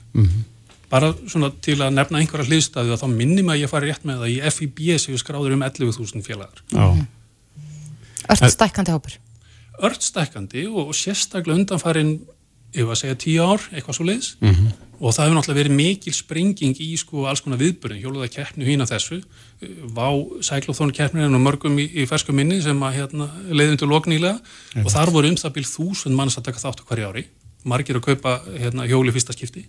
bara 0.89 1.13
svona 1.29 1.51
til 1.61 1.77
að 1.79 1.95
nefna 1.95 2.21
einhverja 2.21 2.49
hliðstæði 2.49 2.93
og 2.95 3.01
þá 3.01 3.07
minnum 3.13 3.53
að 3.53 3.63
ég 3.63 3.71
fari 3.71 3.91
rétt 3.91 4.05
með 4.07 4.23
það. 4.23 4.35
Í 4.35 4.53
FIB 4.57 4.83
séu 5.01 5.21
skráður 5.21 5.55
um 5.57 5.65
11.000 5.67 6.25
félagar. 6.25 6.63
Já. 6.73 6.85
Ört 8.29 8.53
stækkandi 8.53 8.93
hópur? 8.93 9.19
ört 9.83 10.03
stækkandi 10.03 10.67
og, 10.67 10.91
og 10.91 10.97
sérstaklega 10.97 11.59
undanfarin 11.59 12.19
ef 12.75 12.85
að 12.85 12.99
segja 12.99 13.17
tíu 13.17 13.41
ár, 13.41 13.63
eitthvað 13.73 13.97
svo 13.97 14.05
leiðis 14.05 14.27
og 14.99 15.13
það 15.15 15.23
hefur 15.23 15.35
náttúrulega 15.37 15.57
verið 15.57 15.75
mikil 15.77 16.13
sprenging 16.13 16.81
í 16.83 16.89
sko 16.99 17.23
alls 17.31 17.41
konar 17.41 17.57
viðbörðin, 17.61 18.01
hjólaða 18.03 18.27
keppni 18.33 18.67
hína 18.67 18.85
þessu, 18.89 19.21
vá 19.95 20.11
sæklóþónu 20.45 20.93
keppnir 20.93 21.31
og 21.31 21.41
mörgum 21.41 21.79
í, 21.81 21.87
í 22.03 22.05
fersku 22.09 22.35
minni 22.35 22.59
sem 22.61 22.83
að 22.83 22.99
hérna, 22.99 23.29
leiðum 23.49 23.79
til 23.79 23.89
loknýlega 23.89 24.83
og 24.83 24.91
þar 24.93 25.13
voru 25.15 25.31
um 25.31 25.39
það 25.39 25.55
bíl 25.55 25.65
þúsund 25.71 26.19
manns 26.19 26.37
að 26.37 26.49
taka 26.51 26.61
þátt 26.61 26.83
á 26.83 26.87
hverju 26.91 27.09
ári, 27.09 27.25
margir 27.63 27.97
að 27.97 28.11
kaupa 28.11 28.35
hérna, 28.51 28.85
hjóli 28.91 29.15
fyrsta 29.15 29.33
skipti 29.33 29.65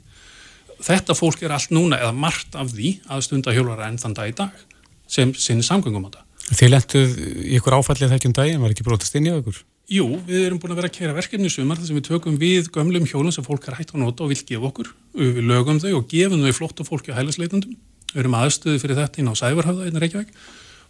þetta 0.87 1.17
fólk 1.19 1.43
er 1.45 1.55
allt 1.57 1.73
núna, 1.75 2.01
eða 2.01 2.17
margt 2.17 2.57
af 2.59 2.73
því 2.73 2.97
að 3.11 3.25
stunda 3.27 3.55
hjólara 3.55 3.89
enn 3.91 4.01
þann 4.01 4.17
dag 4.17 4.33
í 4.33 4.37
dag 4.37 4.67
sem 5.11 5.33
sinni 5.35 5.67
samgöngum 5.67 6.07
á 6.09 6.11
það 6.17 6.27
Þið 6.51 6.71
lentuð 6.73 7.13
í 7.21 7.59
ykkur 7.59 7.77
áfallið 7.79 8.15
þekkjum 8.15 8.33
daginn, 8.35 8.63
var 8.63 8.73
ekki 8.73 8.87
brotast 8.87 9.15
inn 9.15 9.29
í 9.29 9.35
okkur? 9.35 9.61
Jú, 9.91 10.07
við 10.27 10.47
erum 10.49 10.59
búin 10.63 10.73
að 10.75 10.81
vera 10.81 10.89
að 10.91 10.97
kera 10.97 11.15
verkefni 11.15 11.47
í 11.47 11.53
sumar 11.53 11.79
þar 11.79 11.89
sem 11.89 11.99
við 11.99 12.09
tökum 12.09 12.39
við 12.39 12.71
gömlum 12.75 13.07
hjólum 13.11 13.35
sem 13.35 13.47
fólk 13.47 13.69
er 13.69 13.77
hægt 13.79 13.93
að 13.95 14.03
nota 14.03 14.25
og 14.25 14.33
vil 14.33 14.39
gefa 14.49 14.69
okkur. 14.71 14.91
Við 15.19 15.41
lögum 15.47 15.79
þau 15.83 15.93
og 16.01 16.09
gefum 16.11 16.43
þau 16.43 16.57
flott 16.59 16.83
og 16.83 16.89
fólki 16.89 17.15
á 17.15 17.19
hælisleitundum. 17.19 17.77
Við 18.11 18.23
erum 18.23 18.37
aðstöðu 18.39 18.83
fyrir 18.83 18.99
þetta 18.99 19.23
inn 19.23 19.31
á 19.31 19.35
Sævarhafða 19.39 19.87
inn 19.91 19.99
í 19.99 20.03
Reykjavík. 20.03 20.35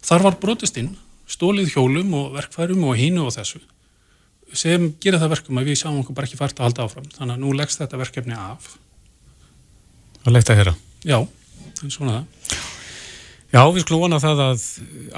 Þar 0.05 0.25
var 0.25 0.37
brotist 0.41 0.77
inn, 0.81 0.95
stólið 1.29 1.73
hjólum 1.75 2.13
og 2.17 2.33
verkfærum 2.37 2.85
og 2.89 2.97
hínu 2.97 3.25
og 3.27 3.35
þessu 3.37 3.61
sem 4.57 4.89
gera 4.99 5.19
það 5.21 5.31
verkum 5.37 5.59
að 5.61 5.69
við 5.69 5.77
sjáum 5.79 6.01
okkur 6.01 6.15
bara 6.17 6.27
ekki 6.27 6.39
fært 6.39 6.57
að 6.59 6.67
halda 6.67 6.85
áfram. 6.87 7.05
Þannig 7.15 7.37
að 7.37 7.43
nú 7.43 7.53
leggst 7.55 7.79
þetta 7.79 7.99
verkefni 8.01 8.35
af. 8.35 8.73
Það 10.21 10.35
leitt 10.35 10.51
að 10.53 10.61
heyra. 10.61 10.75
Já, 11.07 11.17
en 11.81 11.93
svona 11.93 12.19
það. 12.19 12.59
Já, 13.51 13.65
við 13.67 13.83
skulum 13.83 14.05
vona 14.05 14.19
það 14.23 14.41
að 14.45 14.61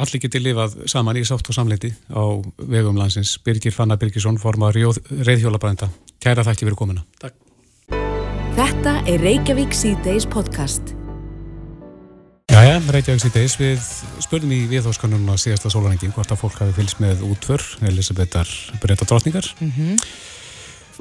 allir 0.01 0.21
geti 0.23 0.39
lifað 0.41 0.71
saman 0.89 1.19
í 1.19 1.21
sátt 1.27 1.49
og 1.51 1.53
samleiti 1.53 1.91
á 2.09 2.41
vegum 2.57 2.97
landsins. 2.97 3.35
Birgir 3.45 3.75
Fanna 3.75 3.97
Birgisson, 4.01 4.39
formar 4.41 4.73
reyðhjólabræðenda. 4.73 5.91
Kæra 6.23 6.45
þætti 6.47 6.65
fyrir 6.65 6.79
komuna. 6.79 7.05
Takk. 7.21 7.37
Þetta 8.57 8.95
er 9.09 9.21
Reykjavík 9.21 9.77
C-Days 9.77 10.25
podcast. 10.29 10.95
Jæja, 12.49 12.81
Reykjavík 12.95 13.21
C-Days. 13.21 13.59
Við 13.61 13.85
spurning 14.25 14.65
í 14.65 14.71
viðhóskonunum 14.71 15.29
á 15.33 15.37
síðasta 15.37 15.69
sólanengin 15.73 16.13
hvort 16.17 16.33
að 16.33 16.41
fólk 16.41 16.57
hafi 16.63 16.73
fylgst 16.79 17.03
með 17.05 17.21
útför, 17.27 17.61
Elisabethar 17.85 18.49
breyta 18.81 19.05
drotningar. 19.09 19.45
Mm 19.59 19.71
-hmm. 19.77 20.07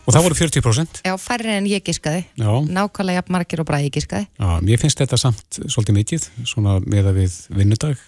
Og 0.03 0.15
það 0.15 0.25
voru 0.27 0.39
40%. 0.39 1.03
Já, 1.07 1.15
færri 1.21 1.53
en 1.55 1.67
ég 1.71 1.85
gískaði. 1.85 2.25
Já. 2.41 2.51
Nákvæmlega 2.67 3.21
jafn 3.21 3.35
margir 3.37 3.63
og 3.63 3.69
bræði 3.69 3.91
gískaði. 3.95 4.29
Já, 4.41 4.49
mér 4.65 4.81
finnst 4.81 5.03
þetta 5.03 5.19
samt 5.21 5.59
svolítið 5.61 5.99
mikið, 5.99 6.29
svona 6.49 6.79
með 6.83 7.11
að 7.11 7.19
við 7.21 7.37
vinnudag, 7.59 8.05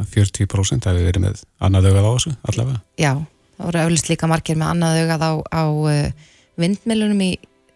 að 0.00 0.12
40% 0.14 0.88
hefur 0.90 1.08
verið 1.08 1.24
með 1.26 1.42
annað 1.64 1.90
augað 1.90 2.06
á 2.06 2.12
þessu, 2.12 2.34
allavega. 2.50 2.82
Já, 3.00 3.12
það 3.56 3.66
voru 3.68 3.82
auðvist 3.82 4.10
líka 4.12 4.30
margir 4.30 4.60
með 4.60 4.70
annað 4.74 5.00
augað 5.02 5.26
á, 5.26 5.32
á 5.50 5.64
uh, 5.64 6.30
vindmilunum 6.64 7.24
í 7.26 7.30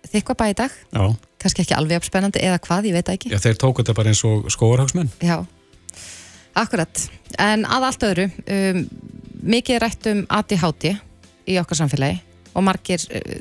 þykvabæði 0.08 0.58
dag. 0.62 0.78
Já. 0.94 1.04
Kanski 1.38 1.62
ekki 1.64 1.76
alveg 1.76 2.00
uppspennandi 2.00 2.42
eða 2.42 2.62
hvað, 2.64 2.88
ég 2.90 2.96
veit 2.98 3.12
ekki. 3.12 3.32
Já, 3.34 3.40
þeir 3.42 3.60
tóku 3.60 3.84
þetta 3.84 3.96
bara 3.98 4.14
eins 4.14 4.24
og 4.26 4.48
skóarhagsmenn. 4.54 5.10
Já, 5.22 5.42
akkurat. 6.58 7.04
En 7.38 7.66
að 7.68 7.90
allt 7.90 8.08
öðru, 8.08 8.30
um, 8.54 8.80
mikið 9.48 9.82
rætt 9.84 10.08
um 10.10 10.24
ADHD 10.38 10.96
í 11.48 11.60
okkar 11.60 11.78
samfélagi 11.78 12.22
og 12.58 12.66
margir 12.66 13.04
uh, 13.14 13.40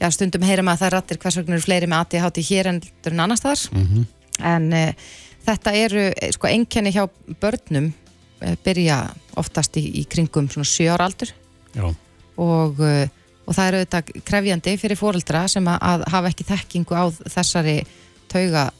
já, 0.00 0.08
stundum 0.14 0.44
heyrum 0.46 0.70
að 0.72 0.84
það 0.84 0.94
rættir 0.96 1.20
hvers 1.22 1.38
vegna 1.40 1.56
eru 1.56 1.66
fleiri 1.66 1.90
með 1.90 2.04
ADHD 2.04 2.42
hér 2.50 2.72
en, 2.72 2.80
annar 3.12 3.38
staðar 3.40 3.66
Mm 3.72 3.86
-hmm. 3.86 4.04
en 4.52 4.72
uh, 4.72 4.92
þetta 5.46 5.72
eru 5.76 6.10
sko 6.32 6.46
einkenni 6.46 6.92
hjá 6.92 7.08
börnum 7.40 7.92
uh, 8.42 8.56
byrja 8.64 9.14
oftast 9.36 9.76
í, 9.76 9.84
í 10.00 10.04
kringum 10.08 10.48
svona 10.48 10.64
7 10.64 10.88
ára 10.88 11.04
aldur 11.04 11.32
og, 12.36 12.80
uh, 12.80 13.06
og 13.46 13.54
það 13.54 13.66
eru 13.68 13.78
auðvitað 13.78 14.22
krefjandi 14.24 14.76
fyrir 14.76 14.96
fóreldra 14.96 15.48
sem 15.48 15.66
að, 15.68 15.78
að 15.80 16.04
hafa 16.08 16.28
ekki 16.28 16.44
þekkingu 16.44 16.94
á 16.96 17.04
þessari 17.28 17.82
tauga 18.28 18.70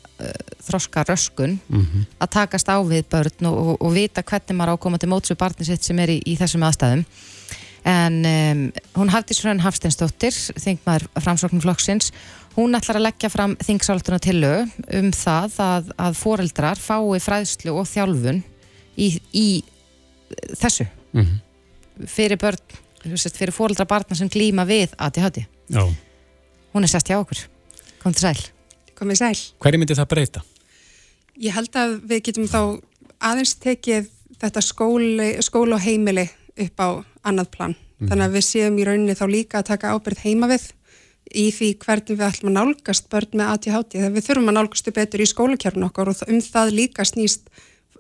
þroska 0.61 1.05
röskun 1.09 1.59
Mm 1.69 1.81
-hmm. 1.81 2.05
að 2.21 2.29
takast 2.31 2.69
á 2.69 2.77
við 2.85 3.05
börn 3.09 3.47
og, 3.47 3.57
og, 3.59 3.77
og 3.81 3.95
vita 3.95 4.23
hvernig 4.23 4.57
maður 4.57 4.71
á 4.71 4.77
að 4.77 4.83
koma 4.85 4.99
til 4.99 5.09
móts 5.09 5.31
við 5.31 5.37
barni 5.37 5.65
sitt 5.65 5.83
sem 5.83 5.99
er 5.99 6.09
í, 6.09 6.21
í 6.27 6.37
þessum 6.37 6.63
aðstæðum 6.63 7.05
en 7.89 8.21
um, 8.29 8.63
hún 8.99 9.13
Hafdís 9.13 9.41
Hrönn 9.45 9.63
Hafsteinsdóttir 9.65 10.37
þingmaður 10.61 11.09
framsóknumflokksins 11.25 12.13
hún 12.57 12.77
ætlar 12.77 13.01
að 13.01 13.07
leggja 13.09 13.31
fram 13.33 13.57
þingsálduna 13.63 14.21
til 14.23 14.41
um 14.45 15.11
það 15.17 15.59
að, 15.65 15.93
að 15.97 16.17
foreldrar 16.21 16.81
fái 16.81 17.21
fræðslu 17.23 17.75
og 17.81 17.89
þjálfun 17.89 18.43
í, 18.97 19.13
í 19.33 19.49
þessu 20.61 20.89
Mm 21.11 21.25
-hmm. 21.27 22.07
fyrir 22.07 22.39
börn, 22.39 22.59
fyrir 23.35 23.51
foreldra 23.51 23.85
barna 23.85 24.15
sem 24.15 24.29
glýma 24.29 24.63
við 24.63 24.95
ADHD 24.97 25.43
Já. 25.67 25.83
hún 26.73 26.83
er 26.83 26.89
sest 26.89 27.09
hjá 27.11 27.19
okkur 27.19 27.49
kom 27.99 28.15
til 28.15 28.21
sæl 28.21 28.39
sæl. 29.09 29.39
Hverju 29.61 29.79
myndi 29.79 29.95
það 29.95 30.09
breyta? 30.09 30.43
Ég 31.41 31.55
held 31.57 31.77
að 31.77 32.01
við 32.05 32.23
getum 32.23 32.49
þá 32.49 32.81
aðeins 33.21 33.55
tekið 33.55 34.09
þetta 34.41 34.61
skóli, 34.61 35.31
skóla 35.41 35.77
og 35.77 35.85
heimili 35.85 36.29
upp 36.65 36.85
á 36.85 36.89
annað 37.25 37.51
plan. 37.55 37.75
Mhm. 37.75 38.09
Þannig 38.11 38.27
að 38.27 38.37
við 38.37 38.45
séum 38.49 38.79
í 38.79 38.85
rauninni 38.89 39.17
þá 39.17 39.27
líka 39.29 39.59
að 39.61 39.71
taka 39.73 39.95
ábyrð 39.95 40.23
heima 40.25 40.49
við 40.49 40.71
í 41.31 41.51
því 41.55 41.69
hvernig 41.79 42.17
við 42.19 42.27
ætlum 42.27 42.51
að 42.51 42.59
nálgast 42.59 43.09
börn 43.11 43.37
með 43.39 43.51
ADHD. 43.55 43.99
Þegar 43.99 44.15
við 44.17 44.27
þurfum 44.27 44.51
að 44.51 44.57
nálgastu 44.59 44.93
betur 44.93 45.21
í 45.21 45.29
skólakjörn 45.31 45.87
okkar 45.87 46.11
og 46.11 46.23
um 46.27 46.41
það 46.41 46.73
líka 46.75 47.05
snýst, 47.07 47.51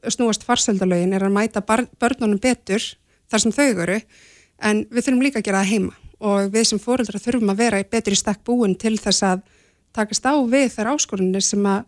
snúast 0.08 0.42
farsöldalögin 0.42 1.14
er 1.14 1.22
að 1.22 1.36
mæta 1.36 1.62
börnunum 1.62 2.40
betur 2.40 2.82
þar 3.30 3.44
sem 3.44 3.52
þau 3.52 3.82
eru 3.84 4.00
en 4.60 4.84
við 4.90 5.06
þurfum 5.06 5.22
líka 5.24 5.40
að 5.40 5.46
gera 5.48 5.62
það 5.62 5.72
heima 5.74 5.94
og 6.20 6.50
við 6.52 6.66
sem 6.68 6.80
fóreldra 6.82 7.20
þurfum 7.20 7.52
að 7.52 7.62
vera 7.62 7.80
betur 7.84 8.16
í 8.16 8.18
stakk 8.18 8.42
búin 8.44 8.76
til 8.80 8.96
þess 9.00 9.24
að 9.24 9.44
takast 9.96 10.26
á 10.28 10.34
við 10.48 10.68
þær 10.74 10.92
áskorunni 10.94 11.40
sem 11.44 11.64
að 11.66 11.84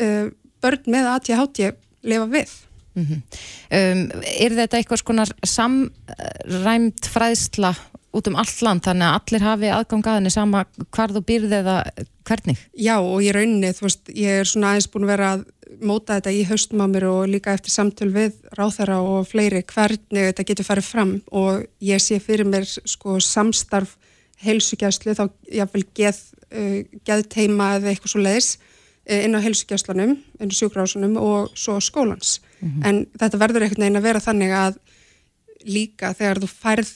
uh, 0.00 0.28
börn 0.62 0.92
með 0.92 1.08
ADHD 1.14 1.72
lifa 2.02 2.28
við. 2.30 2.52
Mm 2.94 3.06
-hmm. 3.06 3.20
um, 3.78 4.22
er 4.22 4.52
þetta 4.52 4.76
eitthvað 4.76 5.00
skonar 5.00 5.30
samræmt 5.44 7.08
fræðsla 7.08 7.74
út 8.12 8.28
um 8.28 8.36
allt 8.36 8.60
land 8.62 8.84
þannig 8.84 9.08
að 9.08 9.18
allir 9.18 9.46
hafi 9.46 9.70
aðgang 9.72 10.06
að 10.06 10.18
henni 10.18 10.32
sama 10.32 10.64
hvar 10.92 11.14
þú 11.14 11.22
býrði 11.24 11.58
eða 11.62 11.76
hvernig? 12.28 12.60
Já 12.76 12.96
og 13.00 13.22
í 13.24 13.32
rauninni, 13.32 13.72
þú 13.72 13.86
veist, 13.86 14.12
ég 14.12 14.42
er 14.42 14.48
svona 14.48 14.72
aðeins 14.72 14.90
búin 14.92 15.06
að 15.06 15.12
vera 15.14 15.30
að 15.36 15.44
móta 15.80 16.18
þetta 16.18 16.34
í 16.36 16.42
haustum 16.44 16.82
á 16.84 16.86
mér 16.92 17.06
og 17.08 17.22
líka 17.32 17.54
eftir 17.56 17.72
samtöl 17.72 18.10
við 18.12 18.36
ráþara 18.58 19.00
og 19.00 19.26
fleiri 19.30 19.62
hvernig 19.64 20.28
þetta 20.28 20.46
getur 20.50 20.68
farið 20.68 20.88
fram 20.90 21.14
og 21.32 21.64
ég 21.80 22.02
sé 22.02 22.20
fyrir 22.20 22.48
mér 22.48 22.66
sko 22.68 23.16
samstarf 23.24 23.96
heilsugjæslu 24.42 25.16
þá 25.16 25.24
jáfnvel 25.48 25.84
geð, 25.96 26.20
uh, 26.52 26.78
geðteima 27.08 27.76
eða 27.78 27.92
eitthvað 27.92 28.14
svo 28.14 28.24
leiðis 28.26 28.52
inn 29.06 29.34
á 29.34 29.40
heilsugjæslunum, 29.42 30.16
inn 30.40 30.52
á 30.52 30.54
sjúkrásunum 30.54 31.16
og 31.18 31.50
svo 31.54 31.80
skólans. 31.80 32.40
Mm 32.60 32.68
-hmm. 32.68 32.86
En 32.86 33.06
þetta 33.18 33.38
verður 33.38 33.62
einhvern 33.62 33.82
veginn 33.82 33.96
að 33.96 34.08
vera 34.08 34.20
þannig 34.20 34.50
að 34.50 34.74
líka 35.64 36.14
þegar 36.14 36.38
þú 36.38 36.48
færð 36.48 36.92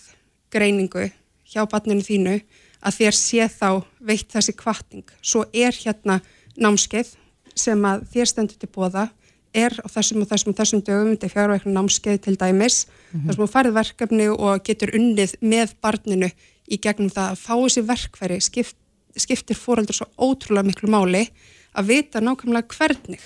greiningu 0.50 1.10
hjá 1.46 1.66
barninu 1.70 2.02
þínu 2.02 2.40
að 2.82 2.96
þér 2.98 3.14
sé 3.14 3.48
þá 3.48 3.84
veitt 4.00 4.32
þessi 4.32 4.52
kvartning. 4.52 5.06
Svo 5.22 5.44
er 5.52 5.72
hérna 5.72 6.20
námskeið 6.56 7.16
sem 7.54 7.84
að 7.84 8.04
þér 8.12 8.26
stendur 8.26 8.58
til 8.60 8.68
bóða 8.68 9.08
er 9.56 9.72
á 9.80 9.86
þessum 9.88 10.22
og 10.22 10.30
þessum 10.30 10.52
og 10.52 10.58
þessum 10.58 10.82
dögum 10.84 11.12
þetta 11.14 11.26
er 11.26 11.34
fjárvækna 11.34 11.72
námskeið 11.72 12.18
til 12.26 12.36
dæmis 12.36 12.86
mm 12.86 13.20
-hmm. 13.20 13.26
þar 13.26 13.34
sem 13.34 13.44
þú 13.44 13.50
farið 13.52 13.78
verkefni 13.80 14.28
og 14.28 14.64
getur 14.64 14.94
unnið 14.94 15.34
með 15.40 15.74
barninu 15.80 16.30
í 16.68 16.76
gegnum 16.76 17.10
það 17.10 17.30
að 17.30 17.42
fá 17.46 17.54
þessi 17.54 17.82
verkfæri 17.86 18.40
skipt, 18.40 18.76
skiptir 19.16 19.56
fóröldur 19.56 19.94
svo 19.94 20.06
ótrúlega 20.18 20.66
miklu 20.66 20.90
máli 20.90 21.28
að 21.76 21.90
vita 21.92 22.22
nákvæmlega 22.24 22.76
hvernig 22.76 23.24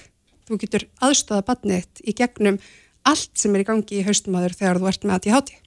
þú 0.51 0.61
getur 0.61 0.87
aðstöða 1.07 1.47
barnið 1.47 2.05
í 2.05 2.15
gegnum 2.19 2.61
allt 3.09 3.33
sem 3.39 3.55
er 3.55 3.65
í 3.65 3.69
gangi 3.69 4.01
í 4.01 4.07
haustumæður 4.07 4.57
þegar 4.59 4.81
þú 4.81 4.89
ert 4.91 5.05
með 5.07 5.17
að 5.17 5.29
ég 5.31 5.37
háti. 5.39 5.59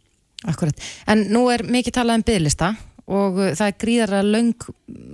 Akkurat, 0.44 0.90
en 1.08 1.30
nú 1.32 1.46
er 1.54 1.64
mikið 1.64 1.96
talað 1.96 2.20
um 2.20 2.26
bygglista 2.28 2.74
og 3.04 3.40
uh, 3.40 3.50
það 3.56 3.70
er 3.70 3.78
gríðara 3.80 4.20
lang, 4.24 4.66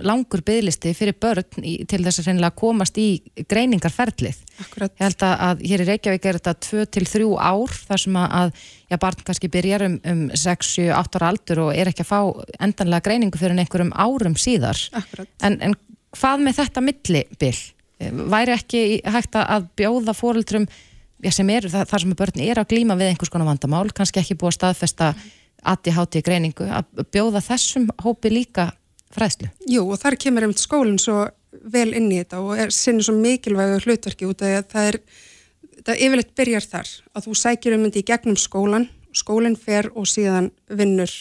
langur 0.06 0.42
bygglisti 0.46 0.92
fyrir 0.94 1.16
börn 1.22 1.64
í, 1.66 1.76
til 1.90 2.00
þess 2.04 2.26
að 2.30 2.48
komast 2.58 2.98
í 3.02 3.08
greiningarferðlið. 3.50 4.38
Akkurat. 4.62 4.94
Ég 4.94 5.04
held 5.06 5.24
að 5.26 5.64
hér 5.70 5.84
í 5.84 5.88
Reykjavík 5.88 6.28
er 6.30 6.38
þetta 6.38 6.54
2-3 6.66 7.30
ár 7.38 7.76
þar 7.90 8.04
sem 8.04 8.18
að 8.20 8.54
já, 8.90 8.96
barn 9.02 9.26
kannski 9.26 9.50
byrjar 9.50 9.86
um, 9.86 9.98
um 10.12 10.24
6-7-8 10.34 11.20
ára 11.20 11.32
aldur 11.32 11.64
og 11.66 11.72
er 11.74 11.90
ekki 11.90 12.06
að 12.06 12.10
fá 12.10 12.20
endanlega 12.62 13.06
greiningu 13.06 13.40
fyrir 13.40 13.58
einhverjum 13.58 13.94
árum 13.94 14.38
síðar. 14.38 14.82
Akkurat. 14.98 15.30
En, 15.46 15.58
en 15.58 15.78
hvað 16.16 16.46
með 16.46 16.60
þetta 16.60 16.84
millibill? 16.84 17.58
Væri 18.00 18.54
ekki 18.56 18.84
hægt 19.04 19.36
að 19.36 19.66
bjóða 19.76 20.14
fóruldrum 20.16 20.66
sem 21.28 21.50
eru 21.52 21.68
þar 21.68 22.00
sem 22.00 22.14
börn 22.16 22.40
er 22.40 22.60
að 22.60 22.70
glíma 22.72 22.96
við 22.96 23.12
einhvers 23.12 23.32
konar 23.32 23.50
vandamál, 23.50 23.90
kannski 23.92 24.22
ekki 24.22 24.38
búið 24.40 24.54
að 24.54 24.56
staðfesta 24.56 25.10
ADHD 25.68 26.22
greiningu, 26.24 26.64
að 26.64 27.04
bjóða 27.12 27.42
þessum 27.44 27.90
hópi 28.00 28.32
líka 28.32 28.70
fræðslu? 29.12 29.50
Jú, 29.68 29.84
og 29.90 30.00
þar 30.00 30.16
kemur 30.22 30.46
einmitt 30.46 30.62
skólinn 30.62 31.00
svo 31.02 31.26
vel 31.50 31.90
inn 31.98 32.08
í 32.08 32.20
þetta 32.22 32.40
og 32.40 32.62
er 32.62 32.72
sinni 32.74 33.04
svo 33.04 33.16
mikilvægu 33.18 33.82
hlutverki 33.84 34.28
út 34.28 34.40
af 34.40 34.48
því 34.48 34.56
að 34.60 34.70
það 34.72 34.88
er, 34.90 34.98
það 35.88 36.02
yfirleitt 36.06 36.32
byrjar 36.38 36.68
þar, 36.72 36.94
að 37.12 37.26
þú 37.26 37.36
sækir 37.42 37.76
um 37.76 37.84
þetta 37.88 38.00
í 38.00 38.08
gegnum 38.12 38.40
skólan, 38.40 38.88
skólinn 39.12 39.58
fer 39.60 39.90
og 39.92 40.08
síðan 40.08 40.50
vinnur 40.70 41.12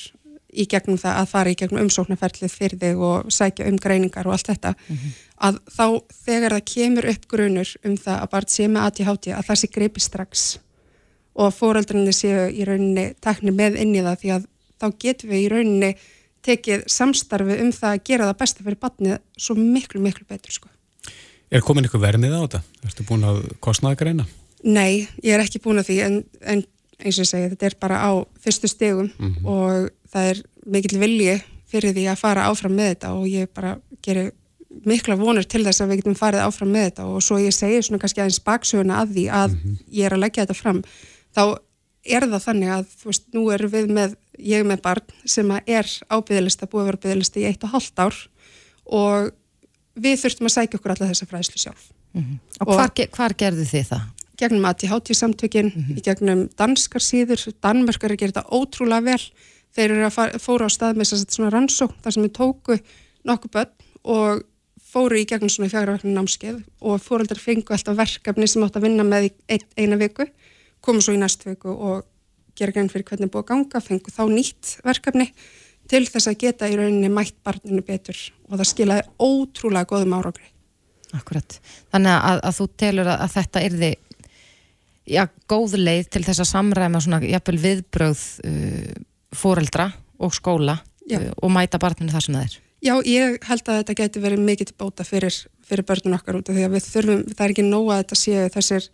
í 0.59 0.65
gegnum 0.69 0.99
það 0.99 1.17
að 1.21 1.31
fara 1.31 1.51
í 1.51 1.57
gegnum 1.59 1.81
umsóknarferðlið 1.85 2.53
fyrir 2.53 2.79
þig 2.81 3.03
og 3.09 3.31
sækja 3.33 3.67
um 3.69 3.77
greiningar 3.81 4.27
og 4.27 4.35
allt 4.35 4.51
þetta, 4.51 4.73
mm 4.75 4.95
-hmm. 4.95 5.17
að 5.47 5.59
þá 5.77 5.85
þegar 6.25 6.55
það 6.55 6.69
kemur 6.73 7.09
upp 7.13 7.27
grunur 7.27 7.75
um 7.85 7.97
það 7.97 8.17
að 8.19 8.31
bara 8.31 8.53
sé 8.55 8.67
með 8.67 8.85
ADHD 8.85 9.27
að 9.33 9.47
það 9.47 9.59
sé 9.61 9.67
greipi 9.67 9.99
strax 9.99 10.47
og 11.35 11.45
að 11.47 11.57
fóraldrinni 11.59 12.13
séu 12.13 12.47
í 12.51 12.65
rauninni 12.67 13.13
tekni 13.21 13.51
með 13.51 13.79
inn 13.79 13.95
í 13.95 14.01
það 14.03 14.19
því 14.21 14.31
að 14.35 14.47
þá 14.79 14.87
getum 14.99 15.29
við 15.29 15.45
í 15.45 15.51
rauninni 15.53 15.91
tekið 16.45 16.83
samstarfi 16.87 17.59
um 17.63 17.71
það 17.75 17.95
að 17.95 18.03
gera 18.07 18.27
það 18.29 18.39
besta 18.41 18.63
fyrir 18.63 18.79
batnið 18.79 19.17
svo 19.37 19.55
miklu, 19.55 20.01
miklu 20.03 20.25
betur 20.27 20.55
sko. 20.55 20.69
Er 21.51 21.63
komin 21.65 21.87
ykkur 21.87 22.01
vermið 22.01 22.35
á 22.35 22.41
þetta? 22.45 22.61
Ertu 22.85 23.05
búin 23.07 23.25
að 23.27 23.41
kostnaða 23.63 23.99
greina? 23.99 24.27
Nei, 24.63 25.07
ég 25.23 25.33
er 25.33 25.43
ekki 25.43 25.61
búin 25.63 25.81
að 25.81 25.89
því 25.89 25.97
en, 26.05 26.17
en 26.43 26.63
eins 26.99 27.17
og 27.17 27.23
ég 27.23 27.29
segi, 27.29 27.49
þetta 27.53 27.69
er 27.69 27.75
bara 27.79 28.01
á 28.03 28.11
fyrstu 28.43 28.67
stegum 28.67 29.09
mm 29.09 29.33
-hmm. 29.33 29.45
og 29.47 29.89
það 30.13 30.33
er 30.33 30.41
mikill 30.65 30.99
vilji 31.01 31.37
fyrir 31.69 31.95
því 31.95 32.05
að 32.09 32.21
fara 32.23 32.47
áfram 32.49 32.75
með 32.77 32.93
þetta 32.93 33.13
og 33.17 33.27
ég 33.29 33.49
bara 33.53 33.77
gerir 34.05 34.31
mikla 34.85 35.17
vonur 35.19 35.45
til 35.49 35.63
þess 35.65 35.81
að 35.81 35.91
við 35.91 36.01
getum 36.01 36.17
farið 36.17 36.45
áfram 36.45 36.71
með 36.73 36.89
þetta 36.89 37.07
og 37.09 37.23
svo 37.25 37.39
ég 37.41 37.55
segi 37.55 37.81
svona 37.85 38.01
kannski 38.01 38.21
aðeins 38.21 38.43
baksöguna 38.45 39.01
að 39.01 39.15
því 39.15 39.25
að 39.29 39.55
mm 39.55 39.59
-hmm. 39.63 39.79
ég 39.97 40.05
er 40.05 40.13
að 40.13 40.23
leggja 40.23 40.45
þetta 40.45 40.61
fram 40.61 40.83
þá 41.35 41.43
er 42.05 42.25
það 42.29 42.45
þannig 42.45 42.69
að 42.73 42.85
þú 42.99 43.09
veist, 43.09 43.25
nú 43.33 43.43
er 43.51 43.67
við 43.67 43.89
með 43.89 44.15
ég 44.39 44.65
með 44.65 44.81
barn 44.81 45.05
sem 45.25 45.51
er 45.65 45.87
ábyggðilista 46.09 46.69
búið 46.69 46.81
að 46.81 46.85
vera 46.85 46.97
ábyggðilista 46.97 47.39
í 47.39 47.47
eitt 47.49 47.63
og 47.63 47.73
halvt 47.73 47.99
ár 47.99 48.15
og 48.85 49.31
við 49.99 50.21
þurftum 50.21 50.47
að 50.47 50.55
sækja 50.55 50.79
okkur 50.79 50.91
alla 50.95 51.09
þessa 51.09 51.25
fræðslu 51.25 51.57
sjálf 51.59 51.91
mm 52.13 52.21
-hmm. 52.21 52.39
Og, 52.61 52.67
og 52.67 52.75
hvar, 52.75 52.91
hvar 53.11 53.33
gerðu 53.33 53.65
þið 53.65 53.85
það? 53.91 54.05
gegnum 54.39 54.65
ATHT 54.65 55.15
samtökin, 55.15 55.71
mm 55.75 55.83
-hmm. 55.83 56.01
gegnum 56.03 56.49
danskar 56.57 57.01
síður, 57.01 57.41
Danmörkar 57.61 58.11
er 58.11 58.17
þetta 58.17 58.45
ótrúlega 58.47 59.03
vel, 59.03 59.23
þeir 59.75 59.95
eru 59.95 60.07
að 60.09 60.39
fóra 60.41 60.67
á 60.67 60.71
stað 60.73 60.99
með 60.99 61.11
svona 61.13 61.51
rannsókn 61.53 61.99
þar 62.03 62.15
sem 62.15 62.25
við 62.25 62.35
tóku 62.37 62.79
nokkuð 63.27 63.53
börn 63.55 63.89
og 64.09 64.45
fóru 64.89 65.19
í 65.19 65.25
gegnum 65.29 65.51
svona 65.53 65.69
fjagraverknu 65.69 66.13
námskeið 66.15 66.61
og 66.81 67.01
fóröldar 67.03 67.41
fengu 67.41 67.75
alltaf 67.75 67.97
verkefni 67.97 68.47
sem 68.49 68.63
átt 68.65 68.79
að 68.79 68.87
vinna 68.87 69.05
með 69.05 69.29
ein, 69.51 69.65
eina 69.77 69.99
viku, 69.99 70.25
komu 70.81 71.03
svo 71.03 71.13
í 71.13 71.21
næstu 71.21 71.51
viku 71.51 71.73
og 71.73 72.07
gera 72.57 72.73
grein 72.75 72.89
fyrir 72.91 73.05
hvernig 73.07 73.31
búið 73.31 73.45
að 73.45 73.49
ganga, 73.51 73.81
fengu 73.83 74.13
þá 74.13 74.23
nýtt 74.31 74.77
verkefni 74.85 75.29
til 75.89 76.05
þess 76.09 76.29
að 76.29 76.39
geta 76.43 76.69
í 76.69 76.77
rauninni 76.77 77.09
mætt 77.13 77.37
barninu 77.45 77.83
betur 77.85 78.17
og 78.49 78.57
það 78.57 78.71
skilaði 78.71 79.05
ótrúlega 79.21 79.89
góðum 79.89 80.17
árangri. 80.17 80.49
Akkurat. 81.17 81.57
Þannig 81.93 82.15
að, 82.15 82.41
að 82.45 82.57
þú 82.59 82.67
telur 82.77 83.09
að, 83.09 83.23
að 83.25 83.35
þetta 83.37 83.63
erði 83.65 83.91
já, 85.09 85.23
góð 85.49 85.77
leið 85.79 86.09
til 86.13 86.23
þess 86.27 86.43
að 86.43 86.51
samræma 86.51 87.01
svona 87.01 87.21
jafnvel 87.25 87.61
viðbröð 87.63 88.25
uh, 88.45 88.91
fóreldra 89.35 89.91
og 90.19 90.33
skóla 90.35 90.79
uh, 90.79 91.29
og 91.41 91.53
mæta 91.53 91.79
barninu 91.81 92.11
þar 92.13 92.25
sem 92.25 92.35
það 92.35 92.47
er. 92.47 92.57
Já, 92.79 92.93
ég 93.03 93.39
held 93.43 93.67
að 93.67 93.79
þetta 93.81 93.95
geti 93.99 94.21
verið 94.23 94.43
mikið 94.47 94.73
bóta 94.79 95.03
fyrir, 95.03 95.35
fyrir 95.67 95.85
börnun 95.87 96.15
okkar 96.15 96.39
út 96.39 96.49
af 96.49 96.55
því 96.55 96.67
að 96.67 96.75
við 96.77 96.85
þurfum, 96.93 97.23
það 97.33 97.45
er 97.45 97.53
ekki 97.53 97.65
nóga 97.67 97.95
að 97.95 98.03
þetta 98.03 98.19
séu 98.21 98.51
þessir 98.53 98.89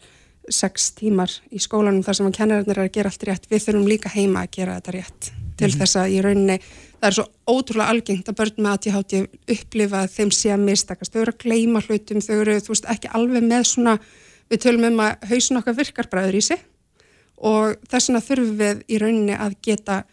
sex 0.49 0.91
tímar 0.97 1.31
í 1.53 1.61
skólanum 1.61 2.03
þar 2.05 2.17
sem 2.17 2.27
að 2.29 2.37
kennarinnir 2.39 2.79
er 2.79 2.87
að 2.87 2.93
gera 2.97 3.11
allt 3.11 3.25
rétt, 3.29 3.47
við 3.49 3.63
þurfum 3.65 3.87
líka 3.89 4.11
heima 4.13 4.43
að 4.45 4.51
gera 4.57 4.77
þetta 4.79 4.95
rétt 4.95 5.29
til 5.29 5.67
mm 5.67 5.71
-hmm. 5.71 5.79
þess 5.79 5.95
að 6.01 6.13
í 6.13 6.21
rauninni 6.21 6.57
það 6.99 7.07
er 7.09 7.15
svo 7.17 7.25
ótrúlega 7.45 7.89
algengt 7.89 8.29
að 8.29 8.37
börn 8.39 8.61
með 8.63 8.71
ATHT 8.73 9.13
upplifa 9.55 10.01
að 10.01 10.13
þeim 10.15 10.31
sé 10.31 10.51
að 10.53 10.65
mistakast, 10.65 11.13
þau 11.13 11.21
eru 11.21 11.33
að 11.33 11.43
gleima 11.45 11.81
hlutum, 11.81 12.21
þau 12.21 12.35
eru 12.41 12.59
veist, 12.69 12.89
ekki 12.89 13.11
alveg 13.13 13.43
með 13.43 13.63
svona, 13.63 13.99
við 14.49 14.61
tölum 14.65 14.87
um 14.89 14.99
að 14.99 15.29
hausin 15.29 15.57
okkar 15.57 15.77
virkar 15.77 16.09
bræður 16.09 16.35
í 16.35 16.41
sig 16.41 16.59
og 17.37 17.77
þess 17.89 18.09
vegna 18.09 18.21
þurfum 18.21 18.57
við 18.57 18.83
í 18.87 18.97
rauninni 18.97 19.35
að 19.37 19.57
geta 19.61 20.03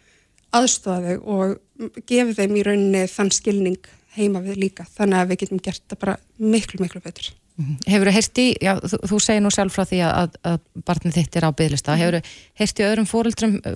aðstofa 0.53 1.01
þau 1.03 1.35
og 1.35 2.01
gefa 2.09 2.35
þeim 2.39 2.57
í 2.57 2.65
rauninni 2.67 3.05
þann 3.11 3.31
skilning 3.33 3.93
heima 4.13 4.43
við 4.45 4.59
líka, 4.67 4.85
þannig 4.93 5.19
að 5.19 5.31
við 5.31 5.39
getum 5.43 5.63
gert 5.63 5.85
það 5.89 6.01
bara 6.03 6.17
miklu, 6.37 6.81
miklu 6.83 7.01
betur. 7.01 7.31
Mhm. 7.57 7.77
Hefur 7.85 8.09
þú 8.09 8.13
heyrst 8.15 8.39
í, 8.41 8.47
já, 8.61 8.73
þú, 8.81 8.99
þú 9.09 9.17
segir 9.21 9.43
nú 9.45 9.51
sjálf 9.53 9.75
frá 9.75 9.85
því 9.85 9.99
að, 10.09 10.37
að 10.49 10.59
barnið 10.87 11.17
þitt 11.19 11.35
er 11.37 11.45
á 11.45 11.51
bygglista, 11.53 11.97
hefur 11.97 12.17
þú 12.17 12.21
heyrst 12.61 12.79
í 12.79 12.85
öðrum 12.87 13.09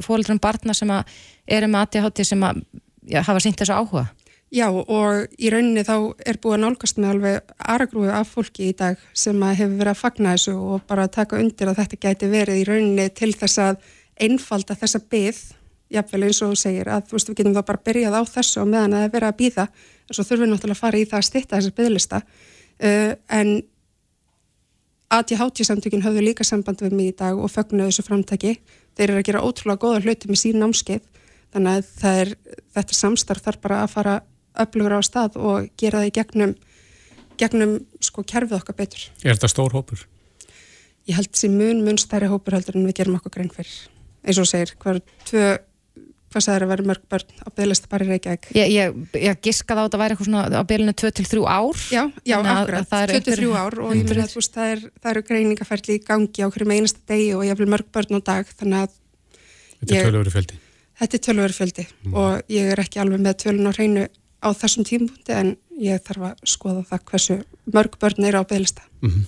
fóreldrum 0.05 0.41
barna 0.41 0.73
sem 0.77 0.93
eru 0.93 1.69
með 1.69 1.83
ATHT 1.85 2.23
sem 2.25 2.45
að 2.47 2.63
já, 3.05 3.21
hafa 3.21 3.43
sínt 3.43 3.61
þessu 3.61 3.77
áhuga? 3.77 4.07
Já 4.53 4.69
og 4.71 5.33
í 5.35 5.49
rauninni 5.51 5.83
þá 5.83 5.95
er 6.23 6.37
búið 6.39 6.55
að 6.55 6.61
nálgast 6.63 6.99
með 7.01 7.09
alveg 7.11 7.55
aragrúi 7.59 8.11
af 8.15 8.29
fólki 8.31 8.69
í 8.69 8.75
dag 8.79 9.01
sem 9.11 9.41
hefur 9.43 9.73
verið 9.75 9.91
að 9.91 9.99
fagna 9.99 10.35
þessu 10.37 10.53
og 10.55 10.85
bara 10.87 11.09
taka 11.11 11.41
undir 11.41 11.67
að 11.67 11.81
þetta 11.81 11.99
gæti 12.05 12.29
verið 12.31 12.61
í 12.61 12.67
rauninni 12.69 13.07
til 13.11 13.33
þess 13.35 13.59
að 13.59 13.81
einfalda 14.23 14.77
þessa 14.79 15.01
byggð, 15.11 15.41
jáfnvel 15.93 16.27
eins 16.27 16.41
og 16.43 16.51
þú 16.51 16.59
segir 16.61 16.91
að 16.91 17.13
veist 17.13 17.29
við 17.31 17.39
getum 17.39 17.55
þá 17.55 17.63
bara 17.69 17.83
byrjað 17.87 18.17
á 18.19 18.21
þessu 18.27 18.61
og 18.63 18.69
meðan 18.71 18.93
að 18.93 19.01
það 19.01 19.07
er 19.07 19.15
verið 19.15 19.31
að 19.31 19.39
býða 19.41 19.65
en 19.67 20.17
svo 20.17 20.23
þurfum 20.27 20.43
við 20.43 20.51
náttúrulega 20.53 20.77
að 20.77 20.83
fara 20.83 20.99
í 20.99 21.07
það 21.07 21.19
að 21.19 21.27
stitta 21.29 21.59
þessa 21.59 21.77
bygglista 21.77 22.21
uh, 22.23 23.13
en 23.39 23.53
ATHT 25.17 25.63
samtökin 25.63 26.03
höfðu 26.03 26.25
líka 26.25 26.43
samband 26.43 26.83
við 26.83 26.95
mig 26.97 27.13
í 27.13 27.15
dag 27.15 27.37
og 27.39 27.51
fögnuðu 27.53 27.93
þessu 27.93 28.03
framtæki 28.03 28.57
þeir 28.97 29.07
eru 29.07 29.21
að 29.21 29.27
gera 29.29 29.43
ótrúlega 29.45 29.83
góða 29.85 30.03
hluti 30.03 30.27
með 30.27 30.41
sín 30.41 30.59
námskeið 30.59 31.05
þannig 31.55 31.77
að 31.77 32.09
er, 32.11 32.33
þetta 32.75 32.97
samstarf 32.97 33.45
þarf 33.45 33.61
bara 33.63 33.83
að 33.85 33.93
fara 33.93 34.17
öflugur 34.61 34.97
á 34.97 35.01
stað 35.05 35.37
og 35.39 35.69
gera 35.79 36.01
það 36.01 36.09
í 36.09 36.13
gegnum, 36.17 36.53
gegnum 37.39 37.75
sko 38.03 38.23
kerfið 38.27 38.59
okkar 38.59 38.77
betur. 38.77 39.05
Er 39.23 39.37
þetta 39.37 39.51
stór 39.51 39.75
hópur? 39.77 40.03
Ég 41.07 41.15
held 41.15 41.31
þessi 41.31 41.49
mun, 41.53 41.83
mun 41.85 41.99
stærri 42.01 42.29
hópur 42.31 42.57
heldur 42.57 42.79
en 42.79 42.87
við 42.89 42.99
gerum 42.99 43.17
okkur 43.19 43.37
grein 43.37 43.53
fyrir. 43.53 43.75
Eins 44.27 44.41
og 44.41 44.49
segir, 44.49 44.73
hver 44.81 44.99
tvö, 45.27 45.45
hvað 46.31 46.43
sagður 46.43 46.65
að 46.65 46.71
vera 46.73 46.85
mörg 46.91 47.03
börn 47.11 47.41
á 47.43 47.47
bygglista 47.55 47.89
bara 47.91 48.05
í 48.05 48.09
Reykjavík? 48.11 48.47
Ég, 48.57 48.71
ég, 48.73 48.97
ég 49.23 49.41
giskaði 49.47 49.79
á 49.79 49.85
þetta 49.85 49.97
að 49.97 50.03
væri 50.03 50.15
eitthvað 50.15 50.29
svona 50.29 50.43
á 50.59 50.63
bygglinu 50.67 50.93
2-3 51.01 51.43
ár. 51.47 51.81
Já, 51.93 52.03
já, 52.27 52.37
akkurat, 52.41 52.95
2-3 53.13 53.51
ár 53.55 53.79
og 53.79 53.95
ég 53.95 54.05
meina 54.07 54.25
að 54.27 54.35
veist, 54.37 54.53
það, 54.53 54.71
er, 54.73 54.85
það 55.01 55.11
eru 55.13 55.25
greiningaferðli 55.31 55.97
í 55.97 56.03
gangi 56.03 56.43
á 56.43 56.47
hverjum 56.51 56.73
einasta 56.75 57.03
degi 57.07 57.33
og 57.37 57.45
ég 57.47 57.59
vil 57.59 57.69
mörg 57.71 57.87
börn 57.95 58.19
á 58.19 58.21
dag, 58.27 58.55
þannig 58.59 58.85
að 58.85 58.95
Þetta 59.77 59.97
er 59.97 60.07
tölur 60.09 60.31
fjöldi. 60.33 60.59
Þetta 60.97 61.17
er 61.17 61.23
tölver 61.27 61.53
fjöldi 61.53 61.85
mm. 61.85 62.13
og 62.17 62.51
ég 62.51 62.71
er 62.73 62.81
ekki 62.81 63.01
alveg 63.01 63.21
með 63.21 63.35
tölun 63.43 63.69
á 63.69 63.71
hreinu 63.77 64.07
á 64.41 64.49
þessum 64.57 64.85
tímpunkti 64.87 65.35
en 65.35 65.53
ég 65.77 66.01
þarf 66.05 66.31
að 66.31 66.45
skoða 66.49 66.85
það 66.89 67.03
hversu 67.11 67.37
mörg 67.75 67.97
börn 68.01 68.25
er 68.25 68.39
á 68.41 68.41
bygglista. 68.41 68.85
Mm 69.03 69.11
-hmm. 69.11 69.25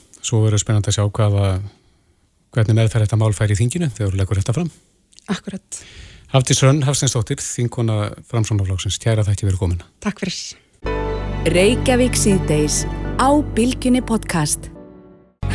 Hafdís 6.30 6.60
Rönn, 6.62 6.84
Hafsteinsdóttir, 6.86 7.40
þinguna 7.42 8.12
framsónaflóksins. 8.30 9.00
Kæra 9.02 9.24
þætti 9.26 9.48
verið 9.48 9.62
komin. 9.64 9.80
Takk 10.06 10.20
fyrir. 10.22 10.36
Reykjavík 11.50 12.14
síðdeis 12.14 12.84
á 13.18 13.34
Bilginni 13.58 14.04
podcast. 14.06 14.68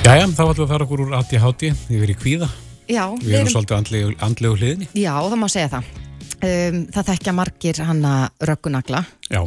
Jæja, 0.03 0.27
þá 0.35 0.43
ætlum 0.49 0.57
við 0.59 0.64
að 0.64 0.72
fara 0.72 0.89
okkur 0.89 1.05
úr 1.05 1.14
ATHT 1.20 1.62
yfir 1.70 2.11
í 2.11 2.18
kvíða. 2.18 2.51
Já. 2.91 3.05
Við 3.22 3.37
erum 3.39 3.53
svolítið 3.55 3.77
andlegu, 3.77 4.11
andlegu 4.27 4.59
hliðinni. 4.59 4.91
Já, 4.99 5.14
það 5.14 5.39
má 5.45 5.47
segja 5.55 5.70
það. 5.77 5.95
Um, 6.35 6.83
það 6.99 7.09
þekkja 7.12 7.39
margir 7.39 7.83
hanna 7.93 8.18
röggunagla. 8.51 9.07
Já. 9.31 9.43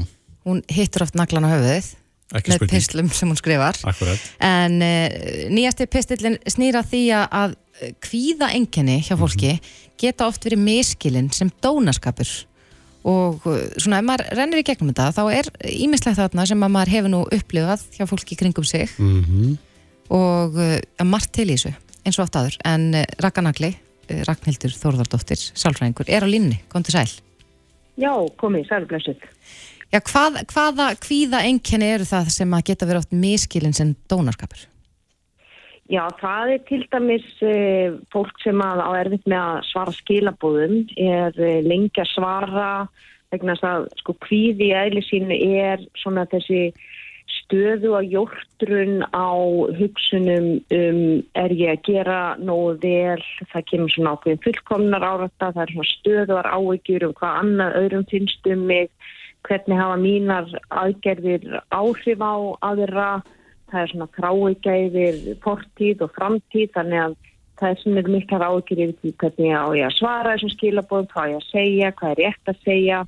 Hún 0.47 0.63
hittur 0.71 1.09
oft 1.09 1.19
naglan 1.19 1.51
á 1.51 1.51
höfuðið 1.57 1.91
Ekki 2.35 2.55
með 2.55 2.69
pislum 2.71 3.11
sem 3.11 3.27
hún 3.27 3.39
skrifar. 3.39 3.75
Akkurat. 3.87 4.23
En 4.43 4.79
uh, 4.79 5.27
nýjasti 5.51 5.91
pistillin 5.91 6.39
snýra 6.47 6.87
því 6.87 7.03
að 7.19 7.59
kvíða 8.03 8.49
enginni 8.55 9.01
hjá 9.05 9.15
fólki 9.19 9.57
geta 9.99 10.27
oft 10.29 10.45
verið 10.45 10.63
miskilinn 10.63 11.31
sem 11.35 11.51
dónaskapur 11.63 12.29
og 13.07 13.45
uh, 13.47 13.59
svona 13.77 14.01
ef 14.01 14.07
maður 14.07 14.37
rennir 14.37 14.61
í 14.61 14.67
gegnum 14.67 14.93
þetta 14.93 15.11
þá 15.15 15.23
er 15.39 15.51
ímislegt 15.71 16.19
þarna 16.19 16.47
sem 16.49 16.63
að 16.63 16.73
maður 16.75 16.93
hefur 16.95 17.13
nú 17.13 17.21
upplifað 17.39 17.85
hjá 17.97 18.05
fólki 18.09 18.39
kringum 18.39 18.67
sig 18.67 18.89
Mm 18.97 19.23
-hmm. 19.23 19.57
og 20.09 20.55
uh, 20.55 21.05
margt 21.05 21.33
til 21.33 21.49
í 21.49 21.55
þessu 21.55 21.73
eins 22.05 22.19
og 22.19 22.23
oft 22.23 22.35
aður 22.35 22.57
en 22.65 22.93
uh, 22.95 23.03
Rakanagli, 23.19 23.75
uh, 24.11 24.21
Ragnhildur 24.27 24.71
Þórðardóttir 24.71 25.39
Sálfræðingur, 25.53 26.09
er 26.09 26.23
á 26.23 26.27
línni, 26.27 26.59
kom 26.69 26.83
til 26.83 26.93
sæl 26.93 27.09
Já, 27.97 28.13
komið, 28.37 28.67
sælblessuð. 28.69 29.21
Já, 29.89 30.01
hvað, 30.05 30.41
hvaða 30.51 30.87
kvíða 31.01 31.41
enginni 31.47 31.87
eru 31.95 32.05
það 32.05 32.29
sem 32.35 32.51
að 32.53 32.65
geta 32.69 32.85
verið 32.85 33.05
oft 33.05 33.15
miskilinn 33.15 33.73
sem 33.73 33.95
dónaskapur? 34.11 34.67
Já, 35.87 36.03
það 36.19 36.49
er 36.51 36.63
til 36.67 36.81
dæmis 36.91 37.27
e, 37.47 37.51
fólk 38.11 38.35
sem 38.43 38.59
á 38.59 38.91
erfitt 38.99 39.23
með 39.23 39.39
að 39.39 39.59
svara 39.69 39.93
skilabóðum, 39.95 40.79
er 40.99 41.37
e, 41.39 41.51
lengi 41.63 42.01
að 42.03 42.09
svara, 42.11 42.71
vegna 43.31 43.55
að 43.63 43.87
sko 44.01 44.15
kvíði 44.25 44.73
eðli 44.75 45.03
sínu 45.07 45.37
er 45.63 45.85
svona 46.01 46.25
þessi 46.27 46.73
stöðu 47.47 47.93
að 47.95 48.09
jórtrun 48.11 48.99
á 49.15 49.31
hugsunum 49.79 50.49
um 50.75 50.99
er 51.39 51.55
ég 51.55 51.77
að 51.77 51.85
gera 51.87 52.19
nógu 52.39 52.75
vel, 52.83 53.23
það 53.53 53.67
kemur 53.71 53.93
svona 53.93 54.15
ákveðin 54.15 54.43
fullkomnar 54.43 55.07
árætta, 55.07 55.53
það 55.55 55.63
er 55.63 55.73
svona 55.73 55.91
stöðuar 55.93 56.51
áhyggjur 56.51 57.07
um 57.07 57.15
hvað 57.19 57.39
annað 57.43 57.79
öðrum 57.81 58.05
finnst 58.11 58.51
um 58.51 58.67
mig, 58.67 58.91
hvernig 59.47 59.79
hafa 59.79 59.97
mínar 60.03 60.51
aðgerðir 60.67 61.47
áhrif 61.71 62.19
á 62.19 62.35
aðra, 62.67 63.09
það 63.71 63.81
er 63.81 63.91
svona 63.91 64.09
kráigæðir 64.15 65.17
fortíð 65.43 66.05
og 66.05 66.13
framtíð, 66.15 66.69
þannig 66.75 67.03
að 67.03 67.17
það 67.57 67.69
er 67.69 67.79
svona 67.81 68.03
miklar 68.13 68.45
áhyggjur 68.47 68.81
yfir 68.85 68.97
því 69.01 69.13
hvernig 69.21 69.53
á 69.57 69.65
ég 69.75 69.87
að 69.87 69.95
svara 69.97 70.33
þessum 70.35 70.53
skilabóðum, 70.53 71.09
hvað 71.13 71.31
ég 71.31 71.39
að 71.39 71.47
segja, 71.51 71.93
hvað 71.99 72.13
er 72.13 72.21
rétt 72.21 72.51
að 72.51 72.61
segja, 72.67 72.99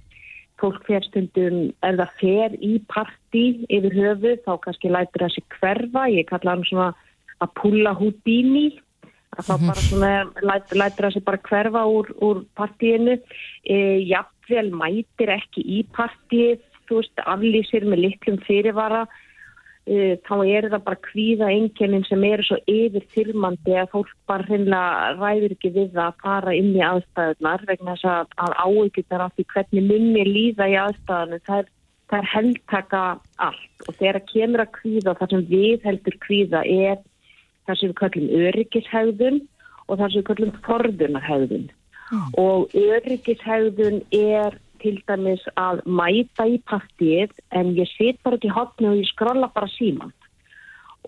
fólk 0.60 0.82
fer 0.88 1.05
stundum, 1.07 1.60
ef 1.86 1.97
það 2.01 2.16
fer 2.20 2.57
í 2.66 2.74
partí 2.91 3.45
yfir 3.70 3.95
höfu, 3.95 4.36
þá 4.45 4.51
kannski 4.66 4.91
lætur 4.91 5.26
það 5.26 5.34
sig 5.36 5.57
hverfa, 5.60 6.05
ég 6.12 6.30
kalla 6.30 6.55
hann 6.55 6.68
svona 6.68 6.89
að 7.39 7.53
pulla 7.62 7.95
húdíni, 7.95 8.66
að 9.38 9.47
þá 9.47 9.53
bara 9.68 9.86
svona 9.86 10.12
læt, 10.43 10.76
lætur 10.76 11.07
það 11.07 11.16
sig 11.16 11.26
bara 11.30 11.43
hverfa 11.47 11.86
úr, 11.93 12.12
úr 12.26 12.43
partíinu, 12.60 13.16
e, 13.64 13.78
jafnvel 14.10 14.68
mætir 14.82 15.34
ekki 15.38 15.64
í 15.64 15.84
partíið, 15.95 16.66
þú 16.89 16.99
veist, 16.99 17.26
aflýsir 17.30 17.86
með 17.88 18.07
litlum 18.07 18.39
fyrirvara, 18.47 19.05
þá 19.90 20.36
er 20.46 20.68
það 20.70 20.84
bara 20.86 21.02
kvíða 21.08 21.50
enginnin 21.50 22.06
sem 22.06 22.24
eru 22.28 22.44
svo 22.46 22.58
yfir 22.70 23.06
þyrmandi 23.16 23.74
að 23.82 23.92
fólk 23.96 24.12
bara 24.30 24.46
hreinlega 24.46 25.08
ræður 25.18 25.56
ekki 25.56 25.72
við 25.74 25.98
að 25.98 26.20
fara 26.22 26.54
inn 26.54 26.76
í 26.76 26.84
aðstæðunar 26.86 27.66
vegna 27.70 27.96
þess 27.96 28.10
að, 28.12 28.36
að 28.46 28.56
áhyggjurnar 28.66 29.26
af 29.26 29.34
því 29.34 29.46
hvernig 29.54 29.88
munni 29.90 30.26
líða 30.28 30.70
í 30.70 30.78
aðstæðunum 30.84 31.44
það 31.50 31.64
er, 31.64 31.72
er 32.20 32.30
heldtaka 32.36 33.04
allt. 33.48 33.74
Og 33.88 33.98
þegar 33.98 34.22
kemur 34.30 34.66
að 34.66 34.74
kvíða 34.78 35.18
það 35.18 35.34
sem 35.34 35.48
við 35.50 35.90
heldur 35.90 36.20
kvíða 36.28 36.64
er 36.66 37.02
það 37.66 37.82
sem 37.82 37.90
við 37.90 38.00
kallum 38.04 38.32
öryggishægðun 38.46 39.44
og 39.88 39.94
það 39.98 40.08
sem 40.08 40.20
við 40.20 40.30
kallum 40.30 40.56
forðunarhægðun 40.70 41.70
og 42.42 42.74
öryggishægðun 42.74 44.02
er 44.18 44.56
til 44.82 44.97
dæmis 45.07 45.43
að 45.59 45.82
mæta 45.86 46.47
í 46.49 46.59
partíið 46.69 47.34
en 47.55 47.73
ég 47.77 47.89
set 47.95 48.21
bara 48.25 48.39
ekki 48.39 48.53
hotni 48.53 48.89
og 48.91 48.99
ég 49.01 49.09
skrolla 49.11 49.51
bara 49.53 49.71
síman 49.75 50.13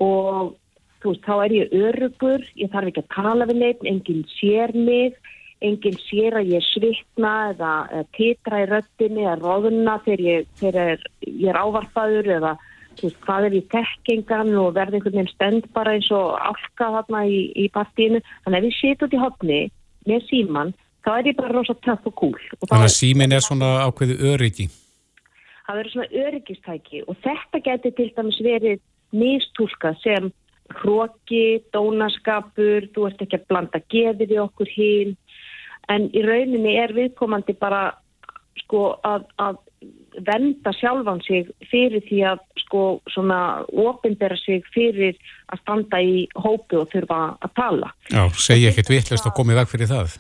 og 0.02 0.56
þú 1.02 1.14
veist, 1.14 1.24
þá 1.26 1.36
er 1.46 1.54
ég 1.56 1.76
örugur, 1.76 2.44
ég 2.56 2.72
þarf 2.72 2.92
ekki 2.92 3.04
að 3.04 3.14
tala 3.16 3.48
við 3.50 3.62
neitt, 3.62 3.86
enginn 3.90 4.26
sér 4.38 4.74
mig, 4.78 5.16
enginn 5.62 5.98
sér 6.08 6.38
að 6.40 6.52
ég 6.56 6.68
svitna 6.70 7.34
eða, 7.54 7.72
eða 7.94 8.10
titra 8.18 8.62
í 8.62 8.68
röttinni 8.70 9.26
eða 9.26 9.40
róðuna 9.42 9.98
þegar 10.06 10.26
ég, 10.28 10.52
þegar 10.62 11.08
ég 11.26 11.50
er 11.50 11.60
ávarpaður 11.62 12.32
eða 12.38 12.54
þú 13.00 13.08
veist, 13.08 13.20
hvað 13.26 13.48
er 13.48 13.58
í 13.58 13.64
tekkingan 13.72 14.54
og 14.62 14.74
verði 14.78 15.00
einhvern 15.00 15.18
veginn 15.18 15.34
stend 15.34 15.68
bara 15.76 15.96
eins 15.98 16.10
og 16.14 16.38
álka 16.38 16.90
þarna 16.98 17.26
í, 17.26 17.42
í 17.56 17.68
partíinu. 17.74 18.22
Þannig 18.46 18.58
að 18.58 18.62
ef 18.62 18.70
ég 18.70 18.80
set 18.80 19.06
út 19.06 19.16
í 19.16 19.22
hopni 19.22 19.62
með 20.10 20.26
síman, 20.30 20.74
þá 21.06 21.12
er 21.18 21.32
ég 21.32 21.40
bara 21.40 21.54
rosa 21.56 21.76
töff 21.86 22.06
og 22.10 22.16
kúl. 22.18 22.38
Þannig 22.68 22.88
að 22.88 22.96
símin 22.96 23.36
er 23.36 23.46
svona 23.46 23.72
ákveðu 23.88 24.18
öryggi. 24.34 24.68
Það 25.66 25.80
verður 25.80 25.94
svona 25.96 26.26
öryggistæki 26.26 27.04
og 27.08 27.18
þetta 27.24 27.64
getur 27.66 27.96
til 27.98 28.10
dæmis 28.18 28.40
verið 28.44 28.80
mistúlka 29.16 29.94
sem 30.04 30.32
hróki, 30.82 31.62
dónaskapur, 31.76 32.88
þú 32.96 33.08
ert 33.10 33.26
ekki 33.26 33.40
að 33.40 33.50
blanda 33.50 33.82
gefið 33.92 34.36
í 34.36 34.40
okkur 34.40 34.72
hinn 34.72 35.18
en 35.92 36.08
í 36.16 36.24
rauninni 36.24 36.78
er 36.80 36.94
viðkomandi 36.96 37.58
bara 37.60 37.90
sko 38.62 38.94
að, 39.08 39.28
að 39.42 39.60
venda 40.28 40.74
sjálfan 40.76 41.22
sig 41.26 41.50
fyrir 41.72 42.04
því 42.08 42.20
að 42.34 42.42
sko 42.66 42.84
svona 43.12 43.40
ofinbera 43.68 44.38
sig 44.40 44.66
fyrir 44.76 45.18
að 45.52 45.64
standa 45.64 46.02
í 46.04 46.26
hópi 46.36 46.80
og 46.80 46.92
þurfa 46.92 47.22
að 47.40 47.56
tala. 47.58 47.94
Já, 48.12 48.24
segja 48.36 48.72
ekkert 48.72 48.92
vittlust 48.94 49.28
og 49.28 49.36
komið 49.38 49.62
veg 49.62 49.72
fyrir 49.72 49.92
það. 49.92 50.20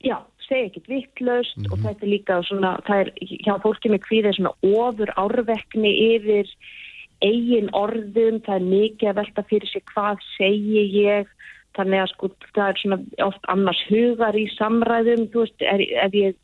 Já, 0.00 0.16
segja 0.46 0.70
ekkert 0.70 0.88
vittlust 0.88 1.56
mm 1.56 1.64
-hmm. 1.64 1.72
og 1.72 1.78
Mhm. 1.78 1.86
þetta 1.86 2.02
er 2.02 2.14
líka 2.14 2.42
svona, 2.42 2.72
það 2.86 3.00
er 3.00 3.10
hjá 3.44 3.54
fólki 3.62 3.88
með 3.90 4.00
kvíðið 4.06 4.36
svona 4.36 4.54
ofur 4.62 5.10
árvekni 5.16 5.92
yfir 6.14 6.46
eigin 7.20 7.68
orðum, 7.76 8.40
það 8.44 8.56
er 8.56 8.70
mikið 8.76 9.08
að 9.10 9.18
velta 9.20 9.42
fyrir 9.50 9.68
sig 9.68 9.82
hvað 9.92 10.16
segi 10.38 10.82
ég, 11.04 11.26
þannig 11.76 12.02
að 12.02 12.12
sko 12.14 12.30
það 12.54 12.68
er 12.68 12.78
svona 12.80 12.98
oft 13.26 13.44
annars 13.52 13.82
hugar 13.88 14.34
í 14.34 14.46
samræðum, 14.56 15.28
þú 15.32 15.44
veist, 15.44 15.62
er, 15.62 15.80
ef 16.06 16.12
ég 16.12 16.34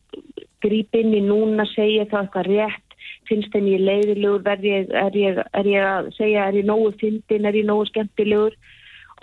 grýp 0.65 0.95
inn 0.95 1.15
í 1.15 1.23
núna, 1.25 1.65
ég 1.77 2.11
þá 2.11 2.19
eitthvað 2.23 2.51
rétt, 2.53 2.97
finnst 3.29 3.55
henni 3.55 3.79
leiðilegur, 3.79 4.47
er 4.47 4.63
ég, 4.63 4.91
er, 4.91 5.17
ég, 5.17 5.41
er 5.53 5.67
ég 5.67 5.83
að 5.83 6.11
segja, 6.19 6.47
er 6.47 6.61
ég 6.61 6.69
nógu 6.69 6.93
fyndin, 7.01 7.47
er 7.49 7.55
ég 7.55 7.67
nógu 7.67 7.89
skemmtilegur, 7.91 8.55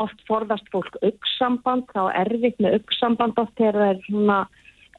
oft 0.01 0.19
forðast 0.27 0.69
fólk 0.73 0.95
augssamband, 1.01 1.85
þá 1.93 2.09
er 2.09 2.31
erfitt 2.33 2.61
með 2.63 2.79
augssamband 2.79 3.39
oft 3.41 3.55
þegar 3.59 3.79
það 3.79 3.91
er 3.91 4.01
svona 4.07 4.39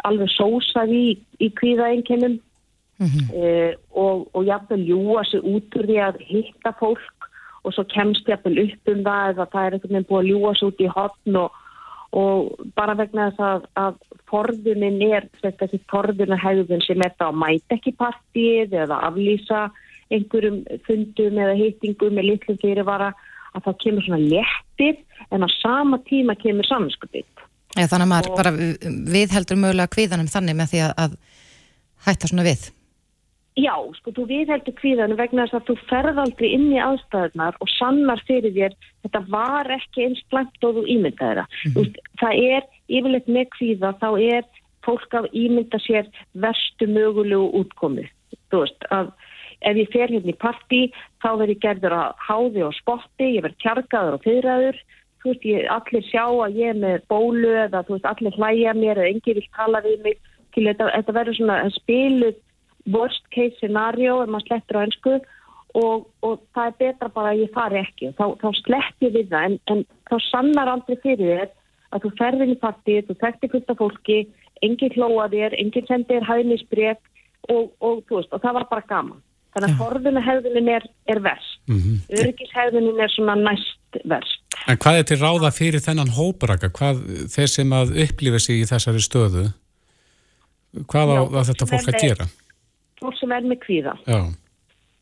alveg 0.04 0.32
sósað 0.34 0.94
í, 0.94 1.04
í 1.42 1.50
kvíðaenginnum 1.58 2.38
uh, 2.38 3.72
og, 3.90 4.26
og 4.34 4.46
jafnvel 4.46 4.82
ljúa 4.84 5.24
sig 5.28 5.44
út 5.44 5.78
úr 5.78 5.90
því 5.90 6.00
að 6.06 6.22
hitta 6.28 6.74
fólk 6.78 7.28
og 7.64 7.74
svo 7.74 7.84
kemst 7.90 8.28
jafnvel 8.28 8.66
upp 8.66 8.92
um 8.92 9.04
það 9.06 9.28
eða 9.32 9.50
það 9.52 9.66
er 9.66 9.76
einhvern 9.76 9.94
veginn 9.94 10.08
búið 10.10 10.22
að 10.22 10.30
ljúa 10.30 10.54
sig 10.58 10.68
út 10.68 10.82
í 10.84 10.90
hotn 10.96 11.38
og, 11.40 11.60
og 12.14 12.66
bara 12.76 12.96
vegna 12.98 13.30
þess 13.30 13.46
að, 13.48 13.68
að 13.80 13.94
forðunin 14.30 15.00
er 15.08 15.28
þessi 15.42 15.80
forðunahægðun 15.92 16.84
sem 16.84 17.02
er 17.04 17.14
það 17.18 17.30
að 17.30 17.40
mæta 17.44 17.78
ekki 17.78 17.94
partíið 18.00 18.76
eða 18.84 19.00
aflýsa 19.08 19.68
einhverjum 20.12 20.60
fundum 20.86 21.38
eða 21.40 21.54
hittingum 21.58 22.18
með 22.18 22.28
litlum 22.32 22.60
fyrirvara 22.60 23.14
að 23.54 23.66
það 23.68 23.80
kemur 23.84 24.06
svona 24.06 24.22
léttir 24.22 25.00
en 25.30 25.46
á 25.46 25.48
sama 25.60 26.00
tíma 26.08 26.36
kemur 26.40 26.66
saminskupið. 26.68 27.26
Já, 27.74 27.88
þannig 27.90 28.06
að 28.06 28.12
maður 28.12 28.36
bara 28.38 28.54
við 28.54 29.34
heldur 29.34 29.58
mögulega 29.58 29.94
kvíðanum 29.94 30.30
þannig 30.30 30.58
með 30.58 30.72
því 30.72 30.82
að, 30.86 30.94
að 31.04 31.16
hætta 32.06 32.30
svona 32.30 32.46
við. 32.46 32.68
Já, 33.54 33.74
sko, 34.00 34.10
þú 34.10 34.24
viðheldur 34.32 34.74
kvíðanum 34.80 35.18
vegna 35.18 35.44
þess 35.46 35.60
að 35.60 35.68
þú 35.68 35.74
ferð 35.86 36.16
aldrei 36.18 36.48
inn 36.56 36.72
í 36.74 36.80
aðstæðunar 36.82 37.58
og 37.62 37.70
sannar 37.70 38.22
fyrir 38.26 38.50
þér 38.56 38.74
þetta 39.04 39.20
var 39.30 39.70
ekki 39.76 40.08
eins 40.08 40.22
blæmt 40.32 40.66
og 40.66 40.80
þú 40.80 40.82
ímyndaði 40.90 41.36
það. 41.38 41.58
Mm 41.68 41.76
-hmm. 41.76 42.00
Það 42.22 42.40
er 42.54 42.66
yfirleitt 42.88 43.28
með 43.36 43.46
kvíða, 43.54 43.92
þá 44.02 44.08
er 44.34 44.44
fólk 44.84 45.14
að 45.14 45.30
ímynda 45.32 45.78
sér 45.86 46.10
verstu 46.34 46.86
mögulegu 46.90 47.46
útkomi. 47.60 48.08
Þú 48.50 48.64
veist, 48.64 48.88
að 48.90 49.12
ef 49.60 49.80
ég 49.80 49.90
fer 49.92 50.10
hérna 50.10 50.32
í 50.32 50.36
partí, 50.40 50.82
þá 51.22 51.30
verður 51.30 51.54
ég 51.54 51.62
gerður 51.62 51.96
að 51.98 52.12
háði 52.28 52.64
og 52.66 52.76
spotti, 52.78 53.30
ég 53.36 53.44
verður 53.46 53.62
tjargaður 53.64 54.18
og 54.18 54.24
fyrraður, 54.26 54.80
þú 55.22 55.30
veist, 55.30 55.46
ég, 55.48 55.68
allir 55.72 56.06
sjá 56.10 56.24
að 56.26 56.58
ég 56.60 56.74
er 56.74 56.80
með 56.82 57.06
bólu 57.12 57.52
eða 57.64 57.84
þú 57.86 57.96
veist, 57.96 58.10
allir 58.10 58.38
hlæja 58.38 58.74
mér 58.76 59.00
eða 59.00 59.12
enginn 59.12 59.38
vil 59.40 59.46
tala 59.56 59.80
við 59.86 60.02
mig, 60.04 60.18
til 60.54 60.66
þetta, 60.68 60.90
þetta 60.98 61.16
verður 61.16 61.38
svona 61.38 61.56
spiluð 61.74 62.36
worst 62.94 63.24
case 63.34 63.56
scenario 63.58 64.20
ef 64.22 64.30
maður 64.30 64.50
slettur 64.50 64.78
á 64.78 64.84
ennsku 64.84 65.14
og, 65.80 66.06
og 66.22 66.42
það 66.54 66.68
er 66.68 66.78
betra 66.82 67.10
bara 67.16 67.32
að 67.32 67.42
ég 67.44 67.52
fari 67.54 67.80
ekki. 67.80 68.12
Þá, 68.18 68.24
þá 68.42 68.48
slett 68.60 69.06
ég 69.06 69.14
við 69.16 69.30
það 69.32 69.48
en, 69.48 69.58
en 69.72 69.84
þá 70.10 70.16
sannar 70.28 70.70
aldrei 70.74 70.98
fyrir 71.02 71.32
þér 71.32 71.52
að 71.94 72.04
þú 72.04 72.12
ferðin 72.20 72.54
í 72.54 72.60
partíð, 72.60 73.02
þú 73.08 73.18
þekktir 73.22 73.52
fullt 73.54 73.72
af 73.72 73.80
fólki 73.80 74.18
enginn 74.64 74.94
hlóa 74.94 75.28
þér, 75.32 75.56
enginn 75.60 75.88
sendir 75.88 76.26
hæðnisbreyf 76.28 77.00
og, 77.50 77.72
og, 77.80 78.04
veist, 78.10 78.32
og 78.32 78.42
það 78.42 78.60
var 78.60 78.68
bara 78.70 78.88
gaman 78.90 79.22
þannig 79.54 79.70
að 79.70 79.80
forðunahegðunin 79.82 80.70
er, 80.76 80.86
er 81.08 81.20
verst 81.24 81.58
mm 81.70 81.80
-hmm. 81.80 81.98
öryggishegðunin 82.20 83.00
er 83.00 83.12
svona 83.16 83.34
næst 83.40 84.00
verst 84.04 84.40
En 84.70 84.78
hvað 84.78 84.98
er 84.98 85.04
til 85.08 85.18
ráða 85.20 85.50
fyrir 85.52 85.82
þennan 85.82 86.14
hóparaka? 86.14 86.70
Hvað 86.72 87.02
þeir 87.28 87.50
sem 87.50 87.72
að 87.72 87.96
upplifa 88.04 88.38
sig 88.38 88.62
í 88.62 88.68
þessari 88.70 89.02
stöðu 89.02 89.44
hvað 90.90 91.10
á, 91.10 91.20
á 91.36 91.40
þetta 91.46 91.66
fólk 91.70 91.90
að 91.90 92.00
gera? 92.00 92.26
fólk 93.04 93.20
sem 93.20 93.34
er 93.34 93.46
með 93.46 93.62
kvíða. 93.66 93.94
Já. 94.08 94.18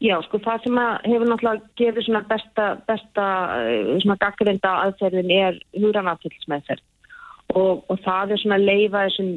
Já, 0.02 0.16
sko 0.26 0.40
það 0.42 0.64
sem 0.64 0.78
hefur 1.06 1.28
náttúrulega 1.30 1.68
gefið 1.78 2.06
svona 2.08 2.24
besta, 2.26 2.64
besta 2.88 3.26
svona 4.02 4.16
gaggreinda 4.18 4.72
aðferðin 4.88 5.30
er 5.30 5.60
húranaftilsmeðferð 5.78 6.82
og, 7.54 7.84
og 7.86 8.00
það 8.02 8.34
er 8.34 8.42
svona 8.42 8.58
að 8.58 8.66
leifa 8.66 9.04
þessum 9.06 9.28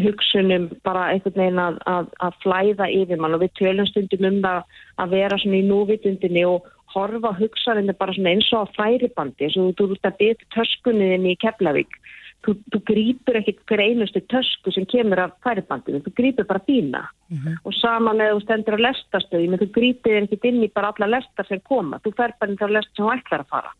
hugsunum 0.00 0.68
bara 0.84 1.06
einhvern 1.12 1.38
veginn 1.40 1.62
að, 1.62 1.78
að, 1.88 2.10
að 2.20 2.36
flæða 2.44 2.90
yfir 2.92 3.20
mann. 3.20 3.36
Og 3.36 3.44
við 3.44 3.56
tölum 3.60 3.88
stundum 3.88 4.28
um 4.28 4.42
það 4.44 4.76
að 5.00 5.16
vera 5.16 5.40
svona 5.40 5.60
í 5.60 5.68
núvitundinni 5.68 6.44
og 6.48 6.68
horfa 6.94 7.32
hugsarinnu 7.38 7.94
bara 7.98 8.14
svona 8.16 8.34
eins 8.34 8.50
og 8.54 8.66
á 8.66 8.74
færibandi 8.76 9.46
eins 9.46 9.58
og 9.58 9.74
þú 9.78 9.92
ert 9.94 10.08
að 10.10 10.18
byrja 10.20 10.50
töskunniðinni 10.56 11.34
í 11.34 11.40
Keflavík. 11.44 11.98
Þú, 12.40 12.54
þú 12.72 12.78
grýpur 12.88 13.36
ekkert 13.36 13.60
hver 13.68 13.82
einustu 13.84 14.22
tösku 14.32 14.72
sem 14.72 14.86
kemur 14.88 15.20
af 15.20 15.34
færibandinu, 15.44 16.00
þú 16.06 16.12
grýpur 16.16 16.46
bara 16.48 16.62
dýna 16.64 17.02
mm 17.28 17.36
-hmm. 17.36 17.56
og 17.64 17.74
saman 17.74 18.16
með 18.16 18.32
þú 18.32 18.40
stendur 18.42 18.76
á 18.80 18.84
lestastöðum, 18.86 19.58
þú 19.60 19.68
grýpur 19.76 20.22
ekkert 20.22 20.44
inn 20.44 20.64
í 20.64 20.72
bara 20.72 20.88
alla 20.88 21.18
lestar 21.18 21.46
sem 21.46 21.60
koma, 21.60 22.00
þú 22.00 22.14
fer 22.16 22.32
bara 22.40 22.50
inn 22.50 22.64
á 22.64 22.68
lestar 22.72 22.96
sem 22.96 23.04
þú 23.04 23.12
ætlar 23.12 23.40
að 23.40 23.50
fara. 23.52 23.70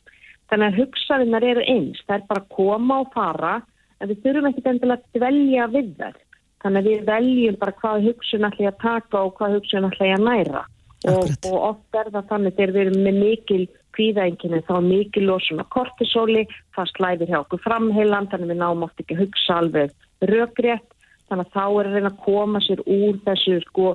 Þannig 0.50 0.66
að 0.66 0.78
hugsaðinnar 0.78 1.44
eru 1.44 1.62
eins, 1.62 1.98
það 2.06 2.16
er 2.16 2.26
bara 2.28 2.40
að 2.40 2.48
koma 2.56 3.00
og 3.00 3.08
fara, 3.14 3.62
en 4.00 4.10
við 4.10 4.20
þurfum 4.24 4.50
ekkert 4.50 4.68
endilega 4.72 5.00
að 5.00 5.18
dvelja 5.18 5.70
við 5.74 5.90
þær. 6.00 6.18
Þannig 6.60 6.80
að 6.80 6.90
við 6.90 7.04
veljum 7.08 7.58
bara 7.60 7.76
hvað 7.80 8.06
hugsun 8.08 8.46
ætla 8.48 8.66
ég 8.66 8.74
að 8.74 8.82
taka 8.84 9.24
og 9.24 9.34
hvað 9.38 9.56
hugsun 9.56 9.88
ætla 9.88 10.08
ég 10.10 10.18
að 10.18 10.26
næra. 10.28 10.64
Og, 11.08 11.30
og 11.48 11.58
oft 11.70 11.96
er 11.96 12.10
það 12.12 12.26
þannig 12.28 12.56
þegar 12.58 12.74
við 12.74 12.82
erum 12.84 13.04
með 13.06 13.20
mikil 13.24 13.62
kvíðaenginu 13.96 14.60
þá 14.68 14.74
mikil 14.84 15.24
losun 15.26 15.62
á 15.64 15.66
kortisóli, 15.72 16.44
það 16.76 16.90
slæðir 16.92 17.32
hjá 17.32 17.38
okkur 17.40 17.62
framheilan, 17.64 18.28
þannig 18.30 18.52
við 18.52 18.60
náum 18.60 18.84
oft 18.86 19.00
ekki 19.00 19.16
að 19.16 19.22
hugsa 19.24 19.56
alveg 19.62 19.94
rökrétt, 20.30 20.86
þannig 21.30 21.48
að 21.48 21.56
þá 21.56 21.64
er 21.64 21.88
að 21.88 21.96
reyna 21.96 22.12
að 22.12 22.20
koma 22.26 22.62
sér 22.66 22.84
úr 22.84 23.18
þessu 23.24 23.56
sko 23.64 23.94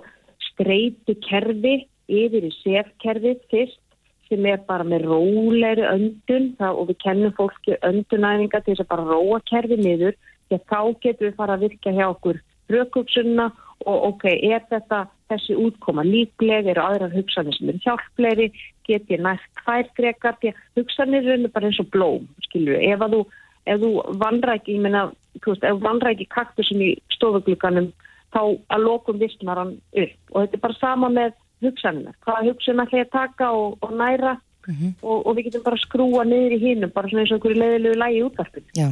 streitu 0.49 1.16
kerfi 1.26 1.76
yfir 2.10 2.49
í 2.49 2.51
sefkerfi 2.60 3.36
fyrst 3.51 3.82
sem 4.30 4.46
er 4.50 4.62
bara 4.68 4.86
með 4.88 5.08
róleiri 5.10 5.86
öndun 5.90 6.52
það, 6.60 6.80
og 6.80 6.90
við 6.90 6.98
kennum 7.04 7.36
fólki 7.38 7.78
öndunæfinga 7.86 8.62
til 8.64 8.74
þess 8.74 8.86
að 8.86 8.92
bara 8.94 9.08
róa 9.12 9.42
kerfi 9.50 9.78
niður 9.82 10.18
því 10.48 10.58
að 10.60 10.66
þá 10.72 10.80
getum 11.06 11.28
við 11.28 11.38
fara 11.40 11.58
að 11.58 11.66
virka 11.66 11.94
hjá 11.96 12.08
okkur 12.08 12.42
rökugsunna 12.74 13.52
og 13.86 14.06
ok, 14.10 14.26
er 14.32 14.64
þetta 14.70 15.06
þessi 15.30 15.56
útkoma 15.60 16.06
líkleg, 16.06 16.70
eru 16.72 16.82
aðrar 16.82 17.14
hugsanir 17.14 17.54
sem 17.58 17.70
eru 17.70 17.82
hjálplegri, 17.84 18.52
get 18.88 19.10
ég 19.12 19.22
næst 19.22 19.46
tvær 19.62 19.90
grekar, 19.98 20.38
því 20.42 20.54
að 20.54 20.62
hugsanir 20.80 21.28
eru 21.36 21.52
bara 21.54 21.70
eins 21.70 21.82
og 21.82 21.90
blóm, 21.94 22.30
skilju, 22.46 22.78
ef 22.78 23.04
að 23.06 23.18
þú 23.18 23.22
ef 23.66 23.82
þú 23.82 23.92
vandræki, 24.22 24.76
ég 24.78 24.84
meina 24.86 25.08
þú 25.42 25.54
veist, 25.54 25.64
ef 25.64 25.78
þú 25.78 25.86
vandræki 25.86 26.28
kaktusum 26.32 26.84
í 26.86 26.92
stofugluganum, 27.16 27.90
þá 28.34 28.42
að 28.76 28.86
lokum 28.86 29.20
vissnar 29.22 29.62
hann 29.62 29.74
upp. 29.96 30.16
Og 30.34 30.44
þetta 30.44 30.58
er 30.58 30.64
bara 30.66 30.80
sama 30.80 31.10
með 31.14 31.36
hugsanina, 31.64 32.16
hvaða 32.26 32.49
hugsun 32.49 32.84
ætla 32.84 33.01
ég 33.01 33.08
að 33.08 33.16
taka 33.16 33.51
og, 33.56 33.78
og 33.82 33.95
næra? 33.95 34.36
Mm 34.66 34.76
-hmm. 34.76 34.93
og, 35.01 35.28
og 35.28 35.36
við 35.38 35.43
getum 35.45 35.64
bara 35.64 35.78
skrúa 35.78 36.24
niður 36.26 36.53
í 36.56 36.58
hinnum, 36.58 36.89
bara 36.89 37.10
svona 37.10 37.22
eins 37.22 37.32
og 37.32 37.38
einhverju 37.38 37.60
leiðilegu 37.60 37.97
lægi 38.01 38.24
útvarpinu. 38.26 38.66
Já, 38.74 38.88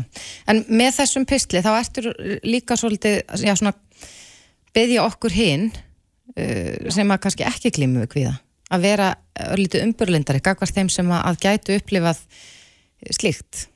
en 0.47 0.57
með 0.69 0.91
þessum 0.99 1.25
pistli 1.25 1.63
þá 1.65 1.71
ertur 1.79 2.05
líka 2.43 2.75
svolítið, 2.77 3.15
já 3.41 3.55
svona 3.55 3.73
beðja 4.75 5.03
okkur 5.03 5.33
hinn 5.33 5.71
uh, 6.37 6.89
sem 6.89 7.11
að 7.11 7.21
kannski 7.25 7.43
ekki 7.43 7.73
glímu 7.73 8.05
við 8.05 8.11
kviða 8.13 8.35
að 8.73 8.85
vera 8.87 9.11
örlítið 9.49 9.85
umburlindari 9.87 10.41
gagvart 10.45 10.75
þeim 10.75 10.89
sem 10.89 11.11
að 11.11 11.39
gætu 11.41 11.77
upplifað 11.77 12.21
slíkt. 13.11 13.67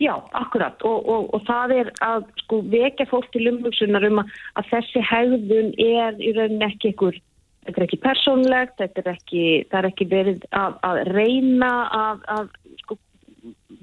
Já, 0.00 0.14
akkurat. 0.32 0.80
Og, 0.82 1.08
og, 1.08 1.28
og 1.34 1.44
það 1.46 1.74
er 1.76 1.90
að 2.02 2.24
sko 2.42 2.60
vekja 2.72 3.06
fólk 3.10 3.28
til 3.34 3.46
umhugsunar 3.50 4.06
um 4.08 4.22
að, 4.22 4.32
að 4.58 4.70
þessi 4.72 5.02
hegðun 5.10 5.70
er 5.78 6.18
í 6.18 6.32
rauninni 6.34 6.66
ekki 6.66 6.94
ykkur, 6.94 7.18
þetta 7.64 7.80
er 7.80 7.86
ekki 7.86 8.00
persónlegt, 8.04 8.76
þetta 8.80 9.02
er 9.02 9.10
ekki, 9.14 9.44
það 9.70 9.78
er 9.80 9.88
ekki 9.90 10.06
verið 10.10 10.46
að, 10.52 10.78
að 10.88 11.00
reyna 11.10 11.72
að, 11.98 12.24
að 12.36 12.52
sko 12.82 12.98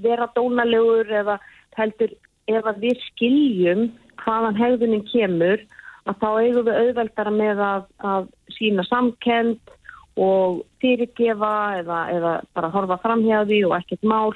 vera 0.01 0.29
dónalegur 0.35 1.11
eða 1.21 1.37
heldur 1.77 2.15
ef 2.51 2.67
að 2.67 2.81
við 2.85 3.03
skiljum 3.11 3.85
hvaðan 4.21 4.59
hegðunin 4.59 5.05
kemur 5.09 5.61
að 6.09 6.17
þá 6.21 6.29
eigum 6.41 6.65
við 6.67 6.79
auðveldara 6.81 7.33
með 7.33 7.61
að, 7.65 7.83
að 8.11 8.29
sína 8.57 8.85
samkend 8.87 9.75
og 10.21 10.63
fyrirgefa 10.81 11.53
eða, 11.79 11.99
eða 12.11 12.31
bara 12.55 12.71
horfa 12.73 12.97
framhjáði 13.03 13.61
og 13.67 13.77
ekkert 13.77 14.03
mál 14.03 14.33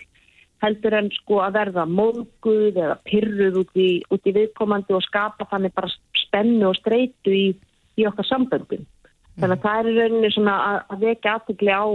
heldur 0.64 0.96
en 0.98 1.10
sko 1.14 1.42
að 1.44 1.58
verða 1.60 1.86
móguð 1.90 2.78
eða 2.80 2.98
pyrruð 3.06 3.62
út 3.62 3.78
í, 3.78 3.90
út 4.14 4.30
í 4.30 4.34
viðkomandi 4.38 4.96
og 4.96 5.04
skapa 5.06 5.48
þannig 5.52 5.74
bara 5.76 5.92
spennu 6.22 6.70
og 6.70 6.78
streitu 6.80 7.34
í, 7.34 7.48
í 8.00 8.08
okkar 8.08 8.30
samböndum. 8.30 8.86
Þannig 9.36 9.58
að 9.58 9.66
það 9.66 9.80
er 9.80 9.98
rauninni 10.00 10.32
svona 10.32 10.56
að, 10.64 10.78
að 10.94 11.06
vekja 11.10 11.36
aðtökli 11.36 11.74
á, 11.76 11.86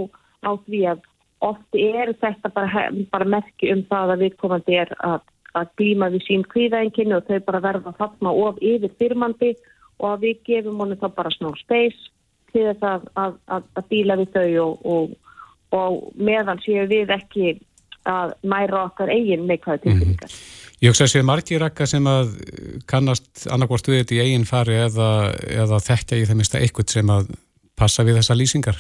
á 0.45 0.51
því 0.67 0.81
að 0.93 1.05
oft 1.41 1.79
er 1.81 2.13
þetta 2.21 2.53
bara, 2.53 2.87
bara 3.13 3.29
merki 3.37 3.71
um 3.73 3.83
það 3.89 4.15
að 4.15 4.25
viðkomandi 4.27 4.77
er 4.83 4.93
að, 4.99 5.23
að 5.57 5.73
glíma 5.81 6.11
við 6.13 6.27
sín 6.27 6.45
kvíðaenginu 6.53 7.17
og 7.17 7.29
þau 7.29 7.41
bara 7.47 7.63
verða 7.65 7.93
að 7.95 8.01
fatna 8.03 8.35
of 8.45 8.61
yfir 8.61 8.93
fyrmandi 9.01 9.55
og 10.01 10.07
að 10.13 10.27
við 10.27 10.45
gefum 10.51 10.85
honum 10.85 11.01
þá 11.01 11.09
bara 11.17 11.33
smá 11.33 11.51
space 11.61 12.13
til 12.53 12.67
þess 12.69 13.09
að, 13.17 13.41
að 13.49 13.83
díla 13.89 14.19
við 14.21 14.37
þau 14.37 14.47
og, 14.67 14.87
og, 14.95 15.35
og 15.77 15.99
meðan 16.21 16.61
séu 16.65 16.87
við 16.91 17.13
ekki 17.17 17.59
að 18.09 18.35
mæra 18.49 18.87
okkar 18.89 19.13
eigin 19.13 19.47
neikvæðu 19.49 19.85
tilbyggingar. 19.87 20.33
Mm. 20.33 20.60
Ég 20.81 20.89
hugsa 20.89 21.05
að 21.05 21.13
séu 21.13 21.25
margir 21.29 21.61
rakka 21.61 21.85
sem 21.89 22.07
að 22.09 22.31
kannast 22.89 23.45
annarkvárt 23.53 23.91
við 23.91 23.99
þetta 24.01 24.15
í 24.17 24.21
eigin 24.25 24.47
fari 24.49 24.79
eða, 24.81 25.11
eða 25.45 25.81
þekkja 25.85 26.21
í 26.23 26.25
það 26.31 26.39
mista 26.41 26.61
eitthvað 26.61 26.95
sem 26.95 27.13
að 27.13 27.35
passa 27.77 28.07
við 28.07 28.17
þessa 28.21 28.37
lýsingar? 28.39 28.79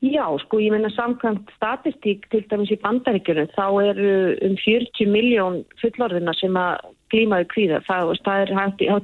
Já, 0.00 0.24
sko, 0.44 0.60
ég 0.62 0.72
menna 0.72 0.88
samkvæmt 0.94 1.50
statistík 1.56 2.24
til 2.32 2.44
dæmis 2.48 2.72
í 2.72 2.78
bandaríkjunum 2.80 3.50
þá 3.52 3.66
eru 3.90 4.14
um 4.46 4.56
40 4.62 5.10
miljón 5.10 5.60
fullorðina 5.82 6.32
sem 6.38 6.56
að 6.56 6.88
glímaðu 7.12 7.48
kvíða. 7.50 7.82
Það, 7.84 8.12
það 8.24 8.44
er 8.44 8.52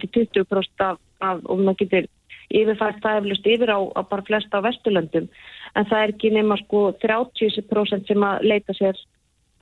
í 0.06 0.10
20% 0.16 0.86
af, 0.86 1.00
af 1.26 1.44
og 1.44 1.60
maður 1.60 1.80
getur 1.82 2.08
yfirfært 2.54 3.02
það 3.02 3.20
eflust 3.20 3.52
yfir 3.52 3.74
á, 3.74 3.80
á 3.82 4.00
bara 4.06 4.24
flesta 4.26 4.62
á 4.62 4.64
Vesturlöndum 4.64 5.28
en 5.76 5.88
það 5.90 6.02
er 6.02 6.12
ekki 6.14 6.32
nema 6.34 6.58
sko 6.62 6.88
30% 7.02 8.08
sem 8.08 8.26
að 8.26 8.46
leita 8.46 8.76
sér 8.76 9.00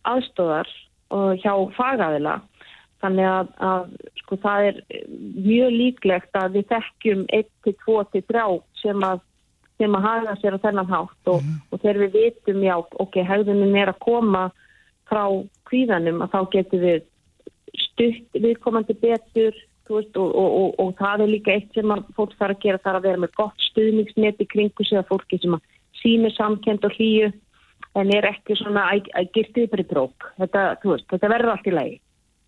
aðstóðar 0.04 0.68
hjá 1.10 1.52
fagaðila 1.76 2.38
þannig 3.04 3.28
að, 3.28 3.52
að 3.60 3.94
sko 4.22 4.38
það 4.40 4.68
er 4.70 4.80
mjög 5.44 5.74
líklegt 5.74 6.38
að 6.40 6.58
við 6.58 6.68
þekkjum 6.72 7.24
1-2-3 7.40 8.44
sem 8.80 9.06
að 9.06 9.22
sem 9.74 9.96
að 9.98 10.04
hafa 10.06 10.36
sér 10.38 10.54
á 10.54 10.64
þennan 10.64 10.90
hátt 10.90 11.30
og, 11.30 11.40
mm. 11.42 11.54
og 11.70 11.80
þegar 11.82 12.00
við 12.04 12.12
vitum 12.14 12.60
já, 12.62 12.74
ok, 12.78 13.16
hægðunum 13.26 13.74
er 13.74 13.90
að 13.90 14.02
koma 14.04 14.44
frá 15.10 15.24
kvíðanum 15.66 16.22
að 16.22 16.30
þá 16.30 16.40
getur 16.52 16.84
við 16.84 17.00
stutt 17.88 18.38
viðkomandi 18.38 18.96
betur 19.02 19.56
Veist, 19.84 20.16
og, 20.16 20.30
og, 20.32 20.52
og, 20.56 20.68
og 20.80 20.92
það 20.96 21.22
er 21.26 21.28
líka 21.28 21.52
eitt 21.52 21.74
sem 21.76 21.90
fólk 22.16 22.32
þarf 22.38 22.54
að 22.54 22.62
gera 22.62 22.80
þarf 22.80 22.98
að 23.02 23.04
vera 23.04 23.20
með 23.20 23.34
gott 23.36 23.64
stuðningsnet 23.66 24.38
í 24.40 24.46
kringu 24.48 24.86
sig 24.88 24.96
að 24.96 25.10
fólki 25.10 25.36
sem 25.42 25.56
að 25.58 25.66
sími 26.00 26.30
samkend 26.32 26.86
og 26.88 26.94
hlýju 26.96 27.28
en 27.94 28.10
er 28.14 28.26
ekki 28.28 28.56
svona 28.58 28.88
að 28.92 29.30
girtið 29.36 29.70
bara 29.72 29.84
í 29.84 29.88
brók 29.90 30.28
þetta, 30.40 30.64
veist, 30.84 31.06
þetta 31.12 31.30
verður 31.32 31.54
allt 31.54 31.70
í 31.70 31.74
lagi 31.74 31.96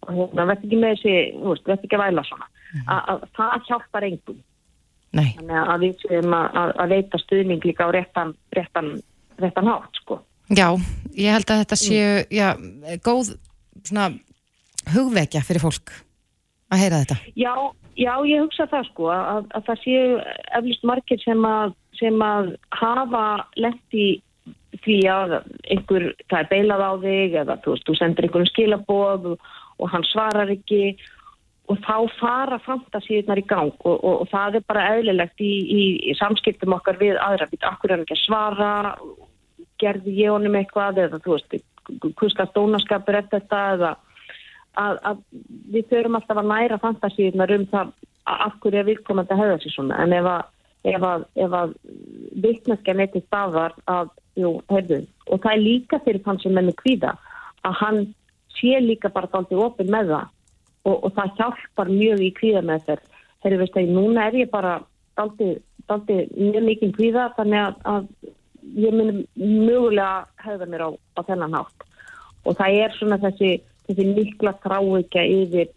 og 0.06 0.12
hérna 0.18 0.46
verður 0.50 0.66
ekki 0.66 0.80
með 0.82 0.94
þessi 0.96 1.16
verður 1.42 1.74
ekki 1.76 1.98
að 1.98 2.04
væla 2.04 2.26
svona 2.26 2.46
mm. 2.48 2.84
að, 2.86 3.00
að 3.12 3.26
það 3.38 3.68
hjálpar 3.70 4.08
engum 4.10 4.40
Nei. 5.16 5.28
þannig 5.38 5.60
að 5.62 5.84
við 5.84 6.00
séum 6.02 6.36
að, 6.36 6.72
leita 6.92 7.20
stuðning 7.22 7.64
líka 7.64 7.86
á 7.86 7.90
réttan, 7.94 8.34
réttan, 8.56 8.96
réttan 9.40 9.70
hátt 9.70 10.02
sko 10.02 10.20
Já, 10.46 10.68
ég 11.18 11.34
held 11.34 11.50
að 11.50 11.62
þetta 11.64 11.78
séu 11.80 12.10
já, 12.30 12.48
góð 13.02 13.32
svona 13.82 14.12
hugvekja 14.94 15.42
fyrir 15.46 15.64
fólk 15.64 15.90
að 16.70 16.82
heyra 16.84 17.00
þetta? 17.02 17.16
Já, 17.34 17.54
já 17.98 18.12
ég 18.28 18.44
hugsa 18.44 18.68
það 18.70 18.86
sko 18.90 19.10
að, 19.14 19.48
að 19.58 19.66
það 19.70 19.82
séu 19.82 20.04
eflust 20.60 20.86
margir 20.86 21.22
sem 21.24 21.48
að, 21.48 21.74
sem 21.98 22.22
að 22.22 22.52
hafa 22.78 23.24
í 23.96 24.06
því 24.84 24.96
að 25.10 25.34
einhver, 25.72 26.08
það 26.30 26.40
er 26.40 26.48
beilað 26.52 26.86
á 26.86 26.92
þig 27.02 27.36
eða 27.42 27.58
þú 27.64 27.74
veist, 27.74 27.86
þú 27.86 27.98
sendir 27.98 28.26
einhvern 28.26 28.50
skilaboð 28.50 29.28
og, 29.32 29.52
og 29.80 29.92
hann 29.92 30.06
svarar 30.08 30.52
ekki 30.52 30.96
og 31.66 31.78
þá 31.82 31.96
fara 32.20 32.58
fantasíðunar 32.62 33.42
í 33.42 33.46
gang 33.50 33.72
og, 33.82 33.96
og, 33.96 34.22
og 34.22 34.28
það 34.30 34.60
er 34.60 34.66
bara 34.70 34.88
eðlilegt 34.94 35.42
í, 35.42 35.52
í, 35.66 35.84
í 36.10 36.16
samskiptum 36.18 36.76
okkar 36.76 37.00
við 37.00 37.18
aðra, 37.18 37.48
við 37.50 37.66
akkur 37.66 37.94
er 37.94 38.04
ekki 38.04 38.16
að 38.16 38.22
svara? 38.22 38.72
Gerði 39.82 40.14
ég 40.16 40.32
honum 40.32 40.56
eitthvað 40.56 41.02
eða 41.04 41.20
þú 41.24 41.36
veist, 41.36 41.56
hvurska 42.16 42.46
stónaskapur 42.52 43.18
er 43.18 43.26
þetta 43.32 43.62
eða 43.74 43.94
að, 44.76 45.00
að 45.10 45.22
við 45.74 45.88
þurfum 45.90 46.18
alltaf 46.20 46.40
að 46.42 46.52
næra 46.52 46.78
fantasíunar 46.82 47.54
um 47.56 47.66
það 47.72 47.92
af 48.26 48.56
hverju 48.62 48.80
er 48.80 48.88
viðkomandi 48.88 49.34
að 49.34 49.42
hefða 49.42 49.58
sér 49.62 49.74
svona. 49.74 49.98
En 50.02 50.14
ef 50.16 50.28
að, 50.30 50.48
ef 50.86 51.06
að, 51.06 51.26
að 51.42 51.74
vittneskja 52.44 52.94
neitt 52.96 53.16
í 53.18 53.22
staðar 53.26 53.74
að, 53.90 54.12
jú, 54.38 54.52
heyrðu, 54.70 55.02
og 55.26 55.42
það 55.42 55.52
er 55.52 55.64
líka 55.64 56.00
fyrir 56.04 56.24
þann 56.24 56.40
sem 56.42 56.58
er 56.58 56.66
með 56.68 56.78
kvíða 56.82 57.12
að 57.66 57.78
hann 57.82 58.00
sé 58.56 58.80
líka 58.80 59.10
bara 59.12 59.30
þáttið 59.32 59.62
ofin 59.66 59.92
með 59.92 60.12
það 60.14 60.26
og, 60.86 60.96
og 60.96 61.14
það 61.16 61.34
hjálpar 61.40 61.92
mjög 61.92 62.24
í 62.24 62.32
kvíða 62.38 62.64
með 62.66 62.88
þér 62.88 63.04
heyrðu, 63.44 63.60
veist 63.62 63.76
það, 63.76 63.92
núna 63.96 64.26
er 64.28 64.40
ég 64.42 64.52
bara 64.52 64.74
þáttið 65.18 66.34
mjög 66.36 66.68
mikið 66.70 66.96
kvíða 66.98 67.28
þannig 67.36 67.80
að 67.86 68.10
ég 68.76 68.94
minn 68.94 69.24
mögulega 69.36 70.26
hefða 70.42 70.68
mér 70.70 70.86
á, 70.86 70.90
á 71.14 71.20
þennan 71.26 71.54
hátt. 71.54 71.84
Og 72.46 72.56
það 72.58 72.78
er 72.82 72.94
svona 72.96 73.18
þessi 73.22 73.50
þessi 73.86 74.06
mikla 74.16 74.54
þráikja 74.64 75.22
yfir 75.30 75.70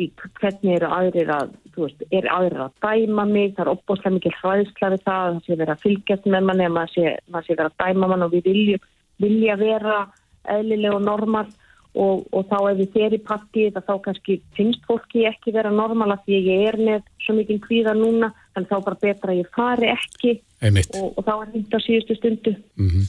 í 0.00 0.08
hvernig 0.40 0.76
eru 0.76 0.88
aðrir 0.92 1.30
að, 1.32 1.52
þú 1.74 1.84
veist, 1.86 2.06
er 2.14 2.28
aðrir 2.32 2.64
að 2.66 2.74
dæma 2.84 3.26
mig, 3.30 3.52
það 3.56 3.64
er 3.64 3.72
opbóðslega 3.72 4.16
mikil 4.16 4.34
hræðsla 4.40 4.90
við 4.94 5.04
það, 5.06 5.28
það 5.28 5.44
sé 5.44 5.58
verið 5.60 5.74
að 5.74 5.84
fylgjast 5.84 6.26
með 6.32 6.48
manni, 6.48 6.68
maður 6.72 6.94
sé, 6.94 7.14
maður 7.32 7.46
sé 7.46 7.54
verið 7.54 7.70
að 7.70 7.78
dæma 7.84 8.10
mann 8.12 8.26
og 8.26 8.34
við 8.34 8.50
viljum, 8.50 8.88
vilja 9.24 9.56
vera 9.60 10.00
eðlilega 10.56 10.98
og 10.98 11.06
normal. 11.06 11.46
Og, 11.96 12.26
og 12.36 12.42
þá 12.50 12.56
ef 12.68 12.74
við 12.76 12.90
fer 12.92 13.14
í 13.16 13.18
partið 13.24 13.76
þá 13.80 13.94
kannski 14.04 14.34
finnst 14.52 14.82
fólki 14.84 15.22
ekki 15.24 15.54
vera 15.54 15.70
normal 15.72 16.10
að 16.12 16.26
því 16.26 16.40
ég 16.44 16.64
er 16.68 16.76
með 16.76 17.06
svo 17.24 17.38
mikið 17.38 17.62
kvíða 17.64 17.94
núna, 17.96 18.28
þannig 18.52 18.68
þá 18.68 18.76
bara 18.84 18.98
betra 19.00 19.32
að 19.32 19.40
ég 19.40 19.48
fari 19.56 19.88
ekki. 19.94 20.34
Og, 21.00 21.06
og 21.16 21.24
þá 21.24 21.32
er 21.38 21.54
þetta 21.54 21.80
síðustu 21.86 22.18
stundu. 22.18 22.52
Mm 22.76 22.90
-hmm. 22.90 23.08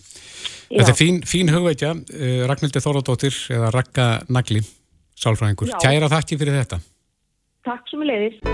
Þetta 0.68 0.94
er 0.94 1.00
fín, 1.00 1.20
fín 1.28 1.52
hugveitja, 1.52 1.94
uh, 1.96 2.42
Ragnhildur 2.48 2.84
Þorðardóttir 2.84 3.36
eða 3.56 3.74
Ragga 3.76 4.08
Nagli, 4.32 4.64
sálfræðingur. 5.18 5.74
Kæra 5.82 6.10
þakki 6.12 6.40
fyrir 6.40 6.60
þetta. 6.62 6.82
Takk 7.68 7.90
sem 7.92 8.04
við 8.04 8.12
leiðist. 8.14 8.52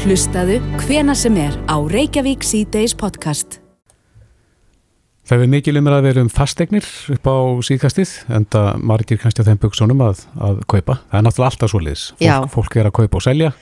Hlustaðu 0.00 0.60
hvena 0.86 1.14
sem 1.18 1.36
er 1.36 1.56
á 1.68 1.76
Reykjavík 1.76 2.46
C-Days 2.46 2.96
podcast. 2.96 3.60
Það 5.28 5.36
hefur 5.36 5.50
mikil 5.52 5.76
umræð 5.78 5.98
að 6.00 6.06
vera 6.08 6.22
um 6.24 6.28
fastegnir 6.32 6.86
upp 7.14 7.28
á 7.28 7.36
síðkastið, 7.62 8.14
en 8.34 8.46
það 8.50 8.68
margir 8.90 9.20
kannski 9.20 9.44
að 9.44 9.52
þeim 9.52 9.60
buksunum 9.62 10.00
að, 10.02 10.24
að 10.42 10.62
kaupa. 10.72 10.96
Það 11.12 11.18
er 11.20 11.26
náttúrulega 11.26 11.50
alltaf 11.52 11.70
svo 11.70 11.80
liðs. 11.84 12.06
Fólk, 12.18 12.48
fólk 12.56 12.78
er 12.80 12.88
að 12.88 12.96
kaupa 12.96 13.20
og 13.20 13.26
selja. 13.28 13.52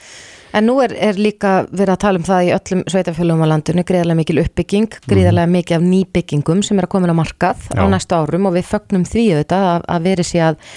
En 0.57 0.65
nú 0.65 0.79
er, 0.81 0.95
er 0.97 1.19
líka 1.21 1.67
verið 1.69 1.93
að 1.93 2.01
tala 2.07 2.21
um 2.23 2.25
það 2.25 2.47
í 2.47 2.53
öllum 2.57 2.85
sveitafjölum 2.89 3.43
á 3.45 3.47
landinu, 3.51 3.85
gríðarlega 3.85 4.21
mikil 4.23 4.39
uppbygging, 4.47 4.97
gríðarlega 5.05 5.51
mm. 5.51 5.57
mikið 5.59 5.77
af 5.77 5.85
nýbyggingum 5.91 6.63
sem 6.65 6.81
er 6.81 6.89
að 6.89 6.93
koma 6.95 7.13
á 7.13 7.21
markað 7.21 7.67
Já. 7.69 7.83
á 7.85 7.85
næstu 7.93 8.17
árum 8.17 8.49
og 8.49 8.57
við 8.57 8.71
fögnum 8.71 9.05
því 9.05 9.27
auðvitað 9.35 9.67
að, 9.75 9.85
að 9.93 10.09
verið 10.09 10.31
sé 10.31 10.41
að 10.47 10.73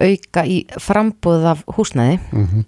auka 0.00 0.46
í 0.46 0.62
frambúð 0.80 1.50
af 1.52 1.66
húsnæði. 1.76 2.20
Mm 2.32 2.46
-hmm. 2.46 2.64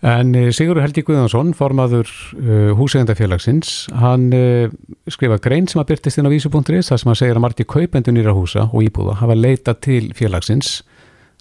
En 0.00 0.34
eh, 0.34 0.48
Sigurður 0.48 0.86
Helgi 0.86 1.02
Guðansson, 1.04 1.52
formaður 1.52 2.08
uh, 2.40 2.72
húsegandafélagsins, 2.72 3.90
hann 4.00 4.32
uh, 4.32 4.70
skrifa 5.12 5.36
grein 5.36 5.68
sem 5.68 5.80
að 5.82 5.90
byrtist 5.92 6.18
inn 6.18 6.24
á 6.24 6.32
vísu.is 6.32 6.88
þar 6.88 6.98
sem 7.02 7.12
að 7.12 7.18
segja 7.20 7.34
að 7.36 7.42
margir 7.44 7.68
kaupendunir 7.68 8.30
á 8.32 8.34
húsa 8.34 8.64
og 8.72 8.80
íbúða 8.80 9.18
hafa 9.20 9.36
leita 9.36 9.74
til 9.76 10.14
félagsins 10.16 10.80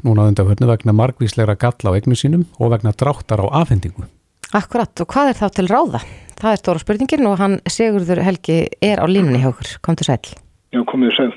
núna 0.04 0.28
undanförnu 0.28 0.68
vegna 0.68 0.96
margvísleira 0.96 1.56
galla 1.60 1.92
á 1.92 1.96
eignu 1.96 2.16
sínum 2.16 2.46
og 2.60 2.72
vegna 2.74 2.92
dráttar 2.92 3.44
á 3.44 3.48
afhendingu. 3.62 4.08
Akkurat, 4.56 4.92
og 5.00 5.08
hvað 5.08 5.32
er 5.32 5.40
þá 5.40 5.48
til 5.56 5.68
ráða? 5.70 6.04
Það 6.40 6.52
er 6.52 6.62
stóra 6.62 6.82
spurningin 6.82 7.28
og 7.30 7.38
hann 7.40 7.60
Sigurður 7.70 8.24
Helgi 8.26 8.64
er 8.82 9.00
á 9.00 9.06
línunni 9.08 9.40
hjá 9.44 9.52
okkur, 9.52 9.76
kom 9.86 10.00
til 10.00 10.10
sæl. 10.10 10.34
Já, 10.74 10.82
komið 10.88 11.16
sæl. 11.18 11.32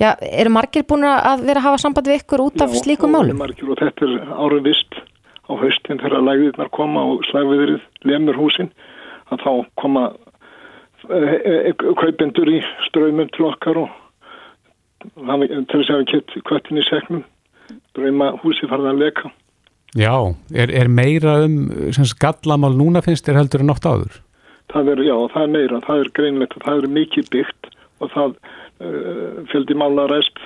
Já, 0.00 0.14
eru 0.24 0.52
margir 0.54 0.86
búin 0.88 1.04
að 1.04 1.42
vera 1.44 1.60
að 1.60 1.66
hafa 1.66 1.80
samband 1.82 2.08
við 2.08 2.22
ykkur 2.22 2.42
út 2.46 2.62
af 2.64 2.72
slíkum 2.78 3.12
málum? 3.12 3.34
Já, 3.34 3.40
margir 3.42 3.72
og 3.72 3.80
þetta 3.82 4.06
er 4.06 4.30
árum 4.32 4.62
vist 4.64 5.00
á 5.44 5.52
haustin 5.60 6.00
þegar 6.00 6.24
lægðirnar 6.24 6.70
koma 6.72 7.02
og 7.10 7.26
slægviðrið 7.28 7.82
lemur 8.08 8.38
húsin 8.38 8.70
að 9.28 9.44
þá 9.44 9.50
koma 9.82 10.04
e, 11.04 11.18
e, 11.18 11.72
kaupendur 11.76 12.48
í 12.48 12.62
ströymum 12.86 13.28
til 13.36 13.50
okkar 13.50 13.82
og 13.82 13.92
til 15.04 15.82
þess 15.82 15.92
að 15.92 16.00
við 16.00 16.08
kett 16.14 16.34
kvöttin 16.48 16.80
í 16.80 16.86
segnum 16.88 17.26
drauma 17.96 18.32
húsi 18.40 18.68
farða 18.70 18.94
að 18.94 19.02
leka. 19.04 19.32
Já, 19.98 20.14
er, 20.54 20.70
er 20.70 20.88
meira 20.88 21.40
um 21.44 21.58
skallamál 21.90 22.72
núna 22.78 23.02
finnst 23.04 23.26
þér 23.26 23.40
heldur 23.42 23.64
en 23.64 23.70
nótt 23.72 23.84
áður? 23.88 24.20
Það 24.70 24.92
er, 24.92 25.04
já, 25.08 25.16
það 25.34 25.42
er 25.42 25.52
meira, 25.56 25.82
það 25.84 26.02
er 26.04 26.10
greinlegt 26.16 26.56
og 26.56 26.66
það 26.66 26.82
er 26.82 26.92
mikið 26.94 27.30
byggt 27.34 27.70
og 28.00 28.10
það 28.14 28.34
uh, 28.34 29.44
fjöldi 29.52 29.76
mála 29.78 30.06
ræst 30.10 30.38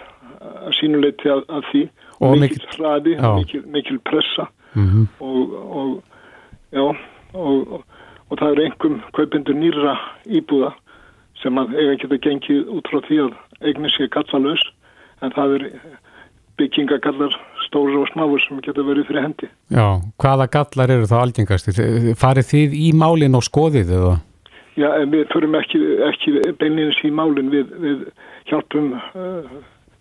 að 0.45 0.73
sínuleiti 0.81 1.31
að, 1.33 1.45
að 1.49 1.69
því 1.73 1.83
Og 2.21 2.37
mikil 2.39 2.59
mikill- 2.59 2.77
hraði, 2.79 3.15
mikil, 3.41 3.63
mikil 3.79 3.99
pressa 4.07 4.49
Mhm. 4.75 5.05
og, 5.21 5.53
og 5.79 6.03
já 6.75 6.83
og, 6.83 6.97
og, 7.35 7.83
og 8.31 8.39
það 8.41 8.49
eru 8.53 8.63
einhverjum 8.65 8.97
kaupendur 9.15 9.55
nýra 9.55 9.93
íbúða 10.27 10.73
sem 11.43 11.55
að 11.61 11.77
eiga 11.79 11.95
geta 12.03 12.19
gengið 12.25 12.73
út 12.75 12.89
frá 12.91 12.99
því 13.07 13.19
að 13.25 13.37
eignin 13.69 13.93
sé 13.95 14.09
gallalös 14.11 14.63
en 15.23 15.31
það 15.37 15.55
er 15.61 15.67
byggingagallar 16.59 17.35
stóri 17.67 17.97
og 17.99 18.09
smáur 18.13 18.43
sem 18.45 18.61
geta 18.63 18.83
verið 18.87 19.07
fyrir 19.09 19.25
hendi. 19.27 19.49
Já, 19.75 19.87
hvaða 20.23 20.47
gallar 20.55 20.93
eru 20.95 21.07
þá 21.11 21.17
algengast? 21.23 21.71
Farið 22.21 22.51
þið 22.53 22.77
í 22.79 22.91
málin 22.95 23.35
og 23.39 23.43
skoðið 23.47 23.91
eða? 23.99 24.13
Já, 24.75 24.89
við 25.07 25.29
förum 25.31 25.55
ekki, 25.55 25.79
ekki 26.09 26.33
beinleins 26.59 26.99
í 27.07 27.11
málinn 27.15 27.53
við, 27.53 27.71
við 27.79 28.01
hjálpum 28.51 28.97
uh, 28.97 29.53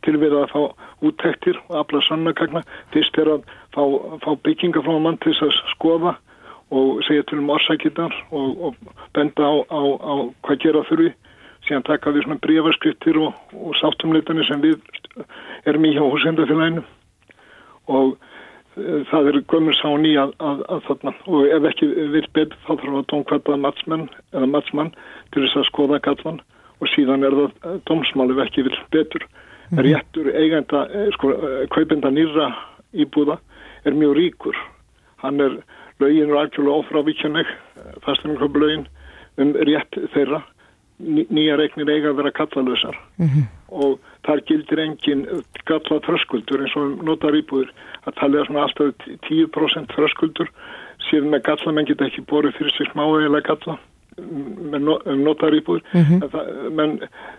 til 0.02 0.16
við 0.18 0.34
að 0.40 0.48
fá 0.50 0.62
úttektir 1.06 1.60
og 1.68 1.76
afla 1.84 2.02
sannakagna. 2.08 2.64
Fyrst 2.96 3.20
er 3.22 3.30
að 3.36 3.44
fá, 3.76 3.84
fá 4.26 4.32
byggingafráman 4.48 5.20
til 5.22 5.36
þess 5.38 5.46
að 5.62 5.76
skoða 5.76 6.16
og 6.74 7.04
segja 7.06 7.26
til 7.30 7.38
um 7.44 7.52
orsakirnar 7.54 8.16
og, 8.34 8.66
og 8.66 8.98
benda 9.14 9.46
á, 9.46 9.54
á, 9.70 9.82
á 10.02 10.14
hvað 10.42 10.62
gera 10.66 10.86
þurfi. 10.90 11.14
Síðan 11.68 11.86
taka 11.88 12.12
við 12.12 12.26
svona 12.26 12.42
breyfarskriftir 12.44 13.22
og, 13.22 13.38
og 13.54 13.78
sáttumleitanir 13.80 14.50
sem 14.50 14.64
við 14.64 14.82
erum 15.70 15.86
í 15.86 15.94
hjá 15.94 16.02
húsendafélaginu 16.02 16.82
og 17.94 18.18
það 18.76 19.28
er 19.30 19.38
gömur 19.52 19.76
sá 19.78 19.90
ný 20.02 20.16
að, 20.18 20.34
að, 20.42 20.64
að 20.74 20.82
þarna 20.88 21.14
og 21.30 21.48
ef 21.58 21.68
ekki 21.70 21.88
vill 22.16 22.28
betur 22.34 22.58
þá 22.66 22.72
þarf 22.74 22.98
að 23.00 23.08
dómkvæta 23.12 23.58
matsmenn 23.62 24.08
eða 24.34 24.50
matsmann 24.50 24.92
til 25.34 25.44
þess 25.46 25.60
að 25.62 25.68
skoða 25.70 26.00
gallan 26.06 26.40
og 26.82 26.90
síðan 26.92 27.24
er 27.28 27.36
það 27.38 27.52
uh, 27.70 27.78
dómsmál 27.90 28.32
ef 28.34 28.42
ekki 28.48 28.66
vill 28.68 28.80
betur. 28.92 29.28
Réttur 29.74 30.28
eigenda, 30.38 30.84
eh, 30.94 31.08
sko, 31.16 31.32
eh, 31.34 31.62
kaupenda 31.74 32.12
nýra 32.14 32.50
íbúða 32.94 33.40
er 33.88 33.96
mjög 33.98 34.12
ríkur. 34.20 34.58
Hann 35.24 35.40
er, 35.42 35.56
lögin 36.04 36.30
er 36.30 36.42
algjörlega 36.44 36.82
ofrávíkjanleg, 36.84 37.48
fasteignaköpulögin 38.06 38.84
um 39.42 39.54
rétt 39.66 39.98
þeirra. 40.14 40.44
Ný- 41.02 41.26
Nýjar 41.34 41.64
eignir 41.64 41.90
eiga 41.90 42.12
að 42.12 42.20
vera 42.22 42.32
kallalösar 42.32 43.00
og 43.74 44.00
þar 44.28 44.44
gildir 44.50 44.82
engin 44.84 45.24
galla 45.70 46.02
þröskuldur 46.08 46.66
eins 46.66 46.76
og 46.80 47.02
notar 47.08 47.38
íbúður 47.38 47.72
að 48.08 48.20
talja 48.20 48.46
svona 48.48 48.68
alltaf 48.68 49.08
10% 49.30 49.98
þröskuldur. 49.98 50.52
Síðan 51.10 51.34
með 51.34 51.48
galla 51.50 51.74
menn 51.76 51.90
geta 51.90 52.08
ekki 52.08 52.26
borið 52.30 52.60
fyrir 52.60 52.78
sig 52.78 52.92
smáægilega 52.94 53.50
galla 53.50 53.80
um 54.18 55.24
notar 55.24 55.54
íbúður 55.56 55.82
Mhm. 55.94 56.24
en 56.24 56.30
það, 56.30 56.50
menn 56.72 56.94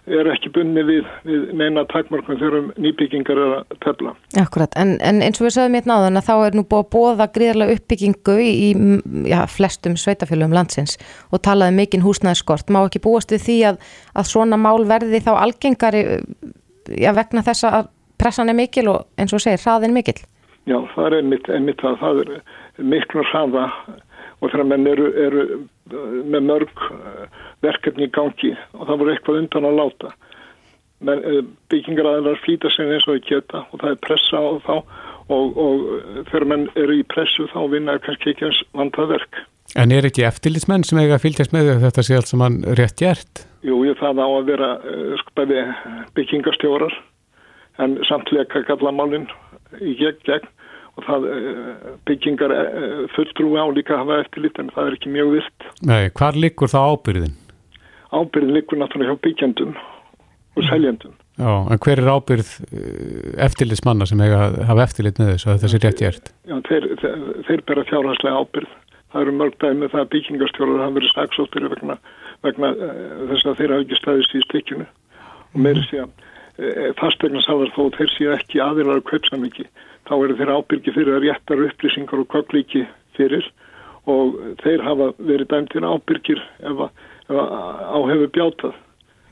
er 0.06 0.30
ekki 0.32 0.52
bunni 0.54 0.82
við, 0.82 1.06
við 1.24 1.52
neina 1.54 1.84
takmarkum 1.90 2.38
þegar 2.40 2.58
um 2.58 2.72
nýbyggingar 2.76 3.38
er 3.38 3.52
að 3.58 3.78
tefla 3.84 4.14
Akkurat, 4.40 4.72
en, 4.76 4.98
en 5.00 5.22
eins 5.22 5.40
og 5.40 5.46
við 5.48 5.56
sögum 5.58 5.78
hérna 5.78 5.98
áðan 5.98 6.20
að 6.20 6.28
þá 6.28 6.34
er 6.46 6.58
nú 6.58 6.64
búið 6.64 6.84
að 6.84 6.90
bóða 6.94 7.28
gríðarlega 7.34 7.78
uppbyggingu 7.78 8.36
í, 8.40 8.50
í 8.50 8.68
mm, 8.74 9.26
já, 9.30 9.40
flestum 9.46 9.96
sveitafélögum 9.96 10.56
landsins 10.56 10.98
og 11.32 11.42
talaði 11.42 11.76
mikinn 11.78 12.04
húsnæðskort. 12.04 12.70
Má 12.70 12.84
ekki 12.84 13.02
búast 13.04 13.32
við 13.32 13.44
því 13.46 13.58
að, 13.70 13.80
að 14.14 14.30
svona 14.30 14.56
mál 14.60 14.84
verði 14.88 15.20
þá 15.24 15.32
algengari 15.38 16.04
já, 16.88 17.12
vegna 17.16 17.42
þess 17.42 17.64
að 17.70 17.90
pressan 18.20 18.48
er 18.48 18.58
mikil 18.58 18.88
og 18.92 19.06
eins 19.18 19.32
og 19.34 19.42
segir, 19.42 19.62
hraðin 19.64 19.94
mikil? 19.96 20.16
Já, 20.64 20.78
það 20.94 21.06
er 21.06 21.16
einmitt, 21.18 21.48
einmitt 21.52 21.82
það, 21.82 21.98
það 22.00 22.20
er 22.22 22.30
miklu 22.94 23.24
hraða 23.30 23.64
og 24.44 24.52
þegar 24.52 24.68
menn 24.68 24.90
eru, 24.90 25.08
eru 25.24 25.44
uh, 25.54 26.20
með 26.28 26.46
mörg 26.50 26.84
uh, 26.90 27.24
verkefni 27.64 28.08
í 28.08 28.12
gangi 28.12 28.52
og 28.76 28.84
það 28.84 29.00
voru 29.00 29.14
eitthvað 29.14 29.40
undan 29.40 29.68
að 29.70 29.78
láta. 29.80 30.12
Men, 31.04 31.24
uh, 31.24 31.40
byggingaræðilar 31.72 32.42
flýta 32.44 32.72
sig 32.72 32.92
eins 32.92 33.08
og 33.08 33.16
þau 33.16 33.30
geta 33.30 33.64
og 33.70 33.80
það 33.80 33.90
er 33.94 34.02
pressa 34.04 34.42
á 34.44 34.52
þá 34.66 34.74
og, 35.32 35.56
og 35.56 35.82
þegar 36.28 36.46
menn 36.52 36.68
eru 36.76 37.00
í 37.00 37.08
pressu 37.08 37.48
þá 37.52 37.60
vinna 37.72 37.96
er 37.96 38.04
kannski 38.04 38.34
ekki 38.34 38.50
eins 38.50 38.60
vandað 38.76 39.14
verk. 39.16 39.40
En 39.80 39.94
er 39.96 40.04
ekki 40.06 40.26
eftirlitsmenn 40.28 40.84
sem 40.84 41.00
eiga 41.00 41.16
að 41.16 41.24
fylgjast 41.24 41.54
með 41.54 41.72
þetta 41.86 42.04
sé 42.04 42.18
allt 42.18 42.30
saman 42.30 42.60
rétt 42.76 43.00
gert? 43.00 43.46
Jú, 43.64 43.80
ég 43.88 43.96
það 43.96 44.20
á 44.20 44.28
að 44.28 44.50
vera 44.50 44.68
sko 45.22 45.32
bæði 45.40 45.62
byggingastjórar 46.18 46.98
en 47.82 47.96
samtlega 48.06 48.62
gallamálinn 48.68 49.24
í 49.80 49.96
gegn, 49.98 50.20
gegn 50.28 50.52
og 50.94 51.06
það 51.08 51.26
uh, 51.30 51.88
byggingar 52.08 52.54
uh, 52.54 53.02
fulltrúi 53.14 53.58
á 53.58 53.66
líka 53.74 53.96
að 53.96 54.04
hafa 54.04 54.20
eftirlit 54.24 54.60
en 54.62 54.70
það 54.74 54.90
er 54.90 54.98
ekki 54.98 55.14
mjög 55.14 55.34
vilt. 55.38 55.66
Nei, 55.90 56.02
hvar 56.14 56.38
liggur 56.38 56.70
þá 56.70 56.80
ábyrðin? 56.94 57.34
Ábyrðin 58.14 58.54
liggur 58.54 58.80
náttúrulega 58.80 59.14
hjá 59.14 59.24
byggjandum 59.26 59.76
og 60.54 60.66
seljandum. 60.68 61.14
Já, 61.34 61.50
en 61.50 61.80
hver 61.82 61.98
er 61.98 62.12
ábyrð 62.14 62.50
eh, 62.70 63.30
eftirlitsmanna 63.42 64.06
sem 64.06 64.20
eiga 64.22 64.44
að 64.44 64.60
hafa 64.68 64.84
eftirlit 64.86 65.16
með 65.18 65.32
þessu 65.32 65.48
að 65.48 65.56
þetta 65.56 65.70
sé 65.72 65.80
rétt 65.82 66.02
gert? 66.04 66.28
Já, 66.46 66.54
þeir, 66.68 66.86
þeir, 67.00 67.24
þeir 67.48 67.64
bera 67.70 67.86
fjárhanslega 67.88 68.42
ábyrð. 68.44 68.76
Það 69.14 69.24
eru 69.24 69.34
mörg 69.40 69.56
dæmi 69.62 69.88
það 69.90 70.04
að 70.04 70.12
byggingastjórar 70.12 70.84
hafa 70.84 70.94
verið 70.98 71.14
saksóttir 71.14 71.66
vegna, 71.72 71.96
vegna 72.46 72.70
þess 73.32 73.48
að 73.50 73.58
þeir 73.58 73.74
hafa 73.74 73.84
ekki 73.86 73.98
staðist 73.98 74.34
í 74.34 74.44
stykkinu 74.46 74.86
og 74.86 75.60
meiri 75.66 75.82
sé 75.88 76.00
að 76.02 76.24
uh, 76.58 76.92
fastegna 77.00 77.42
sáðar 77.44 77.72
þó 77.76 77.82
þeir 77.98 78.12
séu 78.16 78.32
ekki 78.36 78.60
aðilar 78.64 79.00
að 79.00 79.08
kaupsamiki 79.10 79.66
þá 80.08 80.14
eru 80.20 80.36
þeir 80.38 80.52
ábyrgi 80.58 80.92
fyrir 80.94 81.16
að 81.18 81.26
réttar 81.28 81.62
upplýsingar 81.68 82.20
og 82.24 82.28
köklíki 82.34 82.84
fyrir 83.16 83.46
og 84.10 84.34
þeir 84.60 84.82
hafa 84.84 85.10
verið 85.18 85.48
dæmtir 85.54 85.86
ábyrgir 85.88 86.42
ef, 86.60 86.82
að- 86.88 86.90
ef 87.24 87.38
að 87.40 87.52
á 87.88 87.98
hefur 88.12 88.32
bjátað 88.36 88.74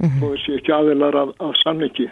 og 0.02 0.22
þeir 0.32 0.40
séu 0.46 0.56
ekki 0.58 0.72
aðilar 0.74 1.14
að, 1.20 1.34
að 1.44 1.52
samniki. 1.60 2.08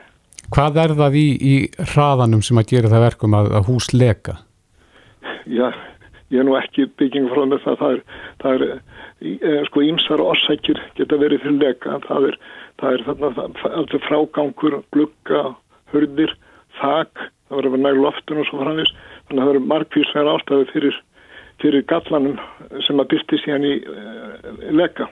Hvað 0.50 0.76
er 0.82 0.92
það 0.98 1.16
í, 1.18 1.26
í 1.40 1.54
hraðanum 1.94 2.42
sem 2.42 2.58
að 2.60 2.68
gera 2.74 2.90
það 2.92 3.02
verkum 3.06 3.34
að, 3.38 3.48
að 3.58 3.66
hús 3.70 3.88
leka? 3.94 4.34
Já, 5.50 5.70
ég 6.30 6.38
er 6.42 6.46
nú 6.46 6.54
ekki 6.58 6.86
bygging 7.00 7.26
frá 7.32 7.42
með 7.50 7.64
það, 7.64 7.76
það 7.80 7.94
er, 7.96 8.00
það 8.42 8.54
er 8.54 8.64
e, 8.70 9.54
sko 9.68 9.82
ímsar 9.88 10.22
orsækir 10.22 10.80
geta 10.98 11.18
verið 11.20 11.42
fyrir 11.44 11.58
leka, 11.64 11.98
það 12.06 12.28
er, 12.30 12.38
það 12.80 12.96
er 12.96 13.04
þarna, 13.08 13.30
frágangur, 14.08 14.80
glugga, 14.94 15.44
hurðir, 15.92 16.34
þak, 16.80 17.30
það 17.48 17.56
verður 17.56 17.70
að 17.70 17.76
vera 17.76 17.86
næg 17.86 18.02
loftun 18.04 18.42
og 18.42 18.48
svo 18.48 18.60
framvis, 18.62 18.92
þannig 19.28 19.40
að 19.40 19.48
það 19.48 19.54
eru 19.54 19.64
margvísverð 19.72 20.34
ástæði 20.34 20.68
fyrir, 20.74 21.00
fyrir 21.62 21.88
gallanum 21.90 22.38
sem 22.86 23.02
að 23.02 23.10
byrti 23.14 23.42
síðan 23.42 23.66
í 23.68 23.74
e, 23.80 24.04
leka. 24.80 25.10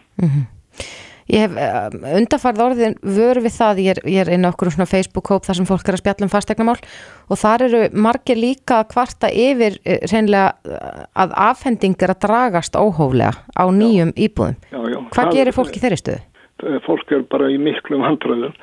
Ég 1.28 1.44
hef 1.44 1.58
uh, 1.60 1.96
undarfærð 2.16 2.60
orðin 2.64 2.94
vör 3.04 3.36
við 3.44 3.52
það, 3.52 3.80
ég 3.84 3.90
er, 3.92 3.98
ég 4.08 4.22
er 4.22 4.30
inn 4.32 4.48
á 4.48 4.50
okkur 4.50 4.70
svona 4.72 4.88
Facebook-hóp 4.88 5.44
þar 5.44 5.58
sem 5.58 5.66
fólk 5.68 5.90
er 5.90 5.98
að 5.98 6.00
spjalla 6.00 6.24
um 6.24 6.30
fastegnamál 6.32 6.76
og 7.28 7.36
þar 7.36 7.64
eru 7.66 7.80
margir 7.92 8.40
líka 8.40 8.78
kvarta 8.88 9.28
yfir 9.28 9.76
uh, 9.82 9.98
reynlega 10.08 10.80
að 11.12 11.36
afhending 11.50 12.00
er 12.00 12.14
að 12.14 12.22
dragast 12.24 12.80
óhóflega 12.80 13.44
á 13.44 13.64
nýjum 13.68 14.14
íbúðum. 14.16 14.56
Já, 14.72 14.80
já, 14.88 14.98
Hvað 15.12 15.34
gerir 15.36 15.58
fólk 15.58 15.76
í 15.76 15.84
þeirri 15.84 16.00
stöðu? 16.00 16.24
Eh, 16.66 16.78
fólk 16.82 17.12
er 17.14 17.22
bara 17.30 17.46
í 17.52 17.58
miklum 17.62 18.02
vandræðum 18.02 18.54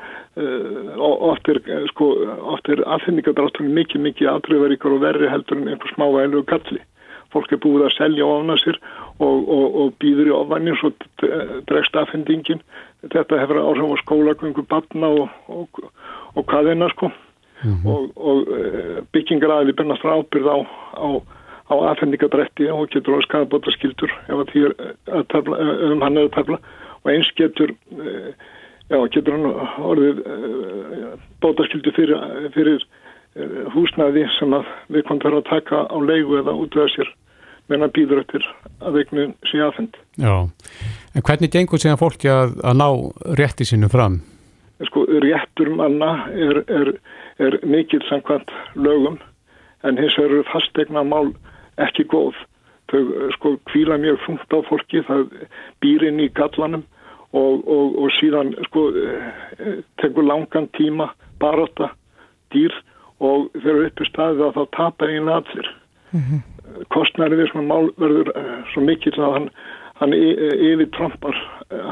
og 0.99 1.21
oft 1.29 1.47
er, 1.47 1.61
eh, 1.71 1.85
sko, 1.93 2.09
oft 2.51 2.67
er 2.67 2.81
aðfinningadráttunum 2.83 3.71
mikið, 3.71 4.01
mikið 4.03 4.31
aðröðaríkar 4.33 4.95
og 4.97 4.99
verri 4.99 5.29
heldur 5.31 5.61
en 5.61 5.69
einhver 5.71 5.93
smávælu 5.93 6.41
galli. 6.49 6.81
Fólk 7.31 7.53
er 7.55 7.61
búið 7.63 7.85
að 7.87 7.95
selja 7.95 8.27
ofna 8.27 8.57
sér 8.59 8.75
og, 9.23 9.47
og, 9.47 9.65
og 9.79 9.93
býður 10.03 10.27
í 10.27 10.35
ofannir 10.35 10.75
svo 10.81 10.91
d- 10.91 11.31
dregst 11.71 11.95
aðfendingin. 11.95 12.59
Þetta 13.07 13.39
hefur 13.39 13.61
áhrif 13.63 13.95
á 13.95 14.03
skólagöngu 14.03 14.67
batna 14.67 15.13
og, 15.15 15.31
og, 15.47 15.79
og 16.35 16.45
hvaðina 16.51 16.91
sko 16.91 17.13
og, 17.87 18.11
og 18.19 18.51
eh, 18.59 19.03
byggingaræði 19.15 19.71
bennast 19.79 20.03
ábyrð 20.03 20.51
á, 20.51 20.57
á, 20.99 21.07
á 21.71 21.75
aðfendingadrætti 21.95 22.67
og 22.75 22.89
getur 22.91 23.23
á 23.23 23.25
skadabóta 23.25 23.71
skildur 23.71 24.11
ef 24.27 24.35
að 24.35 24.51
því 24.51 24.65
er 24.67 25.93
um 25.95 26.03
hann 26.03 26.19
er 26.19 26.27
að 26.27 26.35
tafla 26.35 26.59
og 27.05 27.11
eins 27.13 27.29
getur 27.37 27.71
eh, 27.71 28.31
já, 28.89 28.99
getur 29.13 29.37
hann 29.37 29.49
orðið 29.91 30.21
uh, 30.25 31.11
bótaskildu 31.41 31.93
fyrir, 31.95 32.21
fyrir 32.55 32.81
uh, 32.81 33.61
húsnæði 33.73 34.25
sem 34.39 34.53
að 34.57 34.67
við 34.93 35.05
komum 35.07 35.23
þarf 35.23 35.41
að 35.41 35.47
taka 35.51 35.83
á 35.89 35.97
leigu 36.01 36.39
eða 36.41 36.57
útvega 36.57 36.91
sér 36.95 37.11
meðan 37.71 37.93
býður 37.95 38.21
eftir 38.21 38.45
að 38.85 38.99
eignin 39.01 39.33
sé 39.49 39.61
aðfend. 39.65 39.97
Já, 40.21 40.45
en 41.17 41.25
hvernig 41.25 41.53
gengur 41.53 41.81
síðan 41.81 42.01
fólki 42.01 42.29
að, 42.29 42.57
að 42.61 42.81
ná 42.81 42.87
rétti 43.39 43.65
sínu 43.65 43.89
fram? 43.89 44.19
Sko, 44.85 45.05
réttur 45.23 45.71
manna 45.73 46.27
er, 46.35 46.61
er, 46.69 46.91
er 47.41 47.57
mikill 47.65 48.03
samkvæmt 48.09 48.51
lögum 48.77 49.17
en 49.85 49.97
hins 49.97 50.17
vegar 50.17 50.33
eru 50.33 50.49
fastegna 50.49 51.05
mál 51.05 51.31
ekki 51.81 52.05
góð. 52.11 52.37
Þau 52.91 52.99
eh, 53.01 53.29
sko 53.37 53.55
kvíla 53.71 53.97
mjög 54.01 54.19
funkt 54.25 54.53
á 54.53 54.59
fólki, 54.67 55.01
það 55.07 55.31
býr 55.81 56.05
inn 56.09 56.21
í 56.21 56.29
gallanum 56.37 56.85
og, 57.35 57.63
og, 57.67 57.95
og 57.99 58.11
síðan 58.17 58.53
sko 58.69 58.87
eh, 58.95 59.79
tekur 60.01 60.27
langan 60.27 60.69
tíma 60.77 61.09
baróta 61.41 61.91
dýr 62.53 62.73
og 63.23 63.49
þegar 63.55 63.89
uppi 63.89 64.07
staðið 64.09 64.45
að 64.45 64.59
þá 64.59 64.63
tapar 64.77 65.11
einu 65.11 65.33
allir. 65.35 65.71
Kostnæri 66.91 67.39
við 67.39 67.51
svona 67.51 67.67
mál 67.71 67.91
verður 67.99 68.31
eh, 68.35 68.55
svo 68.71 68.85
mikill 68.87 69.17
að 69.19 69.35
hann, 69.39 69.49
hann 69.99 70.15
yfir 70.15 70.87
trompar 70.95 71.37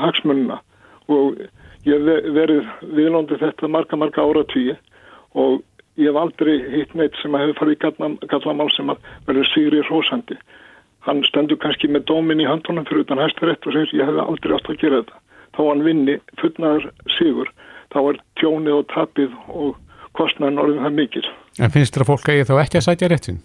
hagsmunna 0.06 0.62
og 1.12 1.44
ég 1.84 2.08
verið 2.36 2.68
viðlóndi 2.96 3.40
þetta 3.42 3.68
marga, 3.68 4.00
marga 4.00 4.24
áratvíi 4.24 4.76
og 5.36 5.64
ég 6.00 6.10
hef 6.10 6.20
aldrei 6.20 6.56
hitt 6.74 6.94
neitt 6.98 7.18
sem 7.22 7.36
að 7.36 7.48
hefur 7.48 7.60
farið 7.62 7.76
í 7.76 8.28
gallamál 8.32 8.70
sem 8.74 8.92
að 8.94 9.10
verður 9.28 9.50
sigri 9.52 9.84
hrósandi. 9.90 10.38
Hann 11.04 11.24
stendur 11.28 11.60
kannski 11.60 11.90
með 11.92 12.08
dómin 12.12 12.42
í 12.42 12.48
handunum 12.48 12.88
fyrir 12.88 13.04
utan 13.04 13.22
hæstarétt 13.22 13.68
og 13.68 13.76
segir 13.76 14.00
ég 14.00 14.10
hef 14.10 14.22
aldrei 14.24 14.56
átt 14.56 14.72
að 14.72 14.80
gera 14.80 15.02
þetta. 15.02 15.23
Þá 15.54 15.62
hann 15.70 15.86
vinni 15.86 16.18
fullnaður 16.42 16.90
sigur, 17.18 17.50
þá 17.94 18.00
er 18.02 18.20
tjónið 18.42 18.78
og 18.80 18.86
tapið 18.94 19.36
og 19.54 19.76
kostnæðin 20.18 20.62
orðin 20.64 20.86
það 20.86 21.00
mikil. 21.00 21.26
En 21.62 21.74
finnst 21.74 21.94
þetta 21.94 22.10
fólk 22.10 22.30
að 22.30 22.40
ég 22.40 22.50
þá 22.50 22.56
ekki 22.64 22.80
að 22.80 22.88
sætja 22.88 23.10
rétt 23.12 23.30
sinn? 23.30 23.40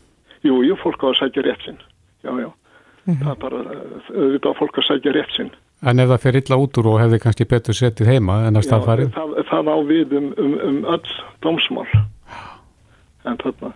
Jú, 0.46 0.60
jú, 0.64 0.76
fólk 0.80 1.04
á 1.04 1.06
að 1.10 1.18
sætja 1.20 1.44
rétt 1.44 1.64
sinn. 1.66 1.80
Já, 2.24 2.32
já. 2.32 2.48
Mm 2.48 3.14
-hmm. 3.14 3.24
Það 3.24 3.30
er 3.30 3.40
bara 3.44 3.58
auðvitað 4.14 4.58
fólk 4.58 4.78
að 4.78 4.88
sætja 4.88 5.12
rétt 5.12 5.32
sinn. 5.36 5.50
En 5.82 6.00
ef 6.02 6.08
það 6.08 6.22
fer 6.22 6.36
illa 6.36 6.56
út 6.56 6.78
úr 6.78 6.86
og 6.86 7.00
hefði 7.00 7.18
kannski 7.22 7.44
betur 7.44 7.74
setið 7.74 8.06
heima 8.06 8.46
en 8.48 8.56
að 8.56 8.66
staðfarið? 8.66 9.12
Það, 9.14 9.34
það 9.50 9.68
á 9.70 9.76
við 9.86 10.16
um, 10.18 10.32
um, 10.38 10.54
um 10.68 10.84
öll 10.84 11.12
dómsmál 11.44 11.86
en, 13.28 13.36
þarna, 13.42 13.72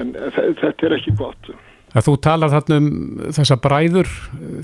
en 0.00 0.14
þetta 0.60 0.86
er 0.86 0.96
ekki 0.98 1.14
gott 1.18 1.52
að 1.92 2.06
Þú 2.06 2.14
talar 2.24 2.48
þarna 2.48 2.76
um 2.80 2.86
þessa 3.36 3.58
bræður 3.60 4.08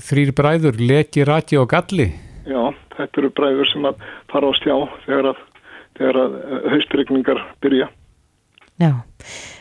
þrýr 0.01 0.31
bræður, 0.33 0.79
leki, 0.81 1.25
rati 1.29 1.59
og 1.61 1.69
galli 1.69 2.07
Já, 2.47 2.61
þetta 2.95 3.21
eru 3.21 3.31
bræður 3.35 3.71
sem 3.71 3.87
að 3.89 4.03
fara 4.31 4.49
á 4.49 4.53
stjá 4.59 4.75
þegar 5.05 5.31
að, 5.33 5.43
þegar 5.99 6.21
að 6.23 6.37
haustregningar 6.75 7.43
byrja 7.63 7.89
Já, 8.79 8.93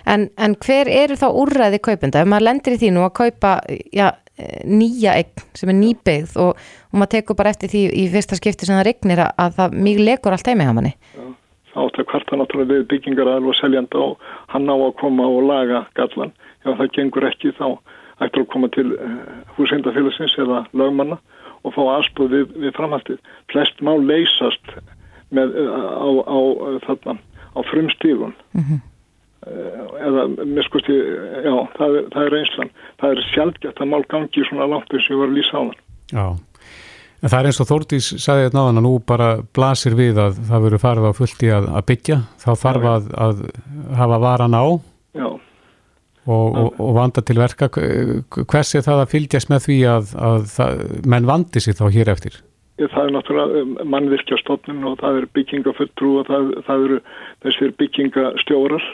en, 0.07 0.29
en 0.39 0.55
hver 0.63 0.87
eru 0.95 1.17
þá 1.19 1.27
úrræði 1.35 1.81
kaupenda? 1.83 2.23
Ef 2.23 2.29
maður 2.31 2.47
lendir 2.47 2.77
í 2.77 2.79
því 2.79 2.93
nú 2.95 3.03
að 3.03 3.17
kaupa 3.19 3.57
já, 3.91 4.13
nýja 4.63 5.17
egn 5.19 5.43
sem 5.59 5.73
er 5.73 5.79
nýbyggð 5.81 6.37
og, 6.45 6.61
og 6.93 7.01
maður 7.01 7.17
tekur 7.17 7.41
bara 7.41 7.51
eftir 7.51 7.73
því 7.73 7.83
í 7.99 8.07
fyrsta 8.13 8.39
skipti 8.39 8.69
sem 8.69 8.79
það 8.79 8.87
regnir 8.93 9.25
að, 9.25 9.35
að 9.43 9.59
það 9.59 9.77
mjög 9.89 10.05
lekur 10.13 10.37
allt 10.37 10.53
heimi 10.53 10.71
á 10.71 10.73
manni 10.77 10.95
Já 11.17 11.27
átt 11.79 11.99
að 12.01 12.09
kvarta 12.11 12.39
náttúrulega 12.39 12.75
við 12.79 12.87
byggingar 12.93 13.31
og 13.39 13.57
seljanda 13.59 14.01
og 14.03 14.29
hann 14.53 14.69
á 14.71 14.77
að 14.77 14.97
koma 15.01 15.27
og 15.29 15.47
laga 15.49 15.85
gallan. 15.99 16.33
Ef 16.65 16.79
það 16.79 16.93
gengur 16.97 17.29
ekki 17.29 17.53
þá 17.59 17.67
ættir 18.25 18.43
að 18.43 18.51
koma 18.53 18.71
til 18.75 18.89
uh, 18.97 19.19
húsendafélagsins 19.57 20.35
eða 20.43 20.65
lögmanna 20.73 21.19
og 21.19 21.48
fá 21.75 21.81
aðstóð 21.97 22.35
við, 22.37 22.53
við 22.65 22.77
framhaldið. 22.77 23.19
Flest 23.53 23.81
má 23.85 23.93
leysast 23.97 24.75
með, 25.35 25.57
uh, 25.61 25.89
á, 25.99 26.09
á, 26.25 26.39
uh, 26.79 27.17
á 27.55 27.61
frumstígun 27.71 28.35
mm 28.55 28.65
-hmm. 28.65 28.81
eða 30.09 30.27
með 30.45 30.63
skusti, 30.67 30.99
já, 31.45 31.55
það 31.79 31.97
er, 31.99 32.05
það 32.15 32.27
er 32.27 32.39
einslan. 32.41 32.71
Það 33.01 33.11
er 33.11 33.25
sjálfgett 33.35 33.81
að 33.81 33.91
mál 33.93 34.05
gangi 34.09 34.45
svona 34.49 34.71
langt 34.71 34.93
eins 34.93 35.09
og 35.09 35.17
ég 35.17 35.21
var 35.23 35.29
að 35.29 35.39
lýsa 35.39 35.57
á 35.59 35.63
þann. 35.63 35.81
Já. 36.13 36.27
En 37.19 37.29
það 37.33 37.41
er 37.41 37.47
eins 37.47 37.61
og 37.61 37.67
Þórtís 37.67 38.09
sagði 38.23 38.45
þetta 38.47 38.59
náðan 38.59 38.79
að 38.79 38.87
nú 38.87 38.93
bara 39.03 39.29
blasir 39.57 39.95
við 39.99 40.21
að 40.23 40.39
það 40.49 40.63
verður 40.63 40.85
farið 40.85 41.09
á 41.11 41.19
fullti 41.19 41.49
að, 41.51 41.65
að 41.75 41.87
byggja, 41.91 42.19
þá 42.39 42.51
þarf 42.55 42.85
að, 42.95 43.09
að 43.27 43.37
hafa 43.99 44.19
varan 44.23 44.55
á 44.55 44.67
og, 46.29 46.59
og, 46.63 46.83
og 46.85 46.93
vanda 46.99 47.25
til 47.25 47.39
verka. 47.41 47.71
Hvers 47.73 48.75
er 48.77 48.85
það 48.87 49.03
að 49.05 49.11
fylgjast 49.15 49.51
með 49.53 49.65
því 49.67 49.79
að, 49.95 50.15
að 50.29 50.47
það, 50.53 50.85
menn 51.15 51.29
vandi 51.29 51.65
sig 51.65 51.79
þá 51.79 51.87
hér 51.97 52.13
eftir? 52.15 52.39
Það 52.79 53.01
er 53.03 53.15
náttúrulega 53.17 53.63
um, 53.65 53.77
mannvirkjastofnun 53.91 54.85
og 54.87 55.01
það 55.01 55.23
er 55.23 55.29
byggingafulltrú 55.35 56.11
og 56.21 56.29
það, 56.29 56.51
það 56.69 56.85
eru 56.89 56.99
þessir 57.47 57.73
byggingastjórar 57.81 58.91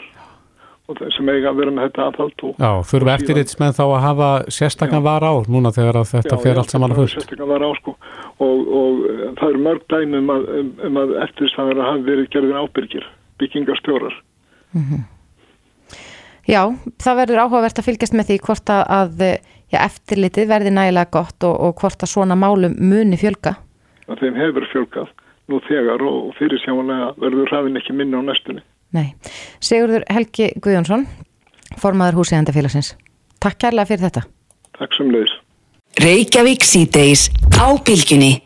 og 0.85 0.99
sem 1.15 1.29
eiga 1.33 1.49
að 1.49 1.59
vera 1.61 1.73
með 1.73 1.87
þetta 1.87 2.03
aðhald 2.09 2.43
Já, 2.61 2.69
þurfum 2.85 3.11
eftir 3.15 3.39
eitt 3.41 3.53
með 3.61 3.71
þá 3.79 3.83
að 3.85 4.03
hafa 4.03 4.29
sérstaklega 4.53 5.05
var 5.05 5.25
á 5.25 5.33
núna 5.49 5.71
þegar 5.73 6.01
þetta 6.05 6.35
já, 6.35 6.41
fer 6.43 6.61
allt 6.61 6.73
saman 6.75 6.93
að 6.93 7.01
fullt 7.01 7.15
Sérstaklega 7.15 7.49
var 7.49 7.65
á 7.65 7.69
sko 7.79 7.95
og, 7.95 8.59
og 8.81 9.01
eh, 9.09 9.23
það 9.39 9.47
eru 9.49 9.63
mörg 9.65 9.87
dæmi 9.89 10.21
um 10.21 10.31
að, 10.35 10.45
um, 10.59 10.71
um 10.89 11.01
að 11.01 11.15
eftir 11.25 11.47
þess 11.47 11.61
að 11.63 11.71
það 11.71 11.89
hafi 11.89 12.05
verið 12.11 12.29
gerðin 12.35 12.61
ábyrgir 12.61 13.07
byggingastjórar 13.41 14.17
mm 14.75 14.83
-hmm. 14.83 15.03
Já, 16.45 16.61
það 17.01 17.19
verður 17.21 17.43
áhugavert 17.45 17.81
að 17.81 17.87
fylgjast 17.89 18.15
með 18.17 18.29
því 18.29 18.39
hvort 18.45 18.71
að 18.75 19.25
já, 19.25 19.79
eftirlitið 19.81 20.51
verði 20.51 20.75
nægilega 20.75 21.11
gott 21.15 21.47
og, 21.47 21.55
og 21.57 21.81
hvort 21.81 22.05
að 22.05 22.11
svona 22.11 22.37
málum 22.37 22.77
muni 22.77 23.17
fjölga 23.17 23.57
að 24.05 24.21
Þeim 24.21 24.37
hefur 24.37 24.69
fjölgað 24.69 25.09
nú 25.49 25.59
þegar 25.65 26.05
og 26.05 26.31
fyrir 26.37 26.61
sjáanlega 26.61 27.11
verður 27.17 27.49
ræðin 27.53 27.81
ekki 27.81 27.97
minna 27.97 28.21
á 28.21 28.23
næstunni 28.29 28.61
Nei. 28.95 29.15
Sigurður 29.63 30.05
Helgi 30.11 30.51
Guðjónsson, 30.63 31.05
formaður 31.81 32.21
húsíðandafélagsins. 32.21 32.93
Takk 33.43 33.59
kærlega 33.65 33.89
fyrir 33.89 34.05
þetta. 34.07 34.25
Takk 34.79 34.95
sem 34.95 35.11
leiðis. 35.11 35.33
Reykjavík 36.03 36.65
síðdeis 36.67 37.27
á 37.55 37.71
bylginni. 37.87 38.44